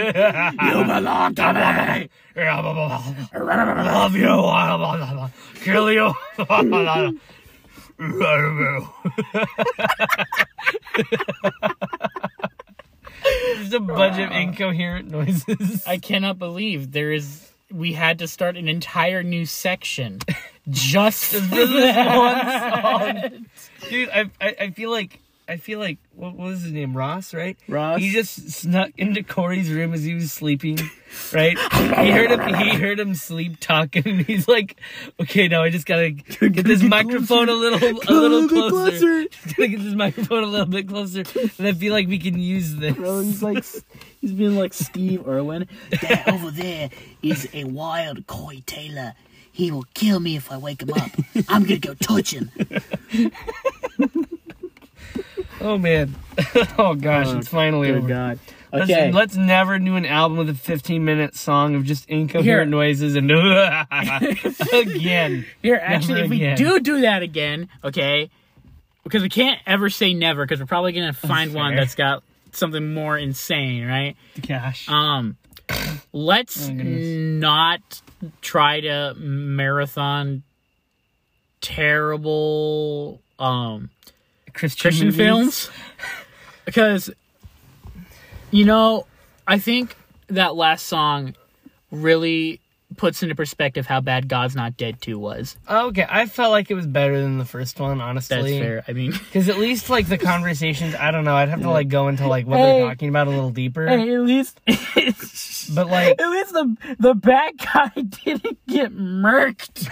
[0.86, 2.10] belong to me.
[2.36, 4.54] Love you.
[5.64, 6.14] Kill you.
[13.58, 15.84] Just a bunch of incoherent noises.
[15.86, 17.46] I cannot believe there is.
[17.72, 20.20] We had to start an entire new section
[20.70, 22.42] just this one
[22.82, 23.46] song.
[23.90, 25.20] Dude, I, I I feel like
[25.50, 26.96] I feel like what, what was his name?
[26.96, 27.58] Ross, right?
[27.68, 28.00] Ross?
[28.00, 30.78] He just snuck into Corey's room as he was sleeping,
[31.34, 31.58] right?
[31.58, 32.54] he heard him.
[32.54, 34.80] He heard him sleep talking, and he's like,
[35.20, 36.12] "Okay, now I just gotta
[36.50, 39.26] get this microphone a little a little closer.
[39.28, 41.24] Just gotta get this microphone a little bit closer,
[41.58, 43.66] and I feel like we can use this." Bro, he's like
[44.22, 45.68] he's being like Steve Irwin.
[46.02, 46.92] That over there
[47.24, 49.16] is a wild Corey Taylor.
[49.60, 51.12] He will kill me if I wake him up.
[51.50, 52.50] I'm gonna go touch him.
[55.62, 56.16] Oh man!
[56.78, 58.08] oh gosh, it's finally Good over.
[58.08, 58.40] God.
[58.72, 59.12] Let's, Okay.
[59.12, 62.66] let's never do an album with a 15 minute song of just incoherent Here.
[62.66, 63.30] noises and
[64.74, 65.46] again.
[65.62, 68.30] Here, actually, if we do do that again, okay,
[69.04, 72.24] because we can't ever say never, because we're probably gonna find one that's got
[72.54, 74.16] something more insane, right?
[74.48, 74.88] Gosh.
[74.88, 75.36] Um,
[76.14, 78.02] let's Oh, not
[78.42, 80.44] try to marathon
[81.62, 83.90] terrible um
[84.54, 85.70] Christian, Christian films?
[86.66, 87.10] Because
[88.52, 89.08] you know
[89.48, 89.96] I think
[90.28, 91.36] that last song
[91.92, 92.62] really
[92.98, 95.56] puts into perspective how bad God's Not Dead 2 was.
[95.70, 98.36] Okay, I felt like it was better than the first one, honestly.
[98.36, 98.60] That's honestly.
[98.60, 98.84] fair.
[98.88, 101.36] I mean, Because at least like the conversations, I don't know.
[101.36, 102.80] I'd have to like go into like what Hey.
[102.80, 103.88] they're talking about a little deeper.
[103.88, 104.60] at least
[105.76, 107.90] But like, at least the the bad guy
[108.26, 109.88] didn't get murked.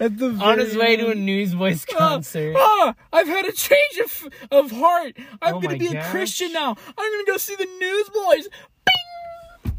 [0.00, 2.54] At the on his way to a Newsboys ah, concert.
[2.56, 5.14] Oh, I've had a change of of heart.
[5.42, 6.04] I'm Oh gonna my be a.
[6.10, 6.76] Christian now.
[6.96, 8.48] I'm gonna go see the Newsboys.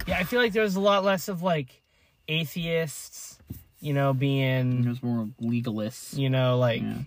[0.10, 1.82] Yeah, I feel like there was a lot less of like
[2.28, 3.38] atheists,
[3.80, 6.18] you know, being There's more legalists.
[6.18, 6.98] you know like Yeah.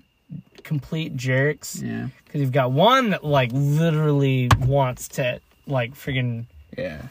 [0.63, 1.81] complete jerks.
[1.83, 2.09] Yeah.
[2.25, 6.47] Because you've got one that like literally wants to like friggin'
[6.77, 7.03] Yeah.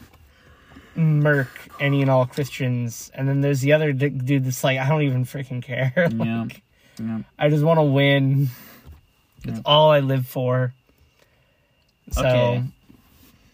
[0.94, 1.48] murk
[1.80, 5.02] any and all Christians, and then there's the other d- dude that's like, I don't
[5.02, 5.92] even freaking care.
[6.12, 6.42] Yeah.
[6.42, 6.62] Like,
[6.98, 7.20] Yeah.
[7.38, 8.48] I just want to win.
[9.44, 9.58] Yeah.
[9.64, 10.72] all I live for.
[12.12, 12.64] So, Okay.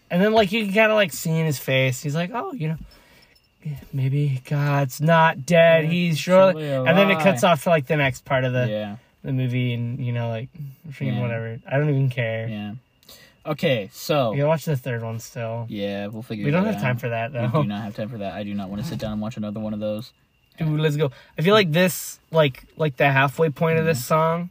[0.09, 2.53] And then like you can kind of like see in his face, he's like, oh,
[2.53, 2.77] you know.
[3.91, 5.83] Maybe God's not dead.
[5.83, 8.53] Yeah, He's surely, surely and then it cuts off to like the next part of
[8.53, 8.95] the Yeah.
[9.21, 10.47] the movie, and you know, like
[10.89, 11.21] freaking Yeah.
[11.21, 11.59] whatever.
[11.69, 12.47] I don't even care.
[12.47, 12.73] Yeah.
[13.45, 15.65] Okay, so We gotta watch the third one still.
[15.69, 16.47] yeah, we'll figure.
[16.47, 16.59] It out.
[16.61, 17.47] We don't have time for that though.
[17.53, 18.33] We do not have time for that.
[18.33, 20.13] I do not want to sit down and watch another one of those.
[20.57, 21.11] Dude, let's go.
[21.37, 23.87] I feel like this, like, like the halfway point of Mm-hmm.
[23.89, 24.49] this song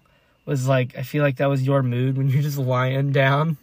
[0.49, 3.59] was like, I feel like that was your mood when you're just lying down.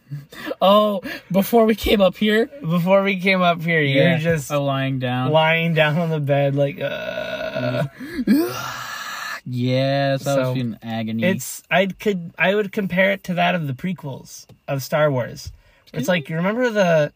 [0.61, 1.01] Oh,
[1.31, 5.31] before we came up here, Before we came up here, you're just oh, lying down.
[5.31, 7.85] lying down on the bed, like, uh.
[9.45, 11.23] yes, I was So, feeling agony.
[11.23, 15.51] It's I could I would compare it to that of the prequels of Star Wars.
[15.93, 17.13] It's like you remember the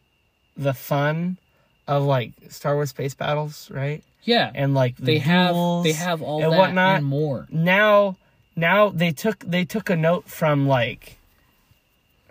[0.56, 1.38] the fun
[1.86, 4.02] of like Star Wars space battles, right?
[4.22, 4.50] yeah.
[4.54, 6.96] And like the they have they have all and that whatnot.
[6.98, 7.46] and more.
[7.50, 8.16] now
[8.56, 11.16] now they took they took a note from like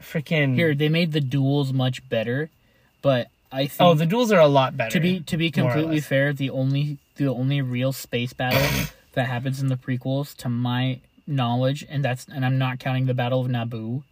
[0.01, 2.49] freaking Here, they made the duels much better,
[3.01, 5.65] but I think oh the duels are a lot better to be to be more
[5.69, 6.05] or completely less.
[6.05, 8.61] fair, the only the only real space battle
[9.13, 13.13] that happens in the prequels, to my knowledge, and that's and I'm not counting the
[13.13, 14.03] Battle of Naboo.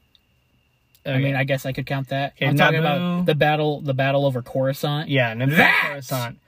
[1.06, 1.24] Oh, I Okay.
[1.24, 2.34] mean, I guess I could count that.
[2.36, 3.16] Okay, I'm talking Naboo.
[3.20, 5.08] about the battle, the battle over Coruscant.
[5.08, 5.88] Yeah, Naboo That!
[5.94, 6.40] Coruscant.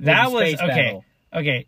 [0.00, 0.66] That the was space okay.
[0.84, 1.04] battle.
[1.34, 1.66] Okay,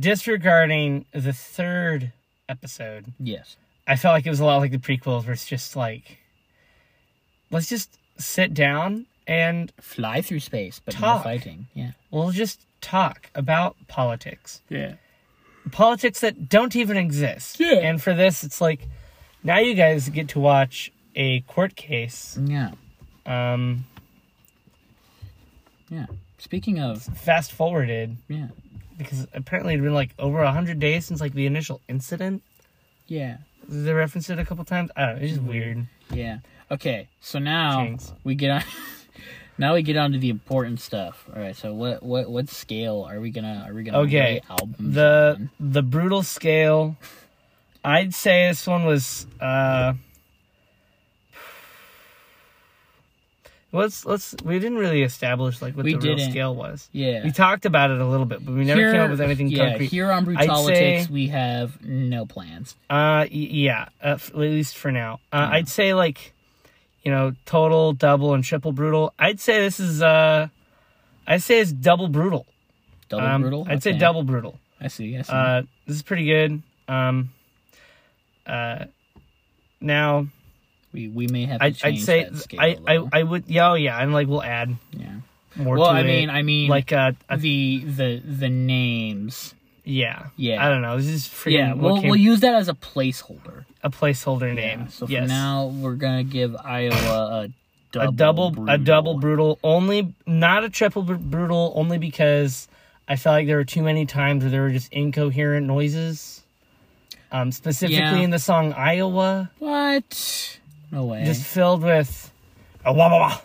[0.00, 2.12] disregarding the third
[2.48, 3.56] episode, Yes.
[3.88, 6.18] I felt like it was a lot like the prequels, where it's just like,
[7.50, 11.66] let's just sit down and Fly through space, but no fighting.
[11.74, 11.92] Yeah.
[12.10, 14.94] we'll just talk about politics, Yeah.
[15.72, 17.58] politics that don't even exist.
[17.60, 17.74] Yeah.
[17.78, 18.88] And for this, it's like
[19.42, 22.38] now you guys get to watch a court case.
[22.42, 22.72] Yeah.
[23.24, 23.84] Um,
[25.88, 26.06] Yeah.
[26.38, 28.48] Speaking of, fast forwarded yeah,
[28.96, 32.42] because apparently it'd been like over a hundred days since like the initial incident.
[33.06, 34.90] yeah, They referenced it a couple times.
[34.96, 35.22] I don't know.
[35.22, 35.86] It's just weird.
[36.10, 36.38] yeah.
[36.70, 38.12] Okay, so now Jinx.
[38.24, 38.62] we get on.
[39.58, 41.28] now we get on to the important stuff.
[41.34, 41.54] All right.
[41.56, 45.50] So what what what scale are we gonna are we gonna Okay, albums The on?
[45.60, 46.96] the brutal scale.
[47.84, 49.26] I'd say this one was.
[49.40, 49.94] uh
[53.76, 54.34] Let's let's.
[54.44, 56.30] We didn't really establish like what We the real didn't.
[56.32, 56.88] scale was.
[56.92, 57.22] Yeah.
[57.24, 59.68] We talked about it a little bit, but we never came up with anything yeah,
[59.70, 59.90] concrete.
[59.90, 62.74] Here on Brutalitics, say- we have no plans.
[62.90, 65.20] Uh, yeah, uh, f- at least for now.
[65.32, 65.48] Uh.
[65.52, 66.32] I'd say like,
[67.04, 69.12] you know, total, double, and triple brutal.
[69.18, 70.48] I'd say this is uh,
[71.26, 72.46] I'd say it's double brutal.
[73.08, 73.66] Double Um, brutal.
[73.68, 74.58] I'd say double brutal.
[74.80, 75.16] I see.
[75.16, 75.32] I see.
[75.32, 76.62] Uh, this is pretty good.
[76.88, 77.30] Um,
[78.46, 78.84] uh,
[79.80, 80.26] now
[80.96, 81.60] we we may have.
[81.60, 82.28] To I'd, I'd say
[82.58, 83.08] I, I.
[83.12, 85.16] I would yeah oh yeah and like we'll add yeah.
[85.54, 85.76] more.
[85.76, 86.06] Well, to I it.
[86.06, 89.54] mean, I mean, like uh, a, the the the names.
[89.84, 90.64] yeah Yeah.
[90.64, 90.96] I don't know.
[90.96, 93.64] This is freaking Yeah, we'll came- we'll use that as a placeholder.
[93.84, 94.80] a placeholder name.
[94.80, 94.86] Yeah.
[94.88, 95.22] So yes.
[95.24, 97.48] for now, we're gonna give Iowa a
[97.92, 99.54] double a double a double brutal.
[99.54, 102.66] brutal only not a triple br- brutal only because
[103.08, 106.42] I felt like there were too many times where there were just incoherent noises.
[107.32, 108.16] Um, specifically Yeah.
[108.26, 110.58] in the song Iowa, What?
[110.90, 111.24] No way.
[111.24, 112.32] just filled with
[112.84, 113.40] a wah wah wah.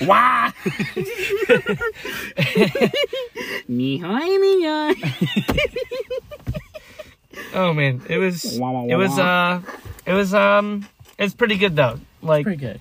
[0.06, 0.52] wah.
[3.68, 4.94] Nihai, nihai.
[7.52, 9.60] Oh man, it was Wah, wah, it was uh
[10.06, 10.86] it was um
[11.18, 11.98] it's pretty good though.
[12.22, 12.80] Like Pretty good.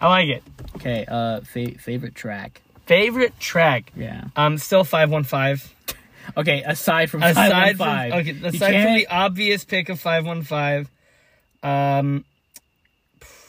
[0.00, 0.42] I like it.
[0.76, 1.04] Okay.
[1.06, 2.60] Uh, fa- favorite track.
[2.86, 3.92] Favorite track.
[3.96, 4.24] Yeah.
[4.36, 5.72] Um, still five one five.
[6.36, 6.62] Okay.
[6.64, 10.88] Aside from Aside from 515, okay, aside from the obvious pick of five one five,
[11.62, 12.24] um,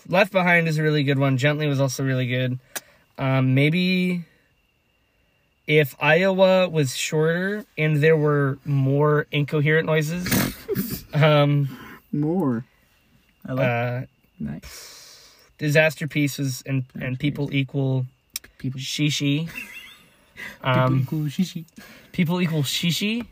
[0.07, 1.38] Left Behind is a really good one.
[1.38, 2.59] Gently was also really good.
[3.17, 4.25] Um, maybe
[5.67, 11.77] if Iowa was shorter and there were more incoherent noises, um,
[12.11, 12.65] more.
[13.47, 14.05] I like uh,
[14.39, 15.30] nice.
[15.59, 18.05] Disasterpieces and and People Equal
[18.57, 18.80] People.
[18.80, 19.49] Shishi.
[20.63, 21.63] Um, cool shishi.
[22.11, 23.25] People Equal Shishi.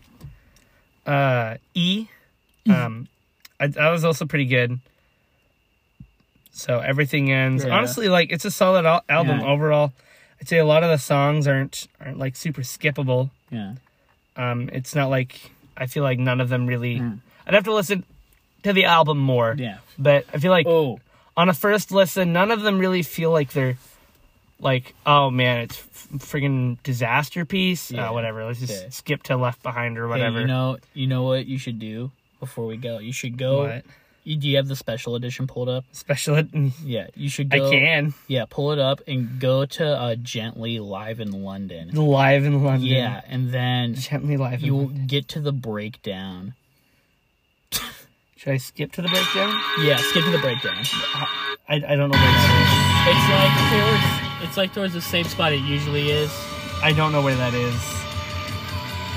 [1.06, 2.07] Uh, E.
[2.69, 3.07] Um,
[3.60, 4.80] I, that was also pretty good.
[6.52, 7.64] So everything ends.
[7.65, 7.76] Yeah.
[7.76, 9.48] Honestly, like it's a solid al- album Yeah.
[9.48, 9.94] overall.
[10.40, 13.30] I'd say a lot of the songs aren't aren't like super skippable.
[13.49, 13.73] Yeah.
[14.36, 16.99] Um, it's not like I feel like none of them really.
[16.99, 17.19] Mm.
[17.48, 18.03] I'd have to listen
[18.64, 19.56] to the album more.
[19.57, 19.78] Yeah.
[19.98, 20.99] But I feel like Oh.
[21.38, 23.78] on a first listen, none of them really feel like they're
[24.60, 27.91] like, oh man, it's f- friggin' Disasterpiece.
[27.91, 28.10] Yeah.
[28.10, 28.45] Uh, whatever.
[28.45, 28.90] Let's just Yeah.
[28.90, 30.41] skip to Left Behind or Hey, whatever.
[30.41, 32.99] you know, you know what you should do before we go.
[32.99, 33.64] You should go.
[33.68, 33.86] What?
[34.23, 35.84] You, do you have the special edition pulled up?
[35.93, 36.35] Special.
[36.35, 36.52] ed-
[36.84, 37.52] Yeah, you should.
[37.53, 41.89] I can Yeah, pull it up and go to uh, Gently Live in London.
[41.89, 42.88] live in London.
[42.88, 44.60] Yeah, and then gently live.
[44.61, 45.07] In you will London.
[45.07, 46.53] get to the breakdown.
[48.38, 49.60] Should I skip to the breakdown?
[49.84, 50.84] Yeah, skip to the breakdown.
[51.69, 54.48] I, I don't know where that It's like towards.
[54.49, 56.30] It's like towards the same spot it usually is.
[56.31, 56.38] is.
[56.84, 57.76] I don't know where that is.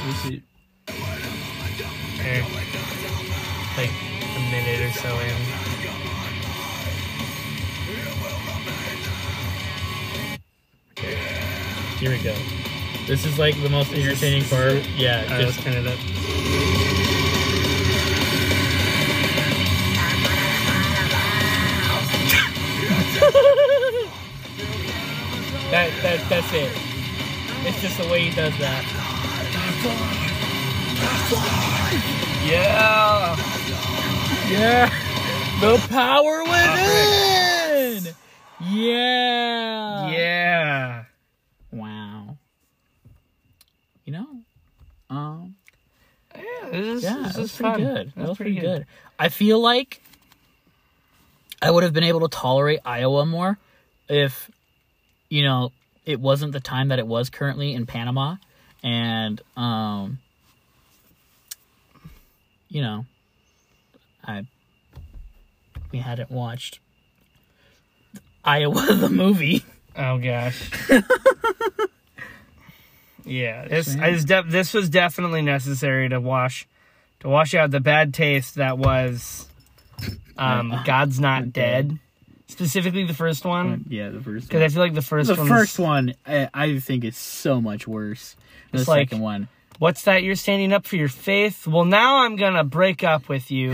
[0.09, 0.43] Is it?
[2.21, 2.43] Eh,
[3.77, 3.91] Like
[4.65, 6.45] a minute or so in.
[11.99, 12.35] Here we go.
[13.07, 14.85] This is like the most entertaining part.
[14.97, 17.05] Yeah, Uh, let's just turn it up.
[25.71, 26.71] that that that's it.
[27.67, 28.85] It's just the way he does that.
[32.45, 33.37] Yeah.
[34.49, 34.91] Yeah.
[35.61, 38.15] The power within.
[38.61, 40.11] Yeah.
[40.11, 41.05] Yeah.
[41.73, 42.37] Wow.
[44.05, 44.27] You know,
[45.11, 45.55] um,
[46.35, 47.81] Yeah, this is, yeah, this was is pretty fun.
[47.95, 48.13] good.
[48.17, 48.87] That was pretty good.
[49.19, 50.03] I feel like
[51.63, 53.59] I would have been able to tolerate Iowa more
[54.09, 54.51] if,
[55.31, 55.73] you know,
[56.05, 58.37] it wasn't the time that it was currently in Panama,
[58.83, 60.19] and um,
[62.69, 63.07] you know,
[64.27, 64.47] I
[65.93, 66.81] we hadn't watched
[68.45, 69.65] Iowa the movie.
[69.97, 70.71] Oh gosh.
[73.25, 73.95] yeah, this
[74.25, 76.67] de- this was definitely necessary to wash
[77.21, 79.49] to wash out the bad taste that was
[80.37, 81.99] um, God's Not Dead.
[82.47, 85.79] Specifically the first one Yeah, the first because I feel like the first the first
[85.79, 88.37] one I, I think is so much worse.
[88.73, 89.49] The like- second one.
[89.79, 90.23] What's that?
[90.23, 91.67] You're standing up for your faith.
[91.67, 93.73] Well, now I'm gonna break up with you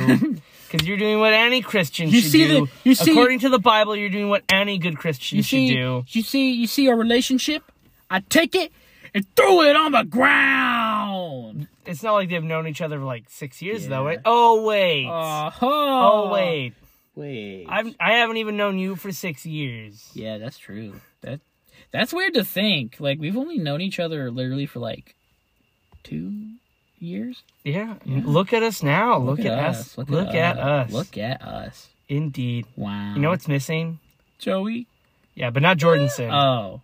[0.71, 2.67] because you're doing what any Christian You should see do.
[2.67, 5.51] the- you see- According to the Bible, you're doing what any good Christian You should
[5.59, 6.05] see, do.
[6.09, 7.63] you see, you see our relationship.
[8.11, 8.73] I take it
[9.15, 11.69] and throw it on the ground.
[11.87, 14.03] It's not like they've known each other for like six years, though.
[14.03, 14.09] Yeah.
[14.09, 14.19] Right?
[14.25, 15.07] Oh wait.
[15.07, 15.67] Uh-huh.
[15.67, 16.75] oh wait.
[17.15, 17.67] wait.
[17.69, 20.11] I've I haven't even known you for six years.
[20.15, 20.95] Yeah, that's true.
[21.23, 21.41] That
[21.93, 22.97] that's weird to think.
[23.01, 25.15] Like we've only known each other literally for like
[26.03, 26.33] two
[26.99, 27.43] years.
[27.65, 27.95] Yeah.
[28.05, 29.19] Look at us now.
[29.19, 29.97] Look, at, us.
[29.97, 30.93] Look, at, us.
[30.93, 31.89] Look at us.
[32.09, 32.67] Indeed.
[32.77, 33.15] Wow.
[33.15, 33.99] You know what's missing?
[34.39, 34.87] Joey?
[35.35, 36.31] Yeah, but not Jordison.
[36.33, 36.81] Oh.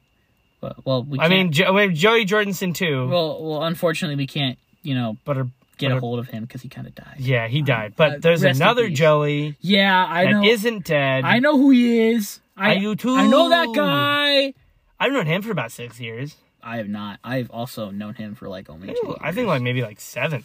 [0.61, 3.09] Well, well we I mean, jo- wait, Joey Jordison too.
[3.09, 5.49] well, well, unfortunately, we can't, you know, but her,
[5.79, 7.17] get but a hold of him because he kind of died.
[7.19, 7.95] yeah, he died.
[7.97, 8.89] But Uh, there's another.
[8.89, 10.71] Joey Yeah, I that know.
[10.71, 11.25] not dead.
[11.25, 12.41] I know who he is.
[12.57, 13.15] I, I do too.
[13.15, 14.55] I know that guy.
[14.99, 16.37] I've known him for about six years.
[16.67, 17.21] I have not.
[17.23, 19.17] I've also known him for like only two.
[19.21, 20.43] I think like maybe like seven.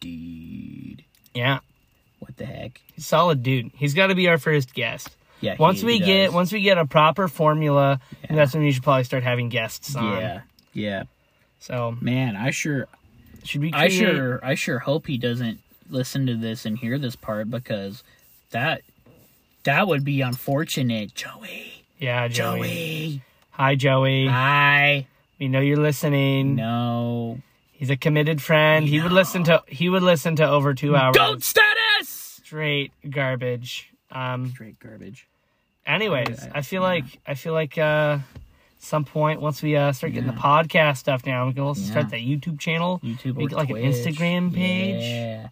[0.00, 1.04] dude.
[1.34, 1.60] Yeah,
[2.18, 2.80] What the heck?
[2.98, 3.70] solid dude.
[3.74, 5.08] He's got to be our first guest.
[5.40, 5.56] Yeah.
[5.58, 6.34] Once he- we he get does.
[6.34, 8.36] once we get a proper formula, Yeah.
[8.36, 10.18] that's when we should probably start having guests on.
[10.18, 10.40] Yeah.
[10.72, 11.02] Yeah.
[11.60, 12.88] So Man, I sure
[13.44, 13.72] should we?
[13.72, 18.02] I sure I sure hope he doesn't listen to this and hear this part because
[18.50, 18.82] that
[19.64, 21.84] that would be unfortunate, Joey.
[21.98, 22.58] Yeah, Joey.
[22.60, 23.22] Joey.
[23.50, 24.28] Hi, Joey.
[24.28, 25.06] I
[25.40, 26.54] we know you're listening.
[26.56, 27.40] No.
[27.72, 28.86] He's a committed friend.
[28.86, 32.08] He would listen to he would listen to over two hours Goat status.
[32.44, 33.90] straight garbage.
[34.12, 34.50] Um.
[34.50, 35.26] Straight garbage.
[35.86, 38.18] Anyways, I- I feel like I feel like uh,
[38.82, 41.90] some point once we uh, start getting the podcast stuff down, we can also Yeah.
[41.90, 42.98] start that YouTube channel.
[43.04, 45.02] YouTube Make it like an Instagram page.
[45.02, 45.48] Yeah.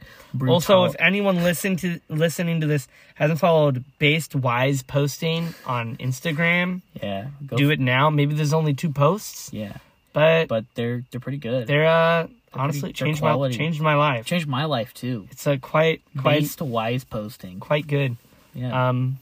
[0.48, 6.82] Also, if anyone listen to listening to this hasn't followed Based Wise posting on Instagram,
[7.02, 8.10] yeah, go do it now.
[8.10, 9.76] Maybe there's only two posts, Yeah,
[10.12, 11.66] but, but they're they're pretty good.
[11.66, 14.26] they're uh, honestly they're changed my changed my life.
[14.26, 15.26] changed my life too.
[15.30, 17.60] It's a quite quite Based wise posting.
[17.60, 18.16] quite good.
[18.55, 18.88] Yeah.
[18.88, 19.18] Um,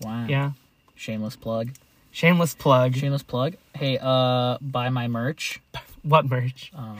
[0.00, 0.26] wow.
[0.28, 0.50] yeah.
[0.96, 1.70] Shameless plug.
[2.14, 2.94] Shameless plug.
[2.96, 3.56] Shameless plug.
[3.74, 5.60] Hey, uh, buy my merch.
[6.02, 6.70] What merch?
[6.76, 6.98] Um,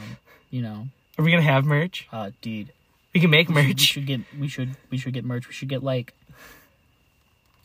[0.49, 0.87] you know,
[1.19, 2.07] Are we gonna have merch?
[2.11, 2.71] uh, dude,
[3.13, 3.67] We can make merch.
[3.67, 5.47] we should get we should we should get merch.
[5.47, 6.13] We should get like,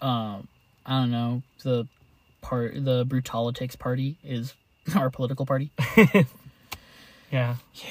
[0.03, 0.47] um,
[0.85, 1.87] I don't know the
[2.43, 4.55] part the Brutalitics party is
[4.95, 5.71] our political party.
[7.33, 7.57] Yeah.
[7.75, 7.87] Yeah.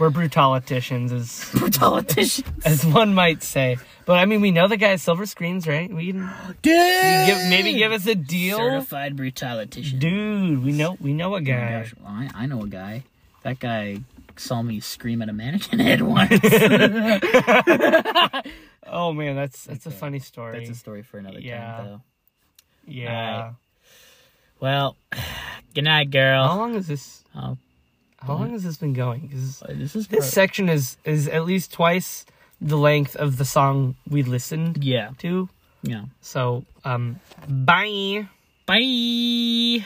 [0.00, 3.76] We're brutaliticians, as Brutalitics, as one might say.
[4.06, 5.92] But I mean, we know the guy at Silver Screens, right?
[5.92, 6.30] We can
[6.62, 7.26] dude.
[7.26, 9.96] give, maybe give us a deal, certified brutalitics.
[9.98, 10.64] dude.
[10.64, 11.86] We know we know a Oh guy.
[12.06, 13.04] I, I know a guy.
[13.42, 13.98] That guy
[14.36, 16.40] saw me scream at a mannequin head once.
[18.92, 20.58] Oh man, that's that's a funny story.
[20.58, 21.76] That's a story for another Yeah.
[21.76, 22.00] time, though.
[22.86, 23.36] yeah.
[23.36, 23.52] Alright.
[24.58, 24.96] Well,
[25.74, 26.48] good night, girl.
[26.48, 27.22] How long is this?
[27.36, 27.56] Oh,
[28.26, 29.28] How long has this been going?
[29.28, 32.26] 'Cause this is this section is is at least twice
[32.60, 35.48] the length of the song we listened yeah, to.
[35.82, 36.04] yeah.
[36.20, 37.18] So, um,
[37.48, 38.28] bye.
[38.66, 39.84] Bye.